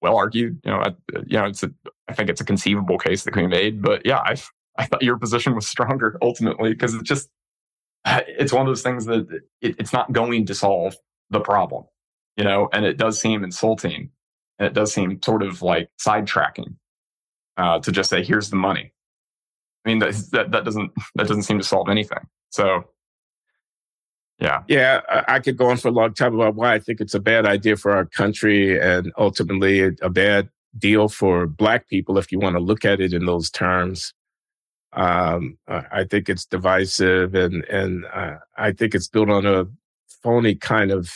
well 0.02 0.18
argued. 0.18 0.60
You 0.66 0.72
know, 0.72 0.80
I, 0.80 0.94
you 1.26 1.38
know, 1.38 1.46
it's 1.46 1.64
a, 1.64 1.72
I 2.10 2.14
think 2.14 2.30
it's 2.30 2.42
a 2.42 2.46
conceivable 2.46 2.98
case 2.98 3.24
that 3.24 3.32
can 3.32 3.50
be 3.50 3.56
made. 3.56 3.82
But 3.82 4.06
yeah, 4.06 4.20
I, 4.20 4.36
I 4.78 4.86
thought 4.88 5.02
your 5.02 5.18
position 5.18 5.56
was 5.56 5.68
stronger 5.68 6.18
ultimately 6.22 6.72
because 6.74 6.94
it's 6.94 7.08
just, 7.08 7.30
it's 8.06 8.52
one 8.52 8.64
of 8.64 8.68
those 8.68 8.84
things 8.84 9.06
that 9.06 9.26
it, 9.62 9.76
it's 9.80 9.94
not 9.94 10.12
going 10.12 10.46
to 10.48 10.54
solve 10.54 10.98
the 11.30 11.40
problem, 11.40 11.86
you 12.36 12.44
know, 12.44 12.68
and 12.74 12.84
it 12.86 12.98
does 12.98 13.22
seem 13.22 13.44
insulting 13.46 14.12
And 14.60 14.68
it 14.68 14.74
does 14.74 14.94
seem 14.94 15.22
sort 15.22 15.44
of 15.44 15.62
like 15.62 15.90
sidetracking 16.00 16.76
uh, 17.58 17.80
to 17.80 17.92
just 17.92 18.10
say, 18.10 18.24
here's 18.24 18.50
the 18.50 18.56
money. 18.56 18.92
I 19.86 19.90
mean, 19.90 20.00
that, 20.00 20.16
that, 20.32 20.52
that 20.52 20.66
doesn't, 20.66 20.92
that 21.16 21.28
doesn't 21.28 21.44
seem 21.44 21.60
to 21.60 21.64
solve 21.64 21.90
anything. 21.90 22.20
So 22.50 22.86
yeah. 24.40 24.64
Yeah. 24.68 25.02
I 25.28 25.40
could 25.40 25.58
go 25.58 25.70
on 25.70 25.78
for 25.78 25.88
a 25.88 25.92
long 25.92 26.14
time 26.14 26.36
about 26.36 26.56
why 26.56 26.74
I 26.74 26.80
think 26.80 27.00
it's 27.00 27.14
a 27.14 27.20
bad 27.20 27.46
idea 27.46 27.78
for 27.78 27.92
our 27.92 28.06
country 28.06 28.80
and 28.80 29.12
ultimately 29.18 29.96
a, 30.02 30.10
bad 30.10 30.50
deal 30.78 31.08
for 31.08 31.48
Black 31.48 31.88
people, 31.88 32.18
if 32.18 32.32
you 32.32 32.40
want 32.40 32.56
to 32.56 32.62
look 32.62 32.84
at 32.84 33.00
it 33.00 33.14
in 33.14 33.26
those 33.26 33.50
terms. 33.50 34.14
Um, 34.92 35.58
I 35.68 36.06
think 36.06 36.30
it's 36.30 36.46
divisive 36.46 37.36
and, 37.36 37.64
and 37.66 38.06
uh, 38.14 38.38
I 38.58 38.72
think 38.72 38.96
it's 38.96 39.08
built 39.08 39.30
on 39.30 39.46
a 39.46 39.66
phony 40.24 40.56
kind 40.56 40.92
of 40.92 41.12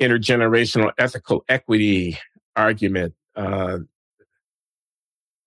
intergenerational 0.00 0.92
ethical 0.98 1.44
equity 1.48 2.18
argument. 2.56 3.14
Uh, 3.34 3.78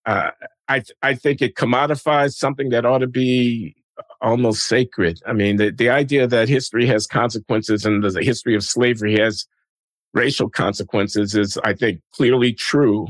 uh, 0.06 0.32
I, 0.72 0.80
th- 0.80 0.98
I 1.02 1.16
think 1.16 1.42
it 1.42 1.56
commodifies 1.56 2.36
something 2.36 2.70
that 2.70 2.86
ought 2.86 3.00
to 3.00 3.08
be 3.08 3.76
almost 4.22 4.68
sacred. 4.68 5.20
I 5.28 5.34
mean, 5.34 5.58
the, 5.58 5.70
the 5.72 5.90
idea 5.90 6.28
that 6.28 6.48
history 6.48 6.86
has 6.86 7.06
consequences 7.08 7.86
and 7.86 8.02
the 8.02 8.24
history 8.24 8.56
of 8.56 8.64
slavery 8.64 9.20
has 9.20 9.46
racial 10.14 10.50
consequences 10.50 11.36
is, 11.36 11.58
I 11.66 11.74
think, 11.74 12.00
clearly 12.14 12.54
true. 12.54 13.08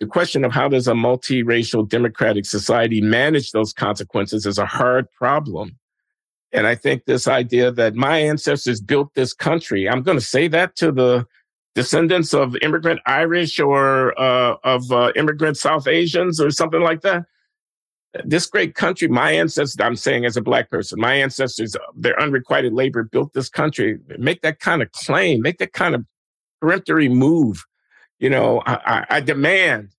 The 0.00 0.06
question 0.06 0.44
of 0.44 0.52
how 0.52 0.68
does 0.68 0.88
a 0.88 0.92
multiracial 0.92 1.86
democratic 1.86 2.46
society 2.46 3.02
manage 3.02 3.52
those 3.52 3.74
consequences 3.74 4.46
is 4.46 4.56
a 4.56 4.66
hard 4.66 5.10
problem. 5.12 5.78
And 6.52 6.66
I 6.66 6.74
think 6.74 7.04
this 7.04 7.28
idea 7.28 7.70
that 7.70 7.94
my 7.94 8.18
ancestors 8.18 8.80
built 8.80 9.12
this 9.14 9.34
country, 9.34 9.88
I'm 9.88 10.02
going 10.02 10.18
to 10.18 10.24
say 10.24 10.48
that 10.48 10.74
to 10.76 10.90
the 10.90 11.26
descendants 11.74 12.34
of 12.34 12.56
immigrant 12.62 13.00
Irish 13.06 13.58
or 13.58 14.18
uh, 14.20 14.56
of 14.64 14.90
uh, 14.92 15.12
immigrant 15.16 15.56
South 15.56 15.86
Asians 15.86 16.40
or 16.40 16.50
something 16.50 16.80
like 16.80 17.00
that 17.02 17.24
this 18.24 18.46
great 18.46 18.74
country, 18.74 19.08
my 19.08 19.32
ancestors, 19.32 19.76
I'm 19.80 19.96
saying 19.96 20.24
as 20.24 20.36
a 20.36 20.42
black 20.42 20.70
person, 20.70 21.00
my 21.00 21.14
ancestors, 21.14 21.76
their 21.96 22.20
unrequited 22.20 22.72
labor 22.72 23.04
built 23.04 23.32
this 23.32 23.48
country. 23.48 23.98
Make 24.18 24.42
that 24.42 24.60
kind 24.60 24.82
of 24.82 24.92
claim, 24.92 25.40
make 25.40 25.58
that 25.58 25.72
kind 25.72 25.94
of 25.94 26.04
peremptory 26.60 27.08
move. 27.08 27.64
You 28.18 28.30
know, 28.30 28.62
I, 28.66 28.74
I, 28.74 29.06
I 29.16 29.20
demand, 29.20 29.90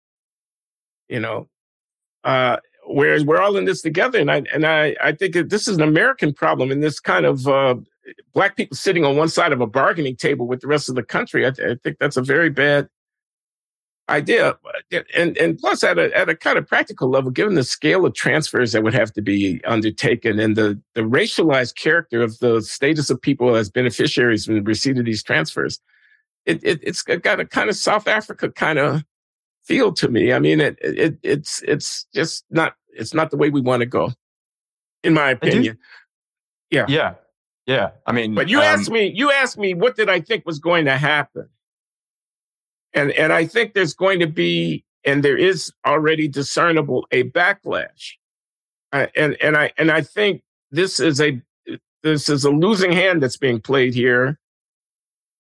you 1.10 1.20
know, 1.20 1.50
uh, 2.24 2.58
whereas 2.86 3.26
we're 3.26 3.42
all 3.42 3.58
in 3.58 3.66
this 3.66 3.82
together. 3.82 4.20
And 4.20 4.32
I, 4.32 4.44
and 4.54 4.66
I, 4.66 4.96
I 5.04 5.12
think 5.14 5.34
this 5.50 5.68
is 5.68 5.78
an 5.78 5.84
American 5.84 6.34
problem 6.34 6.72
and 6.72 6.84
this 6.84 7.00
kind 7.00 7.26
of, 7.26 7.48
uh, 7.48 7.76
black 8.34 8.58
people 8.58 8.76
sitting 8.76 9.06
on 9.06 9.16
one 9.16 9.30
side 9.30 9.52
of 9.52 9.62
a 9.62 9.68
bargaining 9.68 10.16
table 10.16 10.48
with 10.48 10.62
the 10.62 10.68
rest 10.68 10.90
of 10.90 10.96
the 10.96 11.04
country. 11.04 11.46
I, 11.46 11.50
I 11.50 11.76
think 11.84 11.98
that's 12.00 12.18
a 12.18 12.22
very 12.22 12.50
bad 12.50 12.90
idea. 14.10 14.58
And, 15.16 15.38
and 15.38 15.58
plus, 15.58 15.84
at 15.84 15.98
a, 15.98 16.16
at 16.16 16.28
a 16.28 16.36
kind 16.36 16.58
of 16.58 16.68
practical 16.68 17.10
level, 17.10 17.32
given 17.32 17.56
the 17.56 17.64
scale 17.64 18.06
of 18.06 18.14
transfers 18.14 18.74
that 18.74 18.84
would 18.84 18.94
have 18.94 19.14
to 19.14 19.22
be 19.22 19.64
undertaken 19.64 20.40
and 20.40 20.58
the, 20.58 20.82
the 20.94 21.02
racialized 21.02 21.76
character 21.76 22.22
of 22.22 22.38
the 22.40 22.62
status 22.62 23.10
of 23.10 23.22
people 23.22 23.56
as 23.56 23.70
beneficiaries 23.70 24.48
in 24.48 24.62
receipt 24.66 24.98
of 24.98 25.06
these 25.06 25.24
transfers, 25.24 25.80
it, 26.46 26.62
it, 26.64 26.80
it's 26.84 27.02
got 27.02 27.40
a 27.40 27.46
kind 27.46 27.70
of 27.70 27.78
South 27.78 28.08
Africa 28.08 28.52
kind 28.52 28.78
of 28.78 29.04
feel 29.64 29.94
to 29.94 30.10
me. 30.10 30.34
I 30.34 30.40
mean, 30.40 30.60
it, 30.60 30.78
it, 30.82 31.18
it's, 31.24 31.62
it's 31.64 32.06
just 32.14 32.44
not, 32.50 32.76
it's 32.90 33.14
not 33.14 33.32
the 33.32 33.38
way 33.38 33.50
we 33.50 33.62
want 33.62 33.80
to 33.80 33.86
go, 33.86 34.12
in 35.02 35.14
my 35.14 35.32
opinion. 35.32 35.78
Yeah. 36.70 36.86
Yeah. 36.90 37.14
Yeah. 37.66 37.92
I 38.06 38.12
mean, 38.12 38.36
but 38.36 38.50
you 38.50 38.60
um, 38.60 38.66
asked 38.66 38.90
me, 38.90 39.12
you 39.14 39.32
asked 39.32 39.58
me, 39.58 39.74
what 39.74 39.96
did 39.96 40.10
I 40.10 40.20
think 40.20 40.46
was 40.46 40.60
going 40.60 40.86
to 40.86 40.98
happen? 40.98 41.50
And, 42.94 43.12
and 43.12 43.34
I 43.34 43.46
think 43.46 43.74
there's 43.74 43.94
going 43.94 44.20
to 44.20 44.28
be, 44.28 44.84
and 45.06 45.24
there 45.24 45.38
is 45.38 45.72
already 45.86 46.28
discernible 46.28 47.08
a 47.12 47.24
backlash. 47.24 48.14
Uh, 48.92 49.08
and, 49.16 49.36
and 49.42 49.58
I, 49.58 49.72
and 49.78 49.90
I 49.90 50.02
think 50.02 50.44
this 50.72 51.00
is 51.00 51.20
a, 51.20 51.42
this 52.04 52.30
is 52.30 52.44
a 52.44 52.52
losing 52.52 52.92
hand 52.92 53.24
that's 53.24 53.38
being 53.38 53.62
played 53.62 53.94
here 53.94 54.38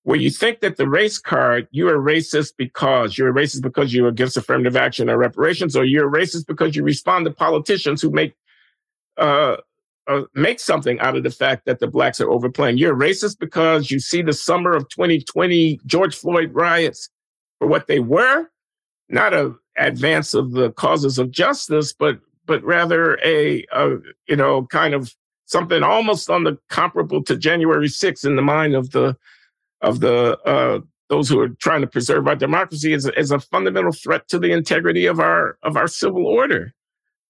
where 0.04 0.20
you 0.20 0.30
think 0.30 0.60
that 0.60 0.78
the 0.78 0.88
race 0.88 1.18
card, 1.18 1.68
you're 1.72 1.98
racist 1.98 2.54
because 2.58 3.18
you're 3.18 3.30
a 3.30 3.34
racist 3.34 3.62
because 3.62 3.94
you're 3.94 4.10
against 4.10 4.36
affirmative 4.36 4.76
action 4.76 5.10
or 5.10 5.18
reparations, 5.18 5.76
or 5.76 5.86
you're 5.86 6.08
a 6.08 6.12
racist 6.12 6.46
because 6.46 6.76
you 6.76 6.84
respond 6.84 7.26
to 7.26 7.32
politicians 7.32 8.02
who 8.02 8.10
make, 8.10 8.34
uh, 9.18 9.58
uh, 10.08 10.24
make 10.34 10.60
something 10.60 11.00
out 11.00 11.16
of 11.16 11.24
the 11.24 11.32
fact 11.32 11.66
that 11.66 11.80
the 11.80 11.88
blacks 11.88 12.20
are 12.20 12.30
overplaying. 12.30 12.78
You're 12.78 12.96
racist 12.96 13.40
because 13.40 13.90
you 13.90 14.00
see 14.00 14.22
the 14.22 14.34
summer 14.34 14.74
of 14.74 14.90
2020 14.90 15.80
George 15.86 16.16
Floyd 16.16 16.52
riots 16.54 17.10
for 17.60 17.68
what 17.68 17.88
they 17.88 18.00
were, 18.00 18.48
not 19.10 19.34
a 19.34 19.54
advance 19.78 20.34
of 20.34 20.52
the 20.52 20.72
causes 20.74 21.18
of 21.18 21.32
justice, 21.32 21.94
but 21.94 22.20
but 22.46 22.64
rather 22.64 23.18
a, 23.24 23.66
a 23.72 23.98
you 24.28 24.36
know 24.36 24.66
kind 24.68 24.94
of 24.94 25.14
something 25.46 25.84
almost 25.84 26.30
on 26.30 26.44
the 26.44 26.58
comparable 26.70 27.24
to 27.24 27.38
January 27.38 27.88
6th 27.88 28.26
in 28.26 28.36
the 28.36 28.42
mind 28.42 28.76
of 28.76 28.92
the 28.92 29.16
of 29.82 30.00
the 30.00 30.38
uh, 30.46 30.80
those 31.10 31.30
who 31.30 31.40
are 31.40 31.50
trying 31.50 31.82
to 31.82 31.88
preserve 31.88 32.28
our 32.28 32.36
democracy 32.36 32.94
as 32.94 33.08
as 33.08 33.32
a 33.32 33.40
fundamental 33.40 33.92
threat 33.92 34.28
to 34.30 34.40
the 34.40 34.52
integrity 34.52 35.06
of 35.06 35.20
our 35.20 35.58
of 35.64 35.78
our 35.78 35.88
civil 35.88 36.26
order. 36.26 36.74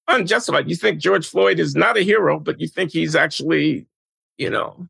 Unjustified. 0.07 0.69
You 0.69 0.75
think 0.75 0.99
George 0.99 1.27
Floyd 1.27 1.59
is 1.59 1.75
not 1.75 1.97
a 1.97 2.01
hero, 2.01 2.39
but 2.39 2.59
you 2.59 2.67
think 2.67 2.91
he's 2.91 3.15
actually, 3.15 3.87
you 4.37 4.49
know, 4.49 4.87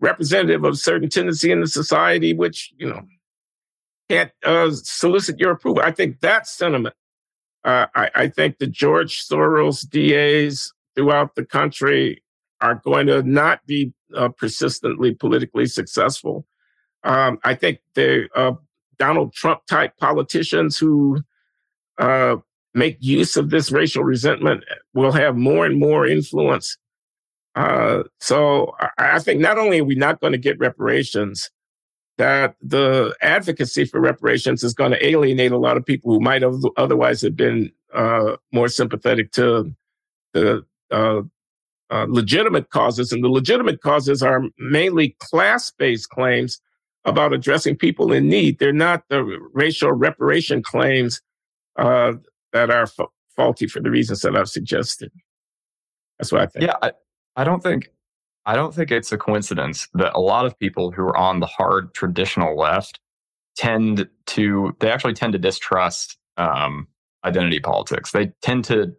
representative 0.00 0.64
of 0.64 0.78
certain 0.78 1.08
tendency 1.08 1.50
in 1.50 1.60
the 1.60 1.66
society, 1.66 2.32
which 2.32 2.72
you 2.76 2.88
know 2.88 3.02
can't 4.08 4.30
uh, 4.44 4.70
solicit 4.70 5.40
your 5.40 5.52
approval. 5.52 5.82
I 5.82 5.92
think 5.92 6.20
that 6.20 6.46
sentiment. 6.46 6.94
Uh, 7.64 7.86
I, 7.94 8.10
I, 8.16 8.28
think 8.28 8.58
the 8.58 8.66
George 8.66 9.24
Soros 9.24 9.88
DAs 9.88 10.72
throughout 10.96 11.36
the 11.36 11.44
country 11.44 12.20
are 12.60 12.74
going 12.74 13.06
to 13.06 13.22
not 13.22 13.64
be 13.66 13.92
uh, 14.16 14.30
persistently 14.30 15.14
politically 15.14 15.66
successful. 15.66 16.44
Um, 17.04 17.38
I 17.44 17.54
think 17.54 17.78
the 17.94 18.28
uh, 18.34 18.54
Donald 18.98 19.32
Trump 19.32 19.64
type 19.66 19.96
politicians 19.96 20.76
who 20.76 21.22
uh, 21.98 22.36
make 22.74 22.96
use 23.00 23.36
of 23.36 23.50
this 23.50 23.70
racial 23.70 24.04
resentment 24.04 24.64
will 24.94 25.12
have 25.12 25.36
more 25.36 25.66
and 25.66 25.78
more 25.78 26.06
influence. 26.06 26.76
Uh, 27.54 28.02
so 28.20 28.74
I, 28.98 29.18
think 29.18 29.40
not 29.40 29.58
only 29.58 29.80
are 29.80 29.84
we 29.84 29.94
not 29.94 30.20
going 30.20 30.32
to 30.32 30.38
get 30.38 30.58
reparations, 30.58 31.50
that 32.18 32.56
the 32.62 33.14
advocacy 33.20 33.84
for 33.84 34.00
reparations 34.00 34.64
is 34.64 34.74
going 34.74 34.92
to 34.92 35.06
alienate 35.06 35.52
a 35.52 35.58
lot 35.58 35.76
of 35.76 35.84
people 35.84 36.12
who 36.12 36.20
might 36.20 36.42
have 36.42 36.54
otherwise 36.76 37.20
have 37.22 37.36
been 37.36 37.70
uh, 37.92 38.36
more 38.52 38.68
sympathetic 38.68 39.32
to 39.32 39.74
the 40.32 40.64
uh, 40.90 41.22
uh, 41.90 42.06
legitimate 42.08 42.70
causes. 42.70 43.12
And 43.12 43.22
the 43.22 43.28
legitimate 43.28 43.82
causes 43.82 44.22
are 44.22 44.42
mainly 44.58 45.16
class 45.18 45.70
based 45.70 46.08
claims 46.08 46.60
about 47.04 47.32
addressing 47.32 47.76
people 47.76 48.12
in 48.12 48.28
need. 48.28 48.58
They're 48.58 48.72
not 48.72 49.02
the 49.08 49.22
racial 49.52 49.92
reparation 49.92 50.62
claims 50.62 51.20
uh, 51.76 52.12
that 52.52 52.70
are 52.70 52.86
fa- 52.86 53.06
faulty 53.34 53.66
for 53.66 53.80
the 53.80 53.90
reasons 53.90 54.20
that 54.22 54.36
I've 54.36 54.48
suggested. 54.48 55.10
That's 56.18 56.32
what 56.32 56.42
I 56.42 56.46
think. 56.46 56.66
Yeah, 56.66 56.76
I, 56.82 56.92
I 57.36 57.44
don't 57.44 57.62
think 57.62 57.90
I 58.44 58.54
don't 58.54 58.74
think 58.74 58.90
it's 58.90 59.12
a 59.12 59.18
coincidence 59.18 59.88
that 59.94 60.12
a 60.14 60.20
lot 60.20 60.46
of 60.46 60.58
people 60.58 60.90
who 60.90 61.02
are 61.02 61.16
on 61.16 61.40
the 61.40 61.46
hard 61.46 61.94
traditional 61.94 62.56
left 62.56 62.98
tend 63.56 64.08
to, 64.26 64.76
they 64.80 64.90
actually 64.90 65.14
tend 65.14 65.32
to 65.34 65.38
distrust 65.38 66.18
um, 66.38 66.88
identity 67.24 67.60
politics. 67.60 68.10
They 68.10 68.32
tend 68.42 68.64
to 68.64 68.92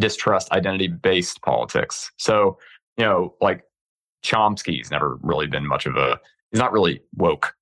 distrust 0.00 0.50
identity 0.50 0.88
based 0.88 1.42
politics. 1.42 2.10
So, 2.16 2.58
you 2.96 3.04
know, 3.04 3.34
like 3.40 3.62
Chomsky's 4.24 4.90
never 4.90 5.18
really 5.22 5.46
been 5.46 5.66
much 5.66 5.86
of 5.86 5.96
a, 5.96 6.18
he's 6.50 6.58
not 6.58 6.72
really 6.72 7.00
woke 7.14 7.54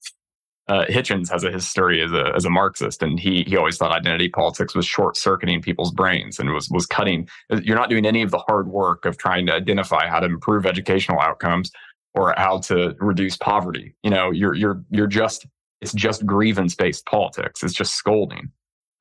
uh, 0.69 0.85
Hitchens 0.87 1.31
has 1.31 1.45
a 1.45 1.51
history 1.51 2.03
as 2.03 2.13
a 2.13 2.33
as 2.35 2.45
a 2.45 2.51
Marxist, 2.51 3.03
and 3.03 3.21
he 3.21 3.45
he 3.45 3.57
always 3.57 3.77
thought 3.77 3.93
identity 3.93 4.29
politics 4.29 4.75
was 4.75 4.85
short 4.85 5.17
circuiting 5.17 5.63
people's 5.63 5.93
brains 5.93 6.41
and 6.41 6.53
was 6.53 6.69
was 6.71 6.87
cutting. 6.87 7.29
You're 7.63 7.77
not 7.77 7.89
doing 7.89 8.05
any 8.05 8.23
of 8.23 8.33
the 8.33 8.43
hard 8.49 8.69
work 8.69 9.05
of 9.05 9.17
trying 9.17 9.47
to 9.47 9.55
identify 9.55 10.09
how 10.09 10.19
to 10.19 10.27
improve 10.27 10.67
educational 10.67 11.21
outcomes 11.21 11.71
or 12.15 12.35
how 12.37 12.59
to 12.59 12.97
reduce 12.99 13.37
poverty. 13.37 13.95
You 14.03 14.11
know, 14.11 14.31
you're 14.33 14.55
you're 14.55 14.83
you're 14.91 15.07
just 15.07 15.47
it's 15.81 15.93
just 15.93 16.27
grievance 16.27 16.75
based 16.75 17.07
politics. 17.07 17.63
It's 17.63 17.75
just 17.75 17.95
scolding. 17.95 18.51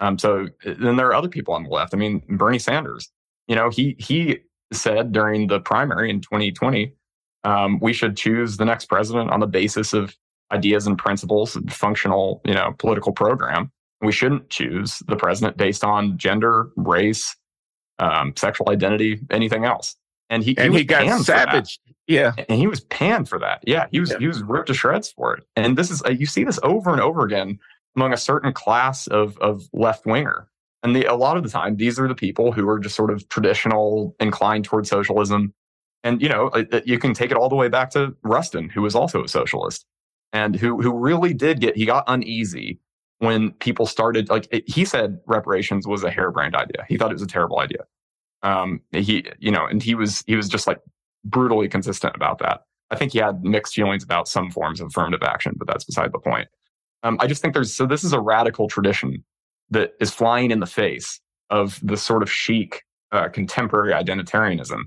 Um, 0.01 0.19
so 0.19 0.47
then 0.65 0.97
there 0.97 1.07
are 1.07 1.15
other 1.15 1.29
people 1.29 1.53
on 1.55 1.63
the 1.63 1.69
left. 1.69 1.93
I 1.93 1.97
mean, 1.97 2.21
Bernie 2.29 2.59
Sanders. 2.59 3.09
You 3.47 3.55
know, 3.55 3.69
he 3.69 3.95
he 3.97 4.39
said 4.71 5.11
during 5.11 5.47
the 5.47 5.59
primary 5.59 6.09
in 6.11 6.21
2020, 6.21 6.93
um, 7.43 7.79
we 7.79 7.93
should 7.93 8.17
choose 8.17 8.57
the 8.57 8.65
next 8.65 8.85
president 8.85 9.31
on 9.31 9.39
the 9.39 9.47
basis 9.47 9.93
of 9.93 10.15
ideas 10.51 10.87
and 10.87 10.97
principles 10.97 11.55
and 11.55 11.71
functional, 11.73 12.41
you 12.45 12.53
know, 12.53 12.73
political 12.77 13.11
program. 13.11 13.71
We 14.01 14.11
shouldn't 14.11 14.49
choose 14.49 15.01
the 15.07 15.15
president 15.15 15.57
based 15.57 15.83
on 15.83 16.17
gender, 16.17 16.69
race, 16.75 17.35
um, 17.99 18.33
sexual 18.35 18.69
identity, 18.69 19.19
anything 19.31 19.65
else. 19.65 19.95
And 20.29 20.43
he, 20.43 20.57
and 20.57 20.73
he, 20.73 20.79
he 20.79 20.85
got 20.85 21.21
savage. 21.21 21.79
Yeah. 22.07 22.33
And 22.49 22.59
he 22.59 22.67
was 22.67 22.81
panned 22.81 23.29
for 23.29 23.39
that. 23.39 23.63
Yeah. 23.65 23.87
He 23.91 23.99
was, 23.99 24.11
yeah. 24.11 24.17
he 24.19 24.27
was 24.27 24.43
ripped 24.43 24.67
to 24.67 24.73
shreds 24.73 25.11
for 25.11 25.35
it. 25.35 25.43
And 25.55 25.77
this 25.77 25.89
is, 25.89 26.03
uh, 26.03 26.09
you 26.09 26.25
see 26.25 26.43
this 26.43 26.59
over 26.61 26.91
and 26.91 27.01
over 27.01 27.23
again 27.23 27.57
among 27.95 28.13
a 28.13 28.17
certain 28.17 28.53
class 28.53 29.07
of, 29.07 29.37
of 29.37 29.63
left 29.73 30.05
winger. 30.05 30.47
And 30.83 30.95
the, 30.95 31.05
a 31.05 31.15
lot 31.15 31.37
of 31.37 31.43
the 31.43 31.49
time, 31.49 31.77
these 31.77 31.97
are 31.97 32.07
the 32.07 32.15
people 32.15 32.51
who 32.51 32.67
are 32.69 32.77
just 32.77 32.95
sort 32.95 33.09
of 33.09 33.27
traditional, 33.29 34.15
inclined 34.19 34.65
toward 34.65 34.85
socialism. 34.85 35.53
And, 36.03 36.21
you 36.21 36.29
know, 36.29 36.51
you 36.85 36.99
can 36.99 37.15
take 37.15 37.31
it 37.31 37.37
all 37.37 37.49
the 37.49 37.55
way 37.55 37.69
back 37.69 37.89
to 37.91 38.15
Rustin, 38.23 38.69
who 38.69 38.83
was 38.83 38.93
also 38.93 39.23
a 39.23 39.27
socialist 39.27 39.85
and 40.35 40.55
who, 40.55 40.81
who 40.81 40.91
really 40.93 41.33
did 41.33 41.61
get, 41.61 41.77
he 41.77 41.85
got 41.85 42.03
uneasy 42.07 42.79
when 43.19 43.51
people 43.53 43.85
started, 43.85 44.29
like 44.29 44.47
it, 44.51 44.69
he 44.69 44.83
said 44.83 45.19
reparations 45.27 45.87
was 45.87 46.03
a 46.03 46.11
harebrained 46.11 46.55
idea. 46.55 46.85
He 46.89 46.97
thought 46.97 47.09
it 47.09 47.15
was 47.15 47.21
a 47.21 47.27
terrible 47.27 47.59
idea. 47.59 47.83
Um, 48.43 48.81
he, 48.91 49.25
you 49.39 49.49
know, 49.49 49.65
and 49.65 49.81
he 49.81 49.95
was, 49.95 50.23
he 50.27 50.35
was 50.35 50.49
just 50.49 50.67
like 50.67 50.79
brutally 51.23 51.69
consistent 51.69 52.15
about 52.15 52.39
that. 52.39 52.65
I 52.91 52.95
think 52.97 53.13
he 53.13 53.19
had 53.19 53.43
mixed 53.43 53.73
feelings 53.73 54.03
about 54.03 54.27
some 54.27 54.51
forms 54.51 54.81
of 54.81 54.87
affirmative 54.87 55.23
action, 55.23 55.53
but 55.55 55.67
that's 55.67 55.85
beside 55.85 56.11
the 56.11 56.19
point. 56.19 56.49
Um, 57.03 57.17
I 57.21 57.27
just 57.27 57.41
think 57.41 57.53
there's 57.53 57.73
so 57.73 57.85
this 57.85 58.03
is 58.03 58.13
a 58.13 58.19
radical 58.19 58.67
tradition 58.67 59.23
that 59.69 59.93
is 59.99 60.11
flying 60.11 60.51
in 60.51 60.59
the 60.59 60.65
face 60.65 61.19
of 61.49 61.79
the 61.81 61.97
sort 61.97 62.23
of 62.23 62.31
chic 62.31 62.83
uh, 63.11 63.29
contemporary 63.29 63.93
identitarianism, 63.93 64.81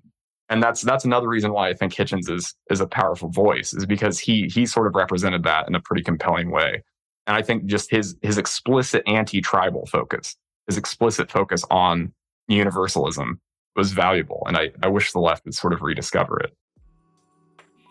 and 0.48 0.62
that's 0.62 0.82
that's 0.82 1.04
another 1.04 1.28
reason 1.28 1.52
why 1.52 1.68
I 1.68 1.74
think 1.74 1.94
Hitchens 1.94 2.30
is 2.30 2.54
is 2.70 2.80
a 2.80 2.86
powerful 2.86 3.28
voice 3.28 3.72
is 3.74 3.86
because 3.86 4.18
he 4.18 4.48
he 4.52 4.66
sort 4.66 4.86
of 4.86 4.94
represented 4.94 5.42
that 5.44 5.68
in 5.68 5.74
a 5.74 5.80
pretty 5.80 6.02
compelling 6.02 6.50
way, 6.50 6.82
and 7.26 7.36
I 7.36 7.42
think 7.42 7.66
just 7.66 7.90
his 7.90 8.16
his 8.22 8.38
explicit 8.38 9.02
anti-tribal 9.06 9.86
focus, 9.86 10.36
his 10.66 10.76
explicit 10.76 11.30
focus 11.30 11.64
on 11.70 12.12
universalism 12.48 13.40
was 13.76 13.92
valuable, 13.92 14.42
and 14.46 14.56
I 14.56 14.70
I 14.82 14.88
wish 14.88 15.12
the 15.12 15.20
left 15.20 15.44
would 15.44 15.54
sort 15.54 15.72
of 15.72 15.82
rediscover 15.82 16.40
it. 16.40 16.56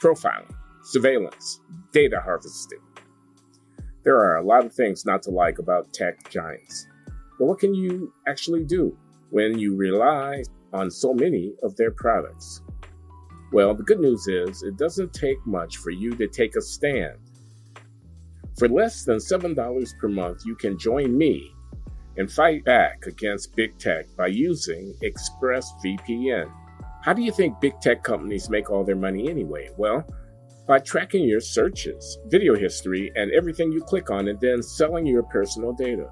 Profiling, 0.02 0.54
surveillance, 0.84 1.60
data 1.92 2.22
harvesting 2.24 2.80
there 4.08 4.16
are 4.16 4.38
a 4.38 4.42
lot 4.42 4.66
of 4.66 4.74
things 4.74 5.06
not 5.06 5.22
to 5.22 5.32
like 5.32 5.60
about 5.60 5.92
tech 5.92 6.30
giants. 6.30 6.88
But 7.38 7.46
what 7.46 7.60
can 7.60 7.74
you 7.74 8.14
actually 8.26 8.64
do 8.64 8.98
when 9.32 9.60
you 9.60 9.76
rely 9.76 10.44
on 10.78 10.92
so 10.92 11.14
many 11.14 11.54
of 11.64 11.76
their 11.76 11.92
products? 11.92 12.62
Well, 13.52 13.74
the 13.74 13.84
good 13.84 14.00
news 14.00 14.28
is 14.28 14.62
it 14.64 14.78
doesn't 14.78 15.14
take 15.14 15.38
much 15.46 15.78
for 15.78 15.90
you 15.90 16.12
to 16.16 16.28
take 16.28 16.56
a 16.56 16.62
stand. 16.62 17.18
For 18.58 18.68
less 18.68 19.04
than 19.04 19.18
$7 19.18 19.98
per 20.00 20.08
month, 20.08 20.42
you 20.46 20.56
can 20.56 20.78
join 20.78 21.18
me 21.18 21.52
and 22.18 22.32
fight 22.32 22.66
back 22.66 23.06
against 23.06 23.56
big 23.56 23.78
tech 23.78 24.06
by 24.18 24.28
using 24.28 24.94
ExpressVPN. 25.04 26.52
How 27.04 27.14
do 27.14 27.22
you 27.22 27.32
think 27.32 27.62
big 27.62 27.80
tech 27.80 28.04
companies 28.04 28.50
make 28.50 28.70
all 28.70 28.84
their 28.84 28.96
money 28.96 29.30
anyway? 29.30 29.70
Well, 29.78 30.06
by 30.68 30.80
tracking 30.80 31.24
your 31.24 31.40
searches, 31.40 32.18
video 32.26 32.56
history, 32.56 33.12
and 33.16 33.32
everything 33.32 33.72
you 33.72 33.82
click 33.82 34.10
on, 34.10 34.28
and 34.28 34.40
then 34.42 34.62
selling 34.62 35.06
your 35.06 35.24
personal 35.24 35.72
data. 35.72 36.10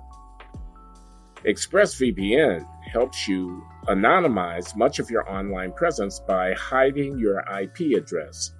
ExpressVPN 1.47 2.65
helps 2.91 3.27
you 3.27 3.63
anonymize 3.87 4.75
much 4.75 4.97
of 4.97 5.11
your 5.11 5.29
online 5.29 5.71
presence 5.73 6.19
by 6.19 6.53
hiding 6.53 7.19
your 7.19 7.43
IP 7.61 7.95
address. 7.95 8.51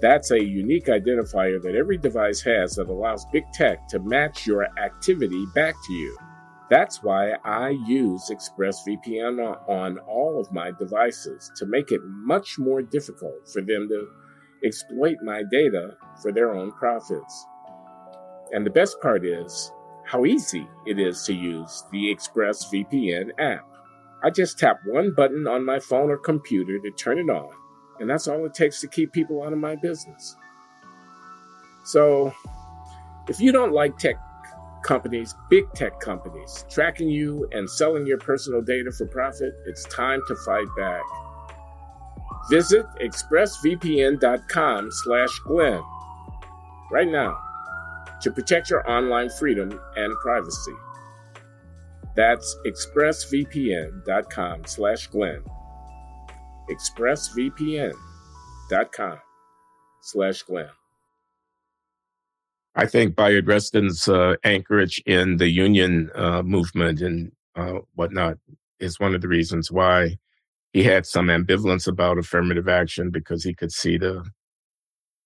That's 0.00 0.32
a 0.32 0.42
unique 0.42 0.86
identifier 0.86 1.62
that 1.62 1.76
every 1.76 1.98
device 1.98 2.40
has 2.42 2.74
that 2.74 2.88
allows 2.88 3.24
big 3.26 3.44
tech 3.52 3.86
to 3.88 4.00
match 4.00 4.44
your 4.44 4.66
activity 4.76 5.46
back 5.54 5.74
to 5.86 5.92
you. 5.92 6.18
That's 6.68 7.00
why 7.00 7.34
I 7.44 7.70
use 7.86 8.28
ExpressVPN 8.28 9.68
on 9.68 9.98
all 9.98 10.40
of 10.40 10.50
my 10.50 10.72
devices 10.72 11.52
to 11.56 11.66
make 11.66 11.92
it 11.92 12.00
much 12.04 12.58
more 12.58 12.82
difficult 12.82 13.48
for 13.52 13.62
them 13.62 13.88
to 13.88 14.08
exploit 14.64 15.18
my 15.22 15.44
data 15.48 15.96
for 16.20 16.32
their 16.32 16.52
own 16.52 16.72
profits. 16.72 17.46
And 18.52 18.66
the 18.66 18.70
best 18.70 19.00
part 19.00 19.24
is 19.24 19.70
how 20.06 20.24
easy 20.24 20.66
it 20.86 20.98
is 20.98 21.22
to 21.24 21.34
use 21.34 21.84
the 21.90 22.14
ExpressVPN 22.14 23.30
app. 23.38 23.66
I 24.22 24.30
just 24.30 24.58
tap 24.58 24.78
one 24.86 25.12
button 25.14 25.46
on 25.46 25.64
my 25.64 25.78
phone 25.80 26.10
or 26.10 26.16
computer 26.16 26.78
to 26.78 26.90
turn 26.92 27.18
it 27.18 27.28
on, 27.28 27.50
and 28.00 28.08
that's 28.08 28.28
all 28.28 28.46
it 28.46 28.54
takes 28.54 28.80
to 28.80 28.88
keep 28.88 29.12
people 29.12 29.42
out 29.42 29.52
of 29.52 29.58
my 29.58 29.76
business. 29.76 30.36
So, 31.84 32.32
if 33.28 33.40
you 33.40 33.52
don't 33.52 33.72
like 33.72 33.98
tech 33.98 34.16
companies, 34.84 35.34
big 35.50 35.70
tech 35.74 35.98
companies, 36.00 36.64
tracking 36.70 37.08
you 37.08 37.48
and 37.52 37.68
selling 37.68 38.06
your 38.06 38.18
personal 38.18 38.62
data 38.62 38.92
for 38.92 39.06
profit, 39.06 39.52
it's 39.66 39.84
time 39.84 40.20
to 40.28 40.36
fight 40.44 40.68
back. 40.78 41.02
Visit 42.48 42.86
expressvpn.com 43.00 44.88
slash 44.92 45.38
Glenn 45.40 45.82
right 46.92 47.08
now 47.08 47.36
to 48.22 48.30
protect 48.30 48.70
your 48.70 48.88
online 48.90 49.28
freedom 49.30 49.78
and 49.96 50.14
privacy. 50.22 50.74
That's 52.14 52.56
expressvpn.com 52.66 54.64
slash 54.64 55.06
Glenn. 55.08 55.42
expressvpn.com 56.70 59.18
slash 60.00 60.42
Glenn. 60.42 60.68
I 62.74 62.86
think 62.86 63.16
Bayard 63.16 63.46
Rustin's 63.46 64.08
uh, 64.08 64.34
anchorage 64.44 65.02
in 65.06 65.38
the 65.38 65.48
union 65.48 66.10
uh, 66.14 66.42
movement 66.42 67.00
and 67.00 67.32
uh, 67.54 67.80
whatnot 67.94 68.36
is 68.80 69.00
one 69.00 69.14
of 69.14 69.22
the 69.22 69.28
reasons 69.28 69.70
why 69.70 70.18
he 70.74 70.82
had 70.82 71.06
some 71.06 71.28
ambivalence 71.28 71.88
about 71.88 72.18
affirmative 72.18 72.68
action 72.68 73.10
because 73.10 73.44
he 73.44 73.54
could 73.54 73.72
see 73.72 73.96
the 73.96 74.22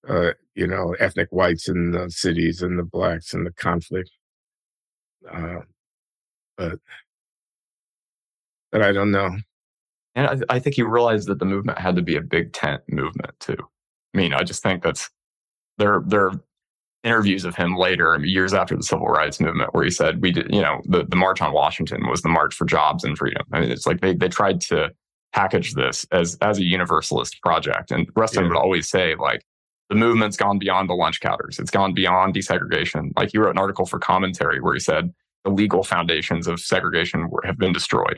uh, 0.07 0.31
you 0.55 0.67
know 0.67 0.95
ethnic 0.99 1.29
whites 1.31 1.67
in 1.67 1.91
the 1.91 2.09
cities 2.09 2.61
and 2.61 2.77
the 2.77 2.83
blacks 2.83 3.33
and 3.33 3.45
the 3.45 3.51
conflict 3.51 4.11
uh, 5.31 5.59
but 6.57 6.79
but 8.71 8.81
i 8.81 8.91
don't 8.91 9.11
know 9.11 9.29
and 10.13 10.27
I, 10.27 10.55
I 10.55 10.59
think 10.59 10.75
he 10.75 10.83
realized 10.83 11.27
that 11.29 11.39
the 11.39 11.45
movement 11.45 11.77
had 11.77 11.95
to 11.95 12.01
be 12.01 12.15
a 12.15 12.21
big 12.21 12.53
tent 12.53 12.81
movement 12.89 13.31
too 13.39 13.57
i 14.13 14.17
mean 14.17 14.33
i 14.33 14.43
just 14.43 14.63
think 14.63 14.83
that's 14.83 15.09
there 15.77 16.01
there 16.07 16.27
are 16.27 16.41
interviews 17.03 17.45
of 17.45 17.55
him 17.55 17.75
later 17.75 18.19
years 18.23 18.53
after 18.53 18.75
the 18.75 18.83
civil 18.83 19.07
rights 19.07 19.39
movement 19.39 19.73
where 19.73 19.83
he 19.83 19.89
said 19.89 20.21
we 20.21 20.31
did 20.31 20.53
you 20.53 20.61
know 20.61 20.81
the, 20.85 21.03
the 21.05 21.15
march 21.15 21.41
on 21.41 21.53
washington 21.53 22.07
was 22.07 22.21
the 22.21 22.29
march 22.29 22.53
for 22.53 22.65
jobs 22.65 23.03
and 23.03 23.17
freedom 23.17 23.43
i 23.53 23.59
mean 23.59 23.71
it's 23.71 23.87
like 23.87 24.01
they, 24.01 24.13
they 24.13 24.27
tried 24.27 24.61
to 24.61 24.91
package 25.33 25.73
this 25.73 26.05
as 26.11 26.37
as 26.41 26.57
a 26.57 26.63
universalist 26.63 27.41
project. 27.41 27.91
And 27.91 28.09
Rustin 28.15 28.43
yeah. 28.43 28.49
would 28.49 28.57
always 28.57 28.89
say 28.89 29.15
like 29.15 29.43
the 29.91 29.97
movement's 29.97 30.37
gone 30.37 30.57
beyond 30.57 30.89
the 30.89 30.93
lunch 30.93 31.19
counters. 31.19 31.59
It's 31.59 31.69
gone 31.69 31.93
beyond 31.93 32.33
desegregation. 32.33 33.11
Like 33.17 33.33
he 33.33 33.37
wrote 33.37 33.51
an 33.51 33.57
article 33.57 33.85
for 33.85 33.99
commentary 33.99 34.61
where 34.61 34.73
he 34.73 34.79
said 34.79 35.13
the 35.43 35.51
legal 35.51 35.83
foundations 35.83 36.47
of 36.47 36.61
segregation 36.61 37.29
have 37.43 37.57
been 37.57 37.73
destroyed. 37.73 38.17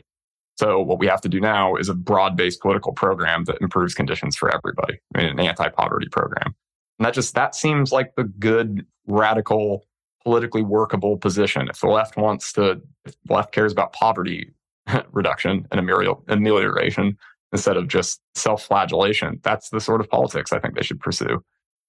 So 0.56 0.80
what 0.80 1.00
we 1.00 1.08
have 1.08 1.20
to 1.22 1.28
do 1.28 1.40
now 1.40 1.74
is 1.74 1.88
a 1.88 1.94
broad-based 1.94 2.60
political 2.60 2.92
program 2.92 3.42
that 3.46 3.60
improves 3.60 3.92
conditions 3.92 4.36
for 4.36 4.54
everybody. 4.54 5.00
I 5.16 5.18
mean, 5.18 5.30
an 5.30 5.40
anti-poverty 5.40 6.10
program. 6.10 6.54
And 7.00 7.06
that 7.06 7.12
just 7.12 7.34
that 7.34 7.56
seems 7.56 7.90
like 7.90 8.14
the 8.14 8.22
good, 8.22 8.86
radical, 9.08 9.84
politically 10.22 10.62
workable 10.62 11.16
position. 11.16 11.66
If 11.68 11.80
the 11.80 11.88
left 11.88 12.16
wants 12.16 12.52
to, 12.52 12.80
if 13.04 13.16
the 13.24 13.34
left 13.34 13.50
cares 13.50 13.72
about 13.72 13.92
poverty 13.92 14.54
reduction 15.10 15.66
and 15.72 15.80
amelioration 16.28 17.18
instead 17.52 17.76
of 17.76 17.88
just 17.88 18.20
self-flagellation. 18.36 19.40
That's 19.42 19.70
the 19.70 19.80
sort 19.80 20.00
of 20.00 20.08
politics 20.08 20.52
I 20.52 20.60
think 20.60 20.76
they 20.76 20.82
should 20.82 21.00
pursue. 21.00 21.42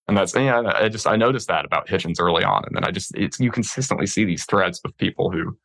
And 0.07 0.15
that's 0.15 0.35
yeah, 0.35 0.61
I 0.75 0.89
just 0.89 1.07
I 1.07 1.15
noticed 1.15 1.47
that 1.47 1.65
about 1.65 1.87
Hitchens 1.87 2.19
early 2.19 2.43
on, 2.43 2.63
and 2.65 2.75
then 2.75 2.83
I 2.83 2.91
just 2.91 3.15
it's 3.15 3.39
you 3.39 3.51
consistently 3.51 4.05
see 4.05 4.23
these 4.23 4.45
threads 4.45 4.79
with 4.83 4.95
people 4.97 5.31
who, 5.31 5.57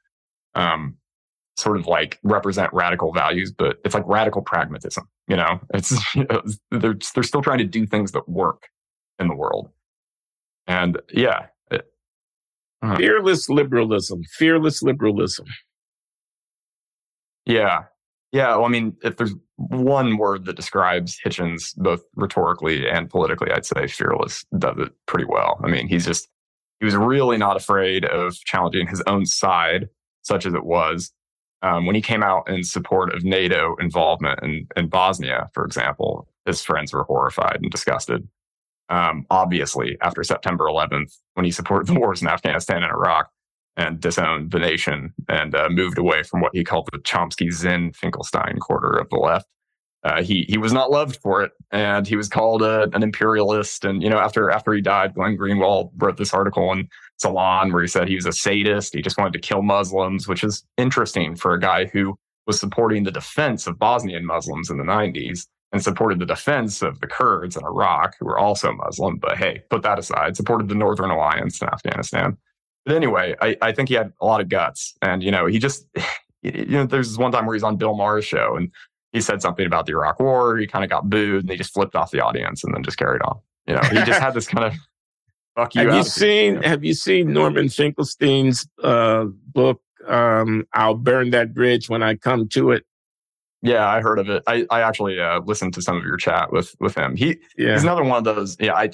um, 0.55 0.97
sort 1.59 1.77
of 1.77 1.87
like 1.87 2.19
represent 2.23 2.73
radical 2.73 3.13
values, 3.13 3.53
but 3.53 3.79
it's 3.85 3.95
like 3.95 4.05
radical 4.07 4.41
pragmatism. 4.41 5.07
You 5.29 5.37
know, 5.37 5.61
it's 5.75 5.93
you 6.15 6.27
know, 6.31 6.43
they're 6.71 6.97
they're 7.15 7.23
still 7.23 7.43
trying 7.43 7.59
to 7.59 7.65
do 7.65 7.87
things 7.87 8.13
that 8.13 8.29
work 8.29 8.69
in 9.19 9.29
the 9.29 9.37
world, 9.37 9.69
and 10.67 10.99
yeah, 11.13 11.47
it, 11.71 11.93
uh, 12.81 12.97
fearless 12.97 13.51
liberalism, 13.51 14.23
fearless 14.25 14.83
liberalism. 14.83 15.47
Yeah. 17.47 17.85
Yeah. 18.33 18.57
Well, 18.57 18.67
I 18.67 18.69
mean, 18.69 18.97
if 19.03 19.17
there's 19.17 19.35
one 19.69 20.17
word 20.17 20.47
that 20.47 20.57
describes 20.57 21.19
Hitchens 21.25 21.77
both 21.77 22.03
rhetorically 22.15 22.89
and 22.89 23.11
politically, 23.11 23.53
I'd 23.53 23.67
say 23.67 23.87
fearless 23.87 24.45
does 24.59 24.79
it 24.79 24.93
pretty 25.07 25.27
well. 25.27 25.61
I 25.63 25.69
mean, 25.69 25.87
he's 25.87 26.07
just, 26.07 26.29
he 26.79 26.87
was 26.87 26.97
really 26.97 27.37
not 27.37 27.57
afraid 27.57 28.07
of 28.07 28.35
challenging 28.47 28.87
his 28.87 29.03
own 29.07 29.27
side, 29.27 29.89
such 30.23 30.47
as 30.47 30.55
it 30.55 30.65
was. 30.65 31.13
Um, 31.63 31.85
when 31.85 31.95
he 31.95 32.01
came 32.01 32.23
out 32.23 32.49
in 32.49 32.65
support 32.65 33.15
of 33.15 33.23
NATO 33.23 33.77
involvement 33.79 34.41
in, 34.43 34.67
in 34.77 34.89
Bosnia, 34.89 35.51
for 35.53 35.67
example, 35.67 36.27
his 36.47 36.63
friends 36.63 36.95
were 36.95 37.05
horrified 37.05 37.59
and 37.61 37.71
disgusted. 37.71 38.27
Um, 38.89 39.27
obviously, 39.29 39.99
after 40.01 40.25
September 40.25 40.65
11th, 40.65 41.19
when 41.35 41.45
he 41.45 41.51
supported 41.51 41.87
the 41.87 42.01
wars 42.01 42.23
in 42.23 42.29
Afghanistan 42.29 42.83
and 42.83 42.91
Iraq, 42.91 43.31
and 43.77 44.01
disowned 44.01 44.51
the 44.53 44.59
nation 44.59 45.15
and 45.29 45.55
uh, 45.55 45.69
moved 45.71 45.99
away 45.99 46.23
from 46.23 46.41
what 46.41 46.53
he 46.55 46.65
called 46.65 46.89
the 46.93 46.99
Chomsky 46.99 47.53
Zinn 47.53 47.93
Finkelstein 47.93 48.59
quarter 48.59 48.91
of 48.99 49.09
the 49.11 49.17
left. 49.19 49.47
uh, 50.05 50.23
he 50.23 50.47
he 50.49 50.57
was 50.59 50.73
not 50.73 50.91
loved 50.91 51.19
for 51.23 51.43
it, 51.43 51.53
and 51.73 52.07
he 52.07 52.17
was 52.17 52.29
called 52.29 52.63
a, 52.63 52.89
an 52.95 53.03
imperialist. 53.03 53.85
And 53.85 54.03
you 54.03 54.09
know, 54.09 54.19
after 54.19 54.51
after 54.51 54.73
he 54.73 54.81
died, 54.81 55.15
Glenn 55.15 55.37
Greenwald 55.37 55.91
wrote 55.99 56.17
this 56.17 56.33
article 56.33 56.73
in 56.73 56.89
Salon 57.19 57.73
where 57.73 57.83
he 57.83 57.89
said 57.89 58.09
he 58.09 58.15
was 58.15 58.27
a 58.27 58.33
sadist. 58.33 58.95
He 58.95 59.03
just 59.03 59.19
wanted 59.19 59.35
to 59.35 59.41
kill 59.41 59.63
Muslims, 59.63 60.27
which 60.27 60.43
is 60.43 60.65
interesting 60.79 61.37
for 61.37 61.53
a 61.55 61.61
guy 61.61 61.87
who 61.87 62.17
was 62.47 62.59
supporting 62.59 63.05
the 63.05 63.11
defense 63.13 63.67
of 63.67 63.79
Bosnian 63.79 64.27
Muslims 64.27 64.71
in 64.71 64.79
the 64.79 64.85
90s 64.85 65.47
and 65.73 65.83
supported 65.83 66.19
the 66.19 66.27
defense 66.27 66.83
of 66.83 67.01
the 67.01 67.07
Kurds 67.07 67.57
in 67.57 67.65
Iraq, 67.65 68.17
who 68.19 68.27
were 68.27 68.39
also 68.39 68.73
Muslim. 68.73 69.19
But 69.19 69.37
hey, 69.39 69.63
put 69.71 69.83
that 69.83 69.99
aside, 69.99 70.37
supported 70.37 70.69
the 70.69 70.75
Northern 70.75 71.11
Alliance 71.11 71.61
in 71.63 71.69
Afghanistan. 71.69 72.39
But 72.87 72.97
anyway, 72.97 73.37
I, 73.41 73.57
I 73.61 73.73
think 73.73 73.89
he 73.89 73.95
had 73.95 74.13
a 74.21 74.27
lot 74.27 74.41
of 74.41 74.49
guts. 74.49 74.95
And, 75.03 75.23
you 75.23 75.31
know, 75.31 75.47
he 75.47 75.59
just, 75.59 75.87
you 76.43 76.67
know, 76.67 76.87
there's 76.87 77.09
this 77.09 77.19
one 77.19 77.33
time 77.33 77.47
where 77.47 77.55
he's 77.55 77.63
on 77.63 77.77
Bill 77.77 77.95
Maher's 77.95 78.25
show 78.25 78.57
and 78.57 78.71
he 79.13 79.21
said 79.21 79.43
something 79.43 79.67
about 79.67 79.87
the 79.87 79.93
Iraq 79.93 80.21
War. 80.21 80.57
He 80.57 80.67
kind 80.67 80.85
of 80.85 80.91
got 80.91 81.11
booed 81.11 81.43
and 81.43 81.51
he 81.51 81.57
just 81.57 81.75
flipped 81.75 81.95
off 81.95 82.11
the 82.11 82.21
audience 82.21 82.65
and 82.65 82.75
then 82.75 82.83
just 82.83 82.97
carried 82.97 83.23
on. 83.23 83.39
You 83.67 83.75
know, 83.75 83.83
he 83.83 83.97
just 84.05 84.21
had 84.21 84.35
this 84.35 84.47
kind 84.47 84.67
of 84.67 84.75
fuck 85.57 85.75
you. 85.75 85.83
Have 85.83 85.95
you 85.95 86.03
seen? 86.03 86.55
You 86.55 86.61
know? 86.61 86.69
Have 86.69 86.85
you 86.85 86.95
seen 86.95 87.33
Norman 87.33 87.69
Finkelstein's 87.69 88.69
uh, 88.83 89.25
book? 89.25 89.81
Um, 90.07 90.67
I'll 90.73 90.95
burn 90.95 91.31
that 91.31 91.55
bridge 91.55 91.89
when 91.89 92.03
I 92.03 92.17
come 92.17 92.49
to 92.49 92.71
it. 92.71 92.85
Yeah, 93.63 93.87
I 93.87 94.01
heard 94.01 94.19
of 94.19 94.31
it. 94.31 94.43
I, 94.47 94.67
I 94.71 94.81
actually 94.81 95.21
uh, 95.21 95.41
listened 95.41 95.75
to 95.75 95.83
some 95.83 95.97
of 95.97 96.05
your 96.05 96.17
chat 96.17 96.51
with 96.51 96.75
with 96.81 96.95
him. 96.95 97.15
He 97.15 97.39
yeah. 97.59 97.75
he's 97.75 97.83
another 97.83 98.05
one 98.05 98.19
of 98.19 98.25
those. 98.25 98.57
Yeah, 98.59 98.75
I 98.75 98.91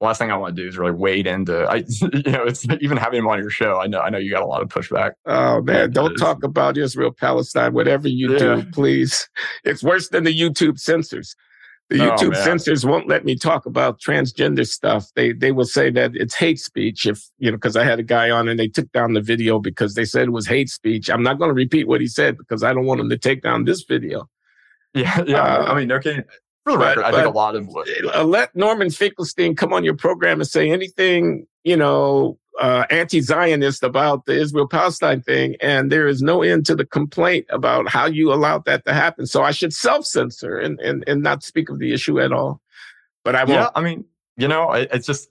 last 0.00 0.18
thing 0.18 0.30
I 0.30 0.36
want 0.36 0.54
to 0.56 0.62
do 0.62 0.68
is 0.68 0.78
really 0.78 0.92
wade 0.92 1.26
into. 1.26 1.64
I, 1.64 1.76
you 2.00 2.32
know, 2.32 2.44
it's 2.44 2.66
even 2.80 2.96
having 2.96 3.20
him 3.20 3.28
on 3.28 3.38
your 3.38 3.50
show. 3.50 3.80
I 3.80 3.86
know, 3.86 4.00
I 4.00 4.10
know 4.10 4.18
you 4.18 4.30
got 4.30 4.42
a 4.42 4.46
lot 4.46 4.62
of 4.62 4.68
pushback. 4.68 5.12
Oh 5.26 5.62
man, 5.62 5.90
don't 5.90 6.16
talk 6.16 6.44
about 6.44 6.76
Israel, 6.76 7.12
Palestine, 7.12 7.72
whatever 7.72 8.08
you 8.08 8.32
yeah. 8.32 8.38
do, 8.38 8.64
please. 8.72 9.28
It's 9.64 9.82
worse 9.82 10.08
than 10.08 10.24
the 10.24 10.38
YouTube 10.38 10.78
censors. 10.78 11.34
The 11.90 12.00
oh, 12.00 12.10
YouTube 12.10 12.36
oh, 12.36 12.44
censors 12.44 12.84
won't 12.84 13.08
let 13.08 13.24
me 13.24 13.34
talk 13.34 13.64
about 13.64 13.98
transgender 13.98 14.66
stuff. 14.66 15.06
They 15.16 15.32
they 15.32 15.52
will 15.52 15.64
say 15.64 15.90
that 15.90 16.12
it's 16.14 16.34
hate 16.34 16.60
speech. 16.60 17.06
If 17.06 17.22
you 17.38 17.50
know, 17.50 17.56
because 17.56 17.76
I 17.76 17.84
had 17.84 17.98
a 17.98 18.02
guy 18.02 18.30
on 18.30 18.46
and 18.48 18.60
they 18.60 18.68
took 18.68 18.92
down 18.92 19.14
the 19.14 19.22
video 19.22 19.58
because 19.58 19.94
they 19.94 20.04
said 20.04 20.28
it 20.28 20.32
was 20.32 20.46
hate 20.46 20.68
speech. 20.68 21.08
I'm 21.08 21.22
not 21.22 21.38
going 21.38 21.48
to 21.48 21.54
repeat 21.54 21.88
what 21.88 22.02
he 22.02 22.06
said 22.06 22.36
because 22.36 22.62
I 22.62 22.74
don't 22.74 22.84
want 22.84 23.00
him 23.00 23.08
to 23.08 23.18
take 23.18 23.42
down 23.42 23.64
this 23.64 23.84
video. 23.84 24.28
Yeah, 24.94 25.22
yeah. 25.26 25.42
Uh, 25.42 25.64
I 25.64 25.74
mean, 25.74 25.90
okay 25.92 26.24
for 26.72 26.78
the 26.78 26.84
record, 26.84 27.02
but, 27.02 27.14
I 27.14 27.16
think 27.16 27.26
a 27.26 27.36
lot 27.36 27.56
of 27.56 27.68
uh, 28.14 28.24
let 28.24 28.54
Norman 28.54 28.90
Finkelstein 28.90 29.56
come 29.56 29.72
on 29.72 29.84
your 29.84 29.96
program 29.96 30.40
and 30.40 30.48
say 30.48 30.70
anything, 30.70 31.46
you 31.64 31.76
know, 31.76 32.38
uh, 32.60 32.84
anti-Zionist 32.90 33.82
about 33.82 34.26
the 34.26 34.32
Israel-Palestine 34.32 35.22
thing, 35.22 35.56
and 35.60 35.92
there 35.92 36.08
is 36.08 36.22
no 36.22 36.42
end 36.42 36.66
to 36.66 36.74
the 36.74 36.84
complaint 36.84 37.46
about 37.50 37.88
how 37.88 38.06
you 38.06 38.32
allowed 38.32 38.64
that 38.64 38.84
to 38.84 38.92
happen. 38.92 39.26
So 39.26 39.42
I 39.42 39.52
should 39.52 39.72
self-censor 39.72 40.58
and 40.58 40.80
and, 40.80 41.04
and 41.06 41.22
not 41.22 41.42
speak 41.42 41.70
of 41.70 41.78
the 41.78 41.92
issue 41.92 42.20
at 42.20 42.32
all. 42.32 42.60
But 43.24 43.36
I 43.36 43.44
won't. 43.44 43.50
Yeah, 43.50 43.70
I 43.74 43.80
mean, 43.80 44.04
you 44.36 44.48
know, 44.48 44.72
it's 44.72 45.06
just 45.06 45.28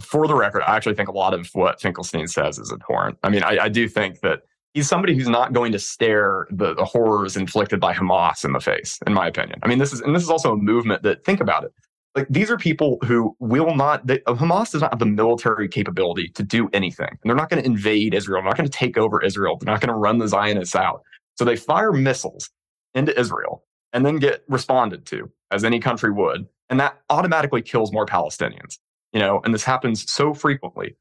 for 0.00 0.26
the 0.26 0.34
record, 0.34 0.62
I 0.66 0.76
actually 0.76 0.94
think 0.94 1.08
a 1.08 1.12
lot 1.12 1.32
of 1.32 1.48
what 1.54 1.80
Finkelstein 1.80 2.28
says 2.28 2.58
is 2.58 2.70
abhorrent. 2.70 3.16
I 3.22 3.30
mean, 3.30 3.42
I, 3.42 3.58
I 3.64 3.68
do 3.68 3.88
think 3.88 4.20
that 4.20 4.42
he's 4.74 4.88
somebody 4.88 5.14
who's 5.14 5.28
not 5.28 5.52
going 5.52 5.72
to 5.72 5.78
stare 5.78 6.46
the, 6.50 6.74
the 6.74 6.84
horrors 6.84 7.36
inflicted 7.36 7.80
by 7.80 7.92
Hamas 7.92 8.44
in 8.44 8.52
the 8.52 8.60
face, 8.60 8.98
in 9.06 9.12
my 9.12 9.26
opinion. 9.26 9.58
I 9.62 9.68
mean, 9.68 9.78
this 9.78 9.92
is 9.92 10.00
and 10.00 10.14
this 10.14 10.22
is 10.22 10.30
also 10.30 10.52
a 10.52 10.56
movement 10.56 11.02
that 11.02 11.24
think 11.24 11.40
about 11.40 11.64
it. 11.64 11.72
Like 12.14 12.26
these 12.28 12.50
are 12.50 12.58
people 12.58 12.98
who 13.04 13.34
will 13.38 13.74
not. 13.74 14.06
They, 14.06 14.18
Hamas 14.20 14.72
does 14.72 14.82
not 14.82 14.92
have 14.92 14.98
the 14.98 15.06
military 15.06 15.68
capability 15.68 16.28
to 16.28 16.42
do 16.42 16.68
anything, 16.72 17.08
and 17.08 17.18
they're 17.24 17.36
not 17.36 17.48
going 17.48 17.62
to 17.62 17.66
invade 17.66 18.14
Israel. 18.14 18.42
They're 18.42 18.50
not 18.50 18.56
going 18.56 18.68
to 18.68 18.76
take 18.76 18.98
over 18.98 19.22
Israel. 19.22 19.56
They're 19.58 19.72
not 19.72 19.80
going 19.80 19.88
to 19.88 19.98
run 19.98 20.18
the 20.18 20.28
Zionists 20.28 20.74
out. 20.74 21.02
So 21.38 21.44
they 21.44 21.56
fire 21.56 21.92
missiles 21.92 22.50
into 22.94 23.18
Israel 23.18 23.64
and 23.94 24.04
then 24.04 24.16
get 24.16 24.44
responded 24.48 25.06
to, 25.06 25.30
as 25.50 25.64
any 25.64 25.80
country 25.80 26.10
would, 26.10 26.46
and 26.68 26.80
that 26.80 27.00
automatically 27.10 27.62
kills 27.62 27.92
more 27.92 28.06
Palestinians. 28.06 28.78
You 29.12 29.20
know, 29.20 29.40
and 29.44 29.52
this 29.52 29.64
happens 29.64 30.10
so 30.10 30.32
frequently. 30.32 30.96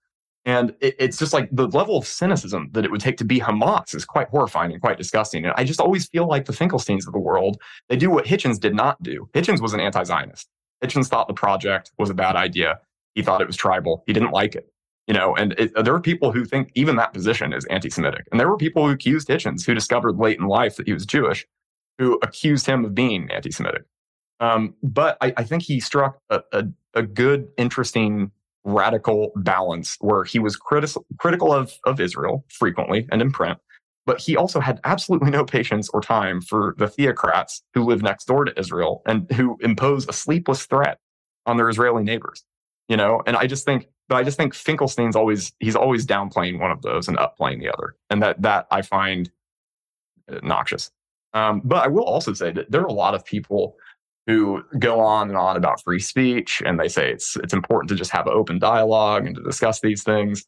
And 0.46 0.74
it, 0.82 0.96
it's 0.98 1.18
just 1.18 1.34
like 1.34 1.50
the 1.52 1.68
level 1.68 1.98
of 1.98 2.08
cynicism 2.08 2.70
that 2.74 2.84
it 2.84 2.92
would 2.92 3.02
take 3.02 3.18
to 3.18 3.26
be 3.26 3.40
Hamas 3.40 3.94
is 3.94 4.06
quite 4.06 4.30
horrifying 4.30 4.72
and 4.72 4.82
quite 4.82 4.98
disgusting. 4.98 5.46
And 5.46 5.54
I 5.56 5.64
just 5.64 5.80
always 5.80 6.08
feel 6.08 6.28
like 6.28 6.46
the 6.46 6.54
Finkelsteins 6.54 7.06
of 7.08 7.14
the 7.14 7.20
world, 7.20 7.62
they 7.90 7.96
do 7.96 8.10
what 8.10 8.26
Hitchens 8.26 8.60
did 8.60 8.76
not 8.76 9.02
do. 9.04 9.30
Hitchens 9.34 9.62
was 9.62 9.74
an 9.74 9.80
anti 9.80 10.04
Zionist. 10.04 10.50
Hitchens 10.84 11.08
thought 11.08 11.28
the 11.28 11.34
project 11.34 11.92
was 11.98 12.10
a 12.10 12.16
bad 12.16 12.36
idea. 12.36 12.80
He 13.14 13.22
thought 13.22 13.42
it 13.42 13.48
was 13.48 13.58
tribal. 13.58 14.04
He 14.08 14.14
didn't 14.14 14.32
like 14.32 14.56
it. 14.56 14.68
You 15.08 15.14
know, 15.14 15.36
and 15.36 15.54
it, 15.60 15.74
there 15.84 15.94
are 15.94 16.00
people 16.00 16.32
who 16.32 16.46
think 16.46 16.72
even 16.76 16.96
that 16.96 17.14
position 17.14 17.54
is 17.54 17.66
anti 17.66 17.90
Semitic. 17.90 18.26
And 18.32 18.40
there 18.40 18.50
were 18.50 18.58
people 18.58 18.86
who 18.86 18.94
accused 18.94 19.28
Hitchens, 19.28 19.66
who 19.66 19.74
discovered 19.74 20.18
late 20.18 20.40
in 20.40 20.48
life 20.48 20.76
that 20.78 20.88
he 20.88 20.94
was 20.94 21.06
Jewish, 21.06 21.46
who 21.98 22.20
accused 22.24 22.66
him 22.66 22.86
of 22.86 22.96
being 22.96 23.30
anti 23.32 23.52
Semitic. 23.52 23.84
Um, 24.40 24.74
but 24.82 25.18
I, 25.22 25.34
I, 25.38 25.44
think 25.44 25.62
he 25.62 25.80
struck 25.80 26.18
a, 26.32 26.42
a, 26.52 26.64
a 26.96 27.04
good, 27.04 27.50
interesting 27.58 28.32
radical 28.64 29.32
balance 29.36 29.98
where 30.02 30.24
he 30.24 30.40
was 30.40 30.58
critis- 30.58 31.02
critical 31.20 31.54
of, 31.54 31.74
of 31.86 32.00
Israel 32.00 32.46
frequently 32.50 33.08
and 33.12 33.22
in 33.22 33.32
print, 33.32 33.58
but 34.06 34.20
he 34.20 34.36
also 34.36 34.60
had 34.60 34.80
absolutely 34.84 35.32
no 35.32 35.46
patience 35.46 35.90
or 35.90 36.02
time 36.02 36.42
for 36.42 36.76
the 36.78 36.86
theocrats 36.88 37.62
who 37.74 37.84
live 37.84 38.02
next 38.02 38.26
door 38.26 38.46
to 38.46 38.60
Israel 38.60 39.02
and 39.06 39.32
who 39.32 39.58
impose 39.62 40.08
a 40.08 40.14
sleepless 40.14 40.66
threat 40.66 41.00
on 41.46 41.58
their 41.58 41.70
Israeli 41.70 42.04
neighbors. 42.04 42.44
You 42.88 42.98
know, 42.98 43.22
and 43.26 43.38
I 43.38 43.48
just 43.48 43.64
think, 43.64 43.88
but 44.10 44.18
I 44.18 44.24
just 44.24 44.38
think 44.38 44.54
Finkelstein's 44.54 45.16
always 45.16 45.54
he's 45.60 45.78
always 45.78 46.06
downplaying 46.06 46.60
one 46.60 46.72
of 46.72 46.82
those 46.82 47.08
and 47.08 47.18
upplaying 47.18 47.60
the 47.60 47.70
other, 47.72 47.96
and 48.10 48.22
that 48.22 48.42
that 48.42 48.68
I 48.70 48.82
find 48.82 49.32
noxious. 50.44 50.92
Um, 51.34 51.62
but 51.64 51.86
I 51.86 51.88
will 51.88 52.04
also 52.04 52.34
say 52.34 52.52
that 52.52 52.70
there 52.72 52.82
are 52.82 52.88
a 52.88 52.94
lot 52.94 53.16
of 53.16 53.24
people 53.24 53.76
who 54.32 54.64
go 54.80 55.02
on 55.02 55.28
and 55.28 55.38
on 55.38 55.58
about 55.58 55.84
free 55.84 56.00
speech 56.00 56.64
and 56.66 56.80
they 56.80 56.88
say 56.88 57.12
it's 57.12 57.36
it's 57.38 57.54
important 57.54 57.90
to 57.90 57.96
just 57.96 58.12
have 58.12 58.28
an 58.28 58.34
open 58.34 58.60
dialogue 58.60 59.26
and 59.26 59.36
to 59.36 59.44
discuss 59.44 59.82
these 59.82 60.04
things. 60.04 60.46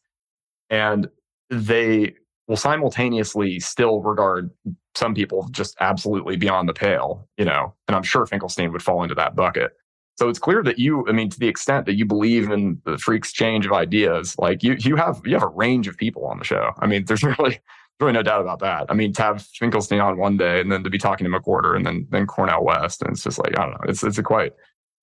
And 0.70 1.08
they 1.50 2.14
will 2.48 2.56
simultaneously 2.56 3.60
still 3.60 4.00
regard 4.00 4.50
some 4.94 5.14
people 5.14 5.48
just 5.50 5.76
absolutely 5.80 6.36
beyond 6.36 6.68
the 6.68 6.72
pale 6.72 7.28
you 7.36 7.44
know 7.44 7.74
and 7.88 7.96
i'm 7.96 8.02
sure 8.02 8.26
finkelstein 8.26 8.72
would 8.72 8.82
fall 8.82 9.02
into 9.02 9.14
that 9.14 9.36
bucket. 9.36 9.72
So 10.16 10.28
it's 10.28 10.38
clear 10.38 10.62
that 10.62 10.78
you 10.78 11.06
i 11.08 11.12
mean 11.12 11.28
to 11.28 11.38
the 11.38 11.48
extent 11.48 11.84
that 11.86 11.96
you 11.96 12.06
believe 12.06 12.50
in 12.50 12.80
the 12.86 12.96
free 12.96 13.16
exchange 13.16 13.66
of 13.66 13.72
ideas 13.72 14.34
like 14.38 14.62
you 14.62 14.76
you 14.78 14.96
have 14.96 15.20
you 15.26 15.34
have 15.34 15.42
a 15.42 15.48
range 15.48 15.88
of 15.88 15.98
people 15.98 16.24
on 16.26 16.38
the 16.38 16.44
show. 16.44 16.70
I 16.78 16.86
mean 16.86 17.04
there's 17.04 17.22
really 17.38 17.60
really 18.00 18.12
no 18.12 18.22
doubt 18.22 18.40
about 18.40 18.60
that. 18.60 18.86
I 18.88 18.94
mean, 18.94 19.12
to 19.14 19.22
have 19.22 19.42
Finkelstein 19.42 20.00
on 20.00 20.16
one 20.16 20.36
day 20.36 20.60
and 20.60 20.70
then 20.70 20.84
to 20.84 20.90
be 20.90 20.98
talking 20.98 21.24
to 21.24 21.30
McWhorter 21.30 21.76
and 21.76 21.86
then 21.86 22.06
then 22.10 22.26
Cornel 22.26 22.64
West, 22.64 23.02
and 23.02 23.12
it's 23.12 23.24
just 23.24 23.38
like 23.38 23.58
I 23.58 23.62
don't 23.62 23.72
know, 23.72 23.88
it's 23.88 24.02
it's 24.02 24.18
a 24.18 24.22
quite 24.22 24.52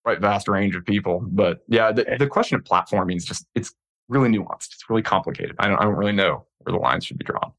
quite 0.03 0.19
vast 0.19 0.47
range 0.47 0.75
of 0.75 0.85
people. 0.85 1.21
But 1.25 1.59
yeah, 1.67 1.91
the, 1.91 2.15
the 2.17 2.27
question 2.27 2.55
of 2.55 2.63
platforming 2.63 3.17
is 3.17 3.25
just 3.25 3.45
it's 3.55 3.73
really 4.09 4.29
nuanced. 4.29 4.73
It's 4.73 4.89
really 4.89 5.03
complicated. 5.03 5.55
I 5.59 5.67
don't 5.67 5.79
I 5.79 5.83
don't 5.83 5.95
really 5.95 6.11
know 6.11 6.45
where 6.59 6.73
the 6.73 6.79
lines 6.79 7.05
should 7.05 7.17
be 7.17 7.25
drawn. 7.25 7.53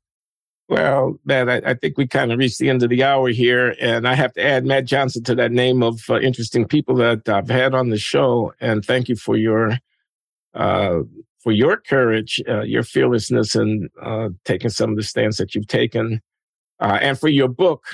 Well, 0.69 1.19
Matt, 1.25 1.51
I, 1.51 1.73
I 1.73 1.75
think 1.75 1.99
we 1.99 2.07
kind 2.07 2.33
of 2.33 2.39
reached 2.39 2.59
the 2.59 2.71
end 2.71 2.83
of 2.83 2.89
the 2.89 3.03
hour 3.03 3.29
here, 3.29 3.75
and 3.81 4.09
I 4.09 4.15
have 4.15 4.33
to 4.35 4.43
add 4.43 4.65
Matt 4.65 4.87
Johnson 4.87 5.23
to 5.25 5.35
that 5.35 5.53
name 5.53 5.83
of 5.83 6.09
uh, 6.09 6.19
interesting 6.21 6.67
people 6.67 6.95
that 6.97 7.29
I've 7.29 7.51
had 7.51 7.75
on 7.75 7.91
the 7.91 7.99
show. 7.99 8.55
And 8.61 8.85
thank 8.85 9.09
you 9.09 9.17
for 9.17 9.37
your 9.37 9.77
uh, 10.55 11.01
for 11.43 11.53
your 11.53 11.77
courage, 11.77 12.41
uh, 12.49 12.63
your 12.63 12.83
fearlessness, 12.83 13.55
and 13.55 13.91
uh, 14.01 14.29
taking 14.45 14.71
some 14.71 14.91
of 14.91 14.97
the 14.97 15.03
stands 15.03 15.37
that 15.39 15.55
you've 15.55 15.67
taken, 15.67 16.21
uh, 16.81 16.99
and 17.01 17.19
for 17.19 17.29
your 17.29 17.49
book, 17.49 17.85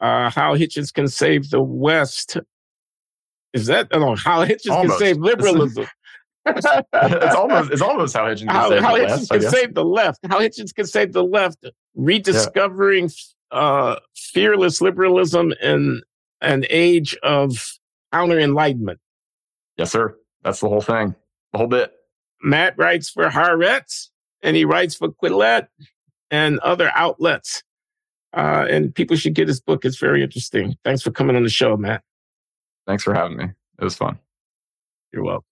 uh, 0.00 0.30
"How 0.30 0.56
Hitchens 0.56 0.92
Can 0.92 1.08
Save 1.08 1.50
the 1.50 1.62
West." 1.62 2.36
Is 3.52 3.66
that 3.66 3.88
oh, 3.92 4.14
how 4.16 4.44
Hitchens 4.44 4.70
almost. 4.70 4.98
can 4.98 5.06
save 5.06 5.16
liberalism? 5.18 5.86
it's 6.46 7.34
almost 7.34 7.70
it's 7.70 7.82
almost 7.82 8.16
how 8.16 8.24
Hitchens 8.24 8.38
can 8.38 8.48
how, 8.48 8.68
save 8.70 8.82
how 8.82 8.96
the 8.96 9.02
Hitchens 9.02 9.30
left. 9.30 9.30
Can 9.30 9.50
save 9.50 9.74
the 9.74 9.84
left. 9.84 10.18
How 10.28 10.40
Hitchens 10.40 10.74
can 10.74 10.86
save 10.86 11.12
the 11.12 11.24
left. 11.24 11.66
Rediscovering 11.94 13.10
yeah. 13.52 13.58
uh, 13.58 14.00
fearless 14.14 14.80
liberalism 14.80 15.52
in 15.62 16.02
an 16.40 16.64
age 16.70 17.16
of 17.22 17.78
counter 18.12 18.38
enlightenment. 18.38 19.00
Yes, 19.76 19.92
sir. 19.92 20.16
That's 20.42 20.60
the 20.60 20.68
whole 20.68 20.80
thing. 20.80 21.14
The 21.52 21.58
whole 21.58 21.66
bit. 21.66 21.92
Matt 22.42 22.74
writes 22.76 23.10
for 23.10 23.28
Haaretz 23.28 24.08
and 24.42 24.56
he 24.56 24.64
writes 24.64 24.94
for 24.94 25.08
Quillette 25.08 25.68
and 26.30 26.58
other 26.60 26.90
outlets. 26.94 27.62
Uh, 28.32 28.66
and 28.70 28.94
people 28.94 29.16
should 29.16 29.34
get 29.34 29.48
his 29.48 29.60
book. 29.60 29.84
It's 29.84 29.98
very 29.98 30.22
interesting. 30.22 30.76
Thanks 30.84 31.02
for 31.02 31.10
coming 31.10 31.36
on 31.36 31.42
the 31.42 31.50
show, 31.50 31.76
Matt. 31.76 32.02
Thanks 32.86 33.02
for 33.02 33.12
having 33.12 33.36
me. 33.36 33.44
It 33.44 33.84
was 33.84 33.96
fun. 33.96 34.18
You're 35.12 35.24
welcome. 35.24 35.49